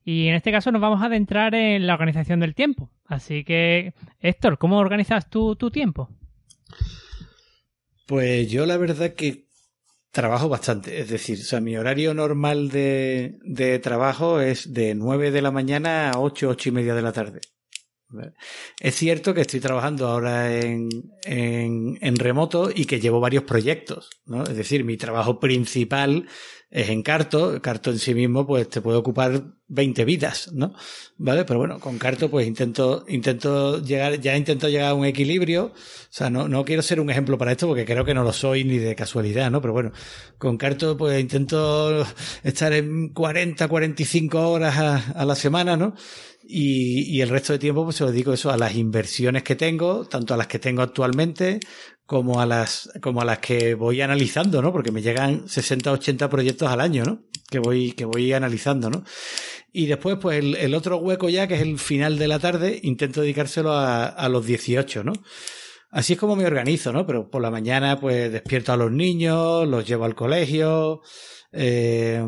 [0.04, 2.90] Y en este caso nos vamos a adentrar en la organización del tiempo.
[3.06, 6.08] Así que, Héctor, ¿cómo organizas tu tiempo?
[8.06, 9.46] Pues yo la verdad que
[10.10, 11.00] trabajo bastante.
[11.00, 15.50] Es decir, o sea, mi horario normal de, de trabajo es de 9 de la
[15.50, 17.40] mañana a 8, 8 y media de la tarde.
[18.80, 20.88] Es cierto que estoy trabajando ahora en,
[21.24, 24.42] en, remoto y que llevo varios proyectos, ¿no?
[24.44, 26.26] Es decir, mi trabajo principal
[26.70, 27.60] es en Carto.
[27.60, 30.74] Carto en sí mismo, pues te puede ocupar 20 vidas, ¿no?
[31.16, 31.44] ¿Vale?
[31.44, 35.66] Pero bueno, con Carto, pues intento, intento llegar, ya intento llegar a un equilibrio.
[35.66, 35.72] O
[36.10, 38.64] sea, no, no quiero ser un ejemplo para esto porque creo que no lo soy
[38.64, 39.60] ni de casualidad, ¿no?
[39.60, 39.92] Pero bueno,
[40.38, 42.04] con Carto, pues intento
[42.42, 45.94] estar en 40, 45 horas a, a la semana, ¿no?
[46.52, 50.04] Y, el resto de tiempo pues se lo dedico eso a las inversiones que tengo,
[50.06, 51.60] tanto a las que tengo actualmente
[52.06, 54.72] como a las, como a las que voy analizando, ¿no?
[54.72, 57.22] Porque me llegan 60, 80 proyectos al año, ¿no?
[57.48, 59.04] Que voy, que voy analizando, ¿no?
[59.72, 63.20] Y después, pues el, otro hueco ya, que es el final de la tarde, intento
[63.20, 65.12] dedicárselo a, a los 18, ¿no?
[65.90, 67.06] Así es como me organizo, ¿no?
[67.06, 71.02] Pero por la mañana, pues despierto a los niños, los llevo al colegio,
[71.52, 72.24] eh,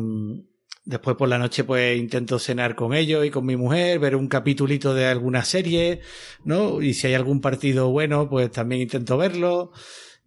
[0.85, 4.27] Después por la noche pues intento cenar con ellos y con mi mujer, ver un
[4.27, 6.01] capitulito de alguna serie,
[6.43, 6.81] ¿no?
[6.81, 9.71] Y si hay algún partido bueno, pues también intento verlo.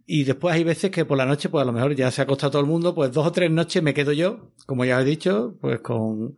[0.09, 2.23] Y después hay veces que por la noche, pues a lo mejor ya se ha
[2.23, 5.03] acostado todo el mundo, pues dos o tres noches me quedo yo, como ya he
[5.03, 6.35] dicho, pues con,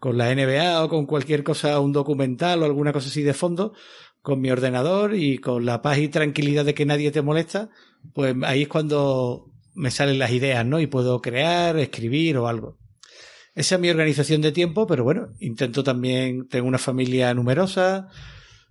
[0.00, 3.74] con la NBA o con cualquier cosa, un documental o alguna cosa así de fondo,
[4.22, 7.70] con mi ordenador y con la paz y tranquilidad de que nadie te molesta,
[8.12, 10.80] pues ahí es cuando me salen las ideas, ¿no?
[10.80, 12.81] Y puedo crear, escribir o algo.
[13.54, 18.08] Esa es mi organización de tiempo, pero bueno, intento también, tengo una familia numerosa,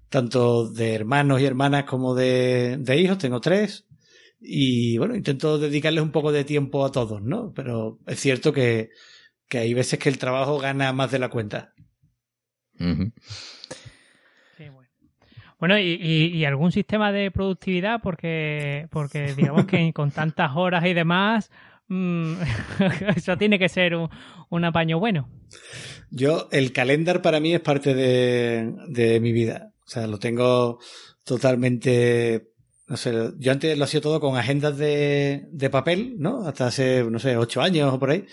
[0.09, 3.85] tanto de hermanos y hermanas como de, de hijos, tengo tres,
[4.39, 7.53] y bueno, intento dedicarles un poco de tiempo a todos, ¿no?
[7.53, 8.89] Pero es cierto que,
[9.47, 11.73] que hay veces que el trabajo gana más de la cuenta.
[14.57, 14.89] sí, bueno.
[15.59, 20.95] Bueno, y, y, algún sistema de productividad, porque, porque digamos que con tantas horas y
[20.95, 21.51] demás,
[21.91, 22.35] Mm,
[23.17, 25.27] eso tiene que ser un, apaño bueno.
[26.09, 29.73] Yo, el calendar para mí es parte de, mi vida.
[29.85, 30.79] O sea, lo tengo
[31.25, 32.47] totalmente
[32.87, 36.45] no sé, yo antes lo hacía todo con agendas de, papel, ¿no?
[36.45, 38.25] Hasta hace, no sé, ocho años o por ahí.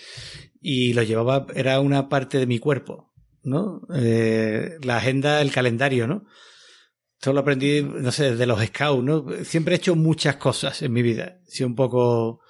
[0.61, 3.13] Y lo llevaba, era una parte de mi cuerpo,
[3.43, 3.83] ¿no?
[3.95, 6.27] Eh, la agenda, el calendario, ¿no?
[7.15, 9.27] Esto lo aprendí, no sé, de los scouts, ¿no?
[9.45, 11.41] Siempre he hecho muchas cosas en mi vida.
[11.49, 12.41] He un poco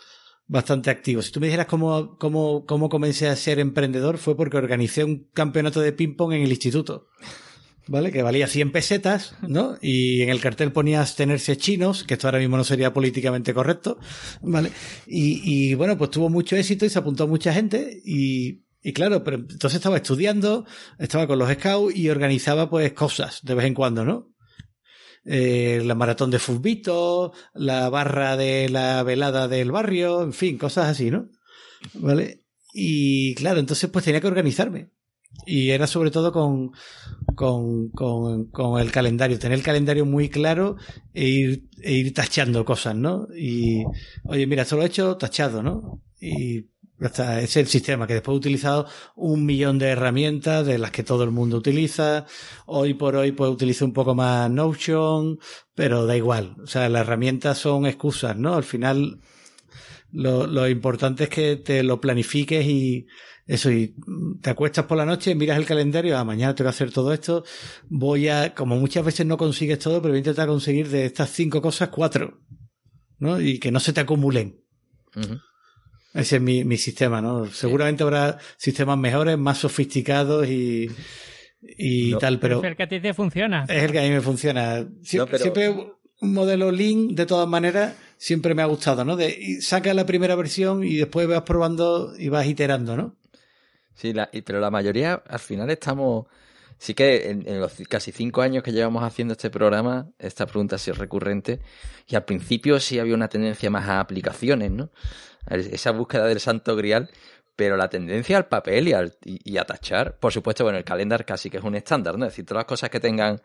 [0.48, 1.22] bastante activo.
[1.22, 5.28] Si tú me dijeras cómo, cómo, cómo comencé a ser emprendedor, fue porque organicé un
[5.32, 7.08] campeonato de ping-pong en el instituto.
[7.86, 8.12] ¿Vale?
[8.12, 9.78] Que valía 100 pesetas, ¿no?
[9.80, 13.98] Y en el cartel ponías tenerse chinos, que esto ahora mismo no sería políticamente correcto,
[14.42, 14.72] ¿vale?
[15.06, 19.24] Y, y bueno, pues tuvo mucho éxito y se apuntó mucha gente y, y claro,
[19.24, 20.66] pero entonces estaba estudiando,
[20.98, 24.34] estaba con los scouts y organizaba pues cosas de vez en cuando, ¿no?
[25.30, 30.86] Eh, la maratón de Fusbito, la barra de la velada del barrio, en fin, cosas
[30.88, 31.28] así, ¿no?
[31.94, 32.46] ¿Vale?
[32.72, 34.90] Y claro, entonces pues tenía que organizarme.
[35.44, 36.72] Y era sobre todo con,
[37.34, 40.76] con, con, con el calendario, tener el calendario muy claro
[41.12, 43.28] e ir, e ir tachando cosas, ¿no?
[43.36, 43.84] Y,
[44.24, 46.02] oye, mira, esto lo he hecho tachado, ¿no?
[46.18, 51.04] Y es el sistema que después he utilizado un millón de herramientas de las que
[51.04, 52.26] todo el mundo utiliza.
[52.66, 55.38] Hoy por hoy pues utilizo un poco más Notion,
[55.74, 56.56] pero da igual.
[56.62, 58.54] O sea, las herramientas son excusas, ¿no?
[58.54, 59.20] Al final
[60.10, 63.06] lo, lo importante es que te lo planifiques y
[63.48, 63.94] eso, y
[64.42, 67.44] te acuestas por la noche, miras el calendario, ah, mañana tengo que hacer todo esto,
[67.88, 71.30] voy a, como muchas veces no consigues todo, pero voy a intentar conseguir de estas
[71.30, 72.42] cinco cosas cuatro,
[73.18, 73.40] ¿no?
[73.40, 74.62] Y que no se te acumulen.
[76.18, 77.46] Ese es mi, mi sistema, ¿no?
[77.46, 80.90] Seguramente habrá sistemas mejores, más sofisticados y,
[81.62, 82.58] y tal, pero...
[82.58, 83.64] Es el que a ti te funciona.
[83.68, 84.84] Es el que a mí me funciona.
[85.02, 85.68] Siempre,
[86.20, 89.14] un modelo Lean, de todas maneras, siempre me ha gustado, ¿no?
[89.14, 93.16] De, saca la primera versión y después vas probando y vas iterando, ¿no?
[93.94, 94.12] Sí,
[94.44, 96.26] pero la mayoría, al final estamos...
[96.80, 100.76] Sí que en, en, los casi cinco años que llevamos haciendo este programa, esta pregunta
[100.76, 101.58] ha sido recurrente
[102.06, 104.90] y al principio sí había una tendencia más a aplicaciones, ¿no?
[105.50, 107.10] Esa búsqueda del santo grial,
[107.56, 111.24] pero la tendencia al papel y, al, y, a tachar, por supuesto, bueno, el calendar
[111.24, 112.24] casi que es un estándar, ¿no?
[112.24, 113.42] Es decir, todas las cosas que tengan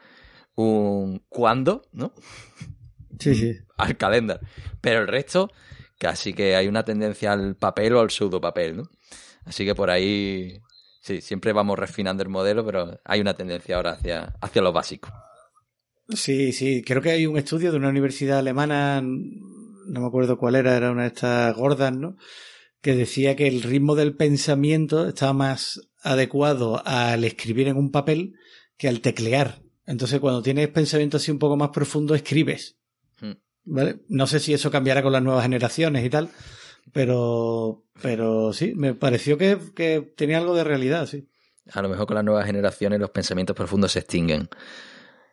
[0.55, 2.13] un cuándo, ¿no?
[3.19, 3.57] Sí, sí.
[3.77, 4.39] Al calendar.
[4.81, 5.51] Pero el resto,
[5.97, 8.89] casi que hay una tendencia al papel o al pseudopapel, ¿no?
[9.45, 10.61] Así que por ahí,
[11.01, 15.11] sí, siempre vamos refinando el modelo, pero hay una tendencia ahora hacia, hacia lo básico.
[16.09, 19.01] Sí, sí, creo que hay un estudio de una universidad alemana
[19.85, 22.17] no me acuerdo cuál era, era una de estas gordas, ¿no?
[22.81, 28.35] Que decía que el ritmo del pensamiento estaba más adecuado al escribir en un papel
[28.77, 29.61] que al teclear.
[29.85, 32.77] Entonces, cuando tienes pensamiento así un poco más profundo, escribes.
[33.19, 33.33] Hmm.
[33.65, 34.01] ¿Vale?
[34.09, 36.29] No sé si eso cambiará con las nuevas generaciones y tal,
[36.91, 41.29] pero, pero sí, me pareció que, que tenía algo de realidad, sí.
[41.71, 44.49] A lo mejor con las nuevas generaciones los pensamientos profundos se extinguen.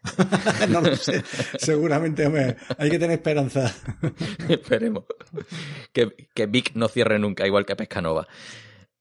[0.68, 1.22] no lo sé.
[1.58, 2.24] Seguramente
[2.78, 3.74] hay que tener esperanza.
[4.48, 5.04] Esperemos.
[5.92, 8.26] Que, que Vic no cierre nunca, igual que Pescanova.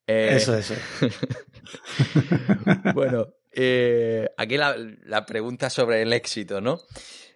[0.07, 0.73] Eh, eso, eso.
[2.95, 6.79] bueno, eh, aquí la, la, pregunta sobre el éxito, ¿no?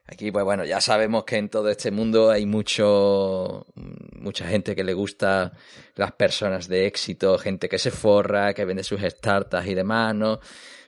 [0.05, 3.67] Aquí, pues bueno, ya sabemos que en todo este mundo hay mucho,
[4.15, 5.53] mucha gente que le gusta
[5.95, 10.39] las personas de éxito, gente que se forra, que vende sus startups y demás, ¿no?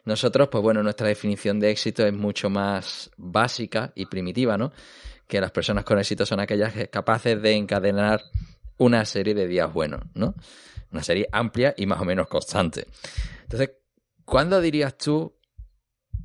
[0.05, 4.71] Nosotros, pues bueno, nuestra definición de éxito es mucho más básica y primitiva, ¿no?
[5.27, 8.21] Que las personas con éxito son aquellas capaces de encadenar
[8.77, 10.35] una serie de días buenos, ¿no?
[10.91, 12.87] Una serie amplia y más o menos constante.
[13.43, 13.71] Entonces,
[14.23, 15.33] ¿cuándo dirías tú,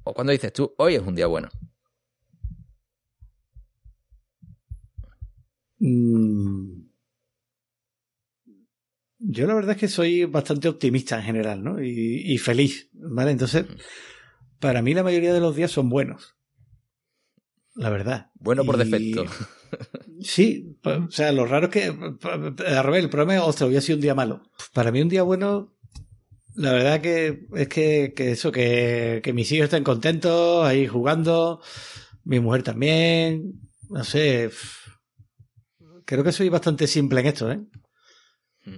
[0.05, 1.49] o cuándo dices tú, hoy es un día bueno?
[5.81, 6.80] Mm.
[9.21, 11.83] Yo la verdad es que soy bastante optimista en general, ¿no?
[11.83, 13.31] Y, feliz, ¿vale?
[13.31, 13.67] Entonces,
[14.59, 16.37] para mí la mayoría de los días son buenos.
[17.75, 18.31] La verdad.
[18.35, 19.27] Bueno por defecto.
[20.21, 21.85] Sí, o sea, lo raro es que,
[22.67, 24.43] a revés, el problema es, ostras, hoy ha sido un día malo.
[24.73, 25.77] Para mí un día bueno,
[26.55, 31.61] la verdad que es que, que eso, que, que mis hijos estén contentos ahí jugando,
[32.25, 33.61] mi mujer también,
[33.91, 34.51] no sé,
[36.11, 37.61] Creo que soy bastante simple en esto, ¿eh?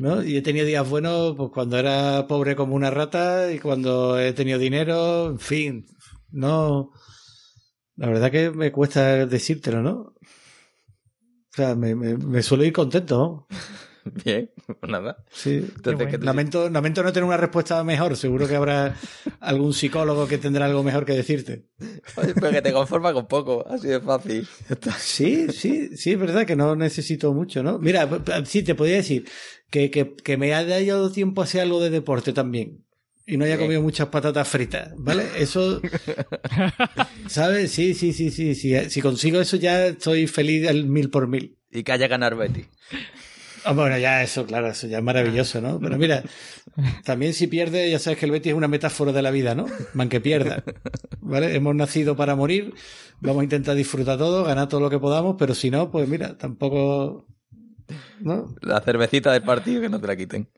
[0.01, 0.23] ¿No?
[0.23, 4.33] Y he tenido días buenos pues, cuando era pobre como una rata y cuando he
[4.33, 5.87] tenido dinero, en fin,
[6.31, 6.91] no.
[7.97, 9.93] La verdad que me cuesta decírtelo, ¿no?
[9.93, 13.47] O sea, me, me, me suelo ir contento.
[14.25, 15.25] Bien, pues nada.
[15.31, 15.65] Sí.
[16.21, 18.17] lamento, lamento no tener una respuesta mejor.
[18.17, 18.97] Seguro que habrá
[19.41, 21.67] algún psicólogo que tendrá algo mejor que decirte.
[22.15, 24.49] pero que te conforma con poco, así de fácil.
[24.99, 27.79] Sí, sí, sí, es verdad que no necesito mucho, ¿no?
[27.79, 28.09] Mira,
[28.45, 29.29] sí, te podría decir
[29.73, 32.85] que, que, que me haya dado tiempo a hacer algo de deporte también
[33.27, 35.25] y no haya comido muchas patatas fritas, ¿vale?
[35.39, 35.81] Eso,
[37.29, 37.71] ¿sabes?
[37.71, 38.75] Sí, sí, sí, sí, sí.
[38.91, 41.57] Si consigo eso ya estoy feliz al mil por mil.
[41.71, 42.65] Y que haya ganar Betty.
[43.65, 45.79] Ah, bueno, ya eso, claro, eso ya es maravilloso, ¿no?
[45.79, 46.25] Pero mira,
[47.05, 49.67] también si pierde, ya sabes que el Betis es una metáfora de la vida, ¿no?
[49.95, 50.65] Man que pierda,
[51.21, 51.55] ¿vale?
[51.55, 52.75] Hemos nacido para morir,
[53.21, 56.37] vamos a intentar disfrutar todo, ganar todo lo que podamos, pero si no, pues mira,
[56.37, 57.25] tampoco...
[58.23, 58.55] ¿no?
[58.61, 60.49] La cervecita del partido que no te la quiten.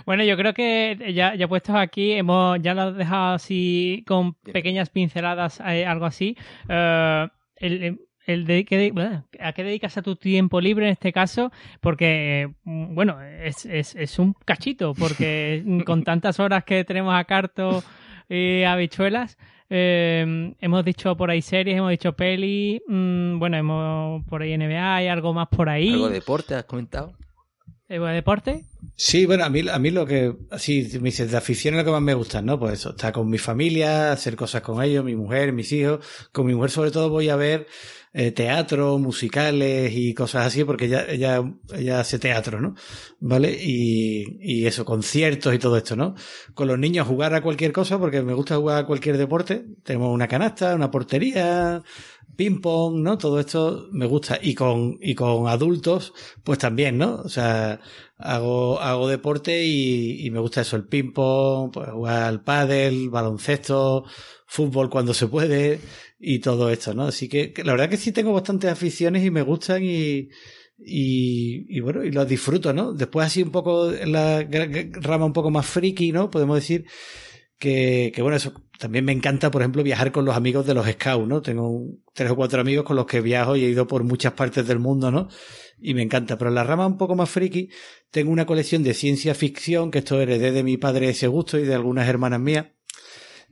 [0.06, 4.34] bueno, yo creo que ya, ya puestos aquí, hemos ya lo he dejado así con
[4.34, 6.36] pequeñas pinceladas, eh, algo así.
[6.68, 11.52] Eh, el, el de, ¿A qué dedicas a tu tiempo libre en este caso?
[11.80, 17.24] Porque, mm, bueno, es, es, es un cachito, porque con tantas horas que tenemos a
[17.24, 17.82] carto
[18.28, 19.36] y habichuelas,
[19.76, 24.94] eh, hemos dicho por ahí series, hemos dicho peli, mm, bueno, hemos por ahí NBA,
[24.94, 25.92] hay algo más por ahí.
[25.92, 27.12] ¿Algo de deporte has comentado?
[27.88, 28.64] ¿Algo de deporte?
[28.94, 31.84] Sí, bueno, a mí, a mí lo que, así, me dices, de afición es lo
[31.84, 32.56] que más me gusta, ¿no?
[32.56, 36.06] Pues eso, estar con mi familia, hacer cosas con ellos, mi mujer, mis hijos.
[36.30, 37.66] Con mi mujer sobre todo voy a ver
[38.16, 41.42] eh, teatro, musicales y cosas así, porque ella, ella,
[41.74, 42.76] ella hace teatro, ¿no?
[43.18, 43.50] ¿Vale?
[43.60, 46.14] Y, y eso, conciertos y todo esto, ¿no?
[46.54, 49.64] Con los niños jugar a cualquier cosa, porque me gusta jugar a cualquier deporte.
[49.82, 51.82] Tenemos una canasta, una portería,
[52.36, 53.18] ping pong, ¿no?
[53.18, 54.38] Todo esto me gusta.
[54.40, 56.12] Y con, y con adultos,
[56.44, 57.16] pues también, ¿no?
[57.16, 57.80] O sea,
[58.16, 63.10] hago, hago deporte y, y me gusta eso, el ping pong, pues jugar al pádel,
[63.10, 64.04] baloncesto,
[64.46, 65.80] fútbol cuando se puede
[66.24, 67.04] y todo esto, ¿no?
[67.04, 70.30] Así que, la verdad que sí tengo bastantes aficiones y me gustan y,
[70.78, 72.92] y, y bueno, y los disfruto, ¿no?
[72.92, 74.46] Después así un poco en la
[75.00, 76.30] rama un poco más friki, ¿no?
[76.30, 76.86] Podemos decir
[77.58, 80.86] que, que bueno, eso también me encanta, por ejemplo, viajar con los amigos de los
[80.86, 81.42] scouts, ¿no?
[81.42, 81.82] Tengo
[82.14, 84.78] tres o cuatro amigos con los que viajo y he ido por muchas partes del
[84.78, 85.28] mundo, ¿no?
[85.78, 86.38] Y me encanta.
[86.38, 87.68] Pero en la rama un poco más friki,
[88.10, 91.64] tengo una colección de ciencia ficción, que esto heredé de mi padre ese gusto y
[91.64, 92.66] de algunas hermanas mías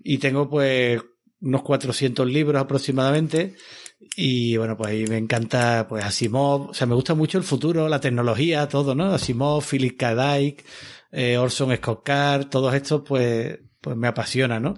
[0.05, 1.01] y tengo pues
[1.43, 3.55] unos 400 libros aproximadamente
[4.17, 7.89] y bueno, pues ahí me encanta pues Asimov, o sea, me gusta mucho el futuro,
[7.89, 9.07] la tecnología, todo, ¿no?
[9.07, 10.37] Asimov, Philip K.
[10.39, 10.65] Dick,
[11.11, 14.75] eh, Orson Scott Card, todos estos pues, pues me apasiona, ¿no?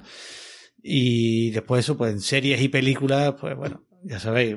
[0.82, 4.56] Y después eso, pues en series y películas, pues bueno, ya sabéis,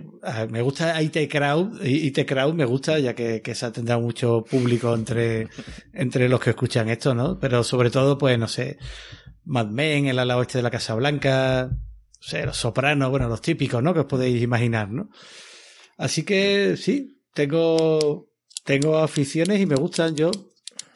[0.50, 4.94] me gusta IT Crowd, IT Crowd me gusta, ya que, que esa tendrá mucho público
[4.94, 5.48] entre,
[5.94, 7.40] entre los que escuchan esto, ¿no?
[7.40, 8.78] Pero sobre todo, pues no sé,
[9.46, 11.72] Mad Men, el ala oeste de la Casa Blanca,
[12.20, 13.94] o sea, los sopranos, bueno, los típicos, ¿no?
[13.94, 15.10] Que os podéis imaginar, ¿no?
[15.98, 18.30] Así que sí, tengo,
[18.64, 20.16] tengo aficiones y me gustan.
[20.16, 20.32] Yo,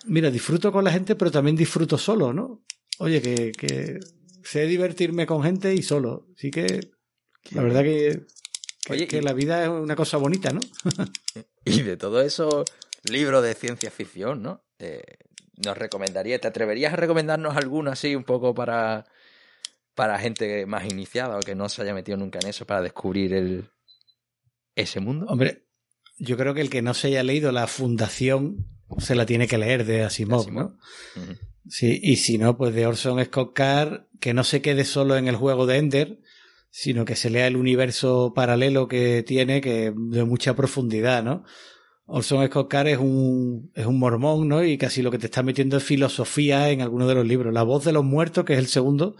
[0.05, 2.63] mira, disfruto con la gente, pero también disfruto solo, ¿no?
[2.99, 3.99] Oye, que, que
[4.43, 6.27] sé divertirme con gente y solo.
[6.35, 6.91] Así que,
[7.51, 8.25] la verdad que,
[8.85, 10.59] que, que la vida es una cosa bonita, ¿no?
[11.65, 12.65] y de todo eso,
[13.03, 14.63] libro de ciencia ficción, ¿no?
[14.79, 15.03] Eh,
[15.63, 19.05] nos recomendaría, ¿te atreverías a recomendarnos alguno así un poco para,
[19.95, 23.33] para gente más iniciada o que no se haya metido nunca en eso para descubrir
[23.33, 23.69] el,
[24.75, 25.25] ese mundo?
[25.27, 25.65] Hombre,
[26.17, 28.67] yo creo que el que no se haya leído la fundación
[28.99, 30.77] se la tiene que leer de Asimov, ¿no?
[31.67, 35.27] Sí, y si no, pues de Orson Scott Card, que no se quede solo en
[35.27, 36.19] el juego de Ender,
[36.69, 41.43] sino que se lea el universo paralelo que tiene, que de mucha profundidad, ¿no?
[42.05, 44.63] Orson Scott Card es un, es un mormón, ¿no?
[44.63, 47.53] Y casi lo que te está metiendo es filosofía en alguno de los libros.
[47.53, 49.15] La voz de los muertos, que es el segundo,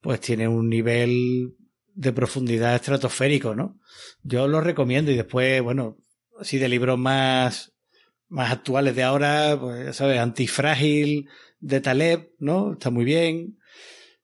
[0.00, 1.54] pues tiene un nivel
[1.94, 3.78] de profundidad estratosférico, ¿no?
[4.22, 5.98] Yo lo recomiendo y después, bueno,
[6.38, 7.72] así de libros más,
[8.28, 11.28] más actuales de ahora, pues ya sabes, Antifrágil
[11.58, 12.72] de Taleb, ¿no?
[12.72, 13.58] Está muy bien.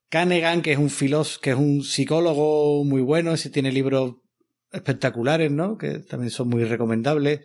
[0.09, 4.15] Canegan, que es un filos, que es un psicólogo muy bueno, ese tiene libros
[4.73, 5.77] espectaculares, ¿no?
[5.77, 7.40] Que también son muy recomendables.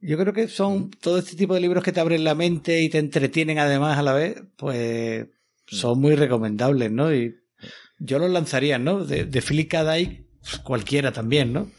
[0.00, 2.88] Yo creo que son todo este tipo de libros que te abren la mente y
[2.88, 5.28] te entretienen además a la vez, pues
[5.66, 7.14] son muy recomendables, ¿no?
[7.14, 7.34] Y
[7.98, 9.04] yo los lanzaría, ¿no?
[9.04, 9.84] De, de Philip K.
[9.84, 11.70] Pues, cualquiera también, ¿no?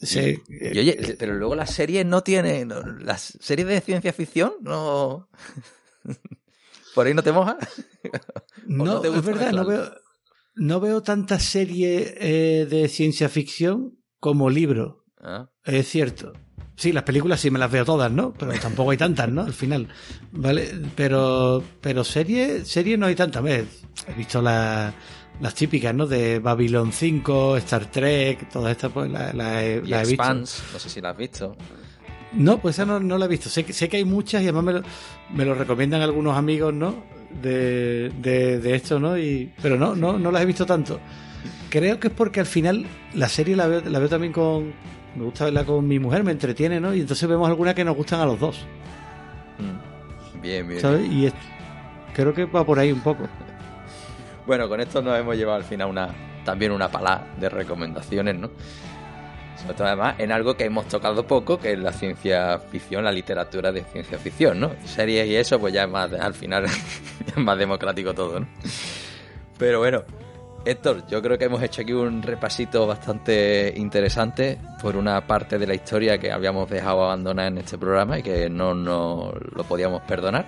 [0.00, 0.42] Sí.
[0.50, 2.72] oye, pero luego las series no tienen.
[3.04, 5.28] Las series de ciencia ficción no.
[6.94, 7.56] ¿Por ahí no te mojas?
[8.66, 9.90] no, es verdad, no veo,
[10.54, 15.04] no veo tantas series eh, de ciencia ficción como libro.
[15.18, 15.50] Ah.
[15.64, 16.32] Es cierto.
[16.76, 18.32] Sí, las películas sí me las veo todas, ¿no?
[18.32, 19.42] Pero tampoco hay tantas, ¿no?
[19.42, 19.88] Al final.
[20.32, 20.70] ¿Vale?
[20.94, 23.44] Pero, pero series, series no hay tantas.
[23.44, 23.64] He
[24.14, 24.92] visto las
[25.40, 26.06] las típicas, ¿no?
[26.06, 30.34] De Babylon 5, Star Trek, todas estas, pues las la, he, visto.
[30.34, 31.56] no sé si las has visto.
[32.32, 33.48] No, pues esa no, no la he visto.
[33.48, 34.82] Sé, sé que hay muchas y además me lo,
[35.34, 37.04] me lo recomiendan algunos amigos, ¿no?
[37.42, 39.18] De, de, esto, ¿no?
[39.18, 41.00] Y, pero no, no, no las he visto tanto.
[41.70, 44.72] Creo que es porque al final la serie la veo, la veo también con.
[45.16, 46.94] Me gusta verla con mi mujer, me entretiene, ¿no?
[46.94, 48.66] Y entonces vemos algunas que nos gustan a los dos.
[49.58, 50.40] Mm.
[50.42, 50.80] Bien, bien.
[50.80, 51.08] ¿Sabes?
[51.10, 51.32] Y
[52.14, 53.28] creo que va por ahí un poco.
[54.46, 56.08] Bueno, con esto nos hemos llevado al final una,
[56.44, 58.48] también una palada de recomendaciones, ¿no?
[59.60, 63.10] Sobre todo además en algo que hemos tocado poco, que es la ciencia ficción, la
[63.10, 64.70] literatura de ciencia ficción, ¿no?
[64.84, 66.64] Series y eso, pues ya es más, al final
[67.26, 68.46] es más democrático todo, ¿no?
[69.58, 70.04] Pero bueno,
[70.66, 75.66] Héctor, yo creo que hemos hecho aquí un repasito bastante interesante por una parte de
[75.68, 80.02] la historia que habíamos dejado abandonada en este programa y que no nos lo podíamos
[80.02, 80.44] perdonar.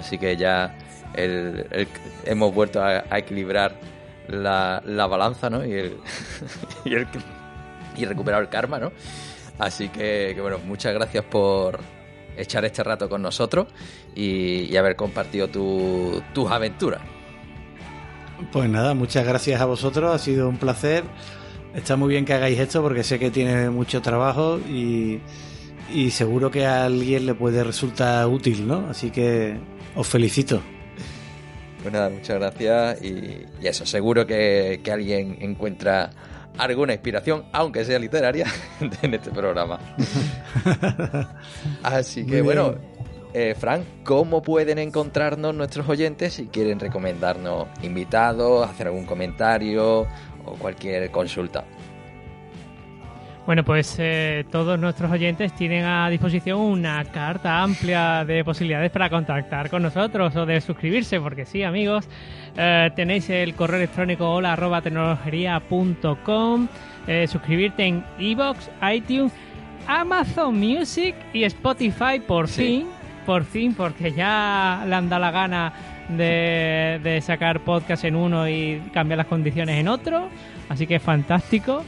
[0.00, 0.76] Así que ya
[1.14, 3.76] hemos vuelto a, equilibrar
[4.26, 5.64] la, la, balanza, ¿no?
[5.64, 5.96] Y, el,
[6.84, 7.06] y, el,
[7.96, 8.90] y recuperar el karma, ¿no?
[9.60, 11.78] Así que, bueno, muchas gracias por
[12.36, 13.68] echar este rato con nosotros
[14.12, 17.11] y, haber compartido tus aventuras.
[18.50, 21.04] Pues nada, muchas gracias a vosotros, ha sido un placer.
[21.74, 25.20] Está muy bien que hagáis esto porque sé que tiene mucho trabajo y,
[25.92, 28.88] y seguro que a alguien le puede resultar útil, ¿no?
[28.90, 29.56] Así que
[29.94, 30.60] os felicito.
[31.82, 36.10] Pues nada, muchas gracias y, eso, seguro que, alguien encuentra
[36.56, 38.46] alguna inspiración, aunque sea literaria,
[39.02, 39.80] en este programa.
[41.82, 42.76] Así que bueno,
[43.34, 50.06] eh, Frank, ¿cómo pueden encontrarnos nuestros oyentes si quieren recomendarnos invitados, hacer algún comentario
[50.44, 51.64] o cualquier consulta?
[53.44, 59.10] Bueno, pues eh, todos nuestros oyentes tienen a disposición una carta amplia de posibilidades para
[59.10, 62.08] contactar con nosotros o de suscribirse, porque sí, amigos,
[62.56, 64.80] eh, tenéis el correo electrónico hola arroba
[67.08, 69.32] eh, suscribirte en Evox, iTunes,
[69.88, 72.86] Amazon Music y Spotify por fin,
[73.22, 75.72] por fin, porque ya le han dado la gana
[76.08, 80.28] de, sacar podcast en uno y cambiar las condiciones en otro,
[80.68, 81.84] así que es fantástico.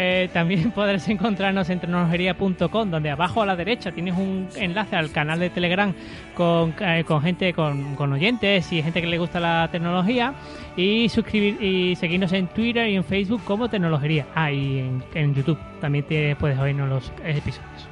[0.00, 5.10] Eh, también podrás encontrarnos en tecnologería.com, donde abajo a la derecha tienes un enlace al
[5.10, 5.92] canal de Telegram
[6.36, 10.34] con, eh, gente, con, oyentes y gente que le gusta la tecnología.
[10.76, 14.26] Y suscribir y seguirnos en Twitter y en Facebook como Tecnología.
[14.36, 14.78] Ah, y
[15.14, 17.88] en, YouTube también te puedes oírnos los episodios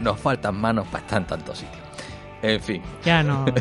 [0.00, 1.85] Nos faltan manos para estar en tantos sitios.
[2.46, 2.82] En fin.
[3.04, 3.44] Ya no.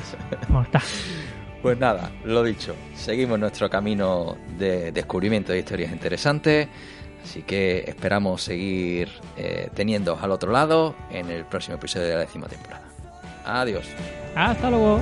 [1.61, 6.67] Pues nada, lo dicho, seguimos nuestro camino de descubrimiento de historias interesantes.
[7.23, 12.19] Así que esperamos seguir eh, teniendo al otro lado en el próximo episodio de la
[12.19, 12.83] décima temporada.
[13.45, 13.87] Adiós.
[14.35, 15.01] Hasta luego.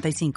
[0.00, 0.32] 906985.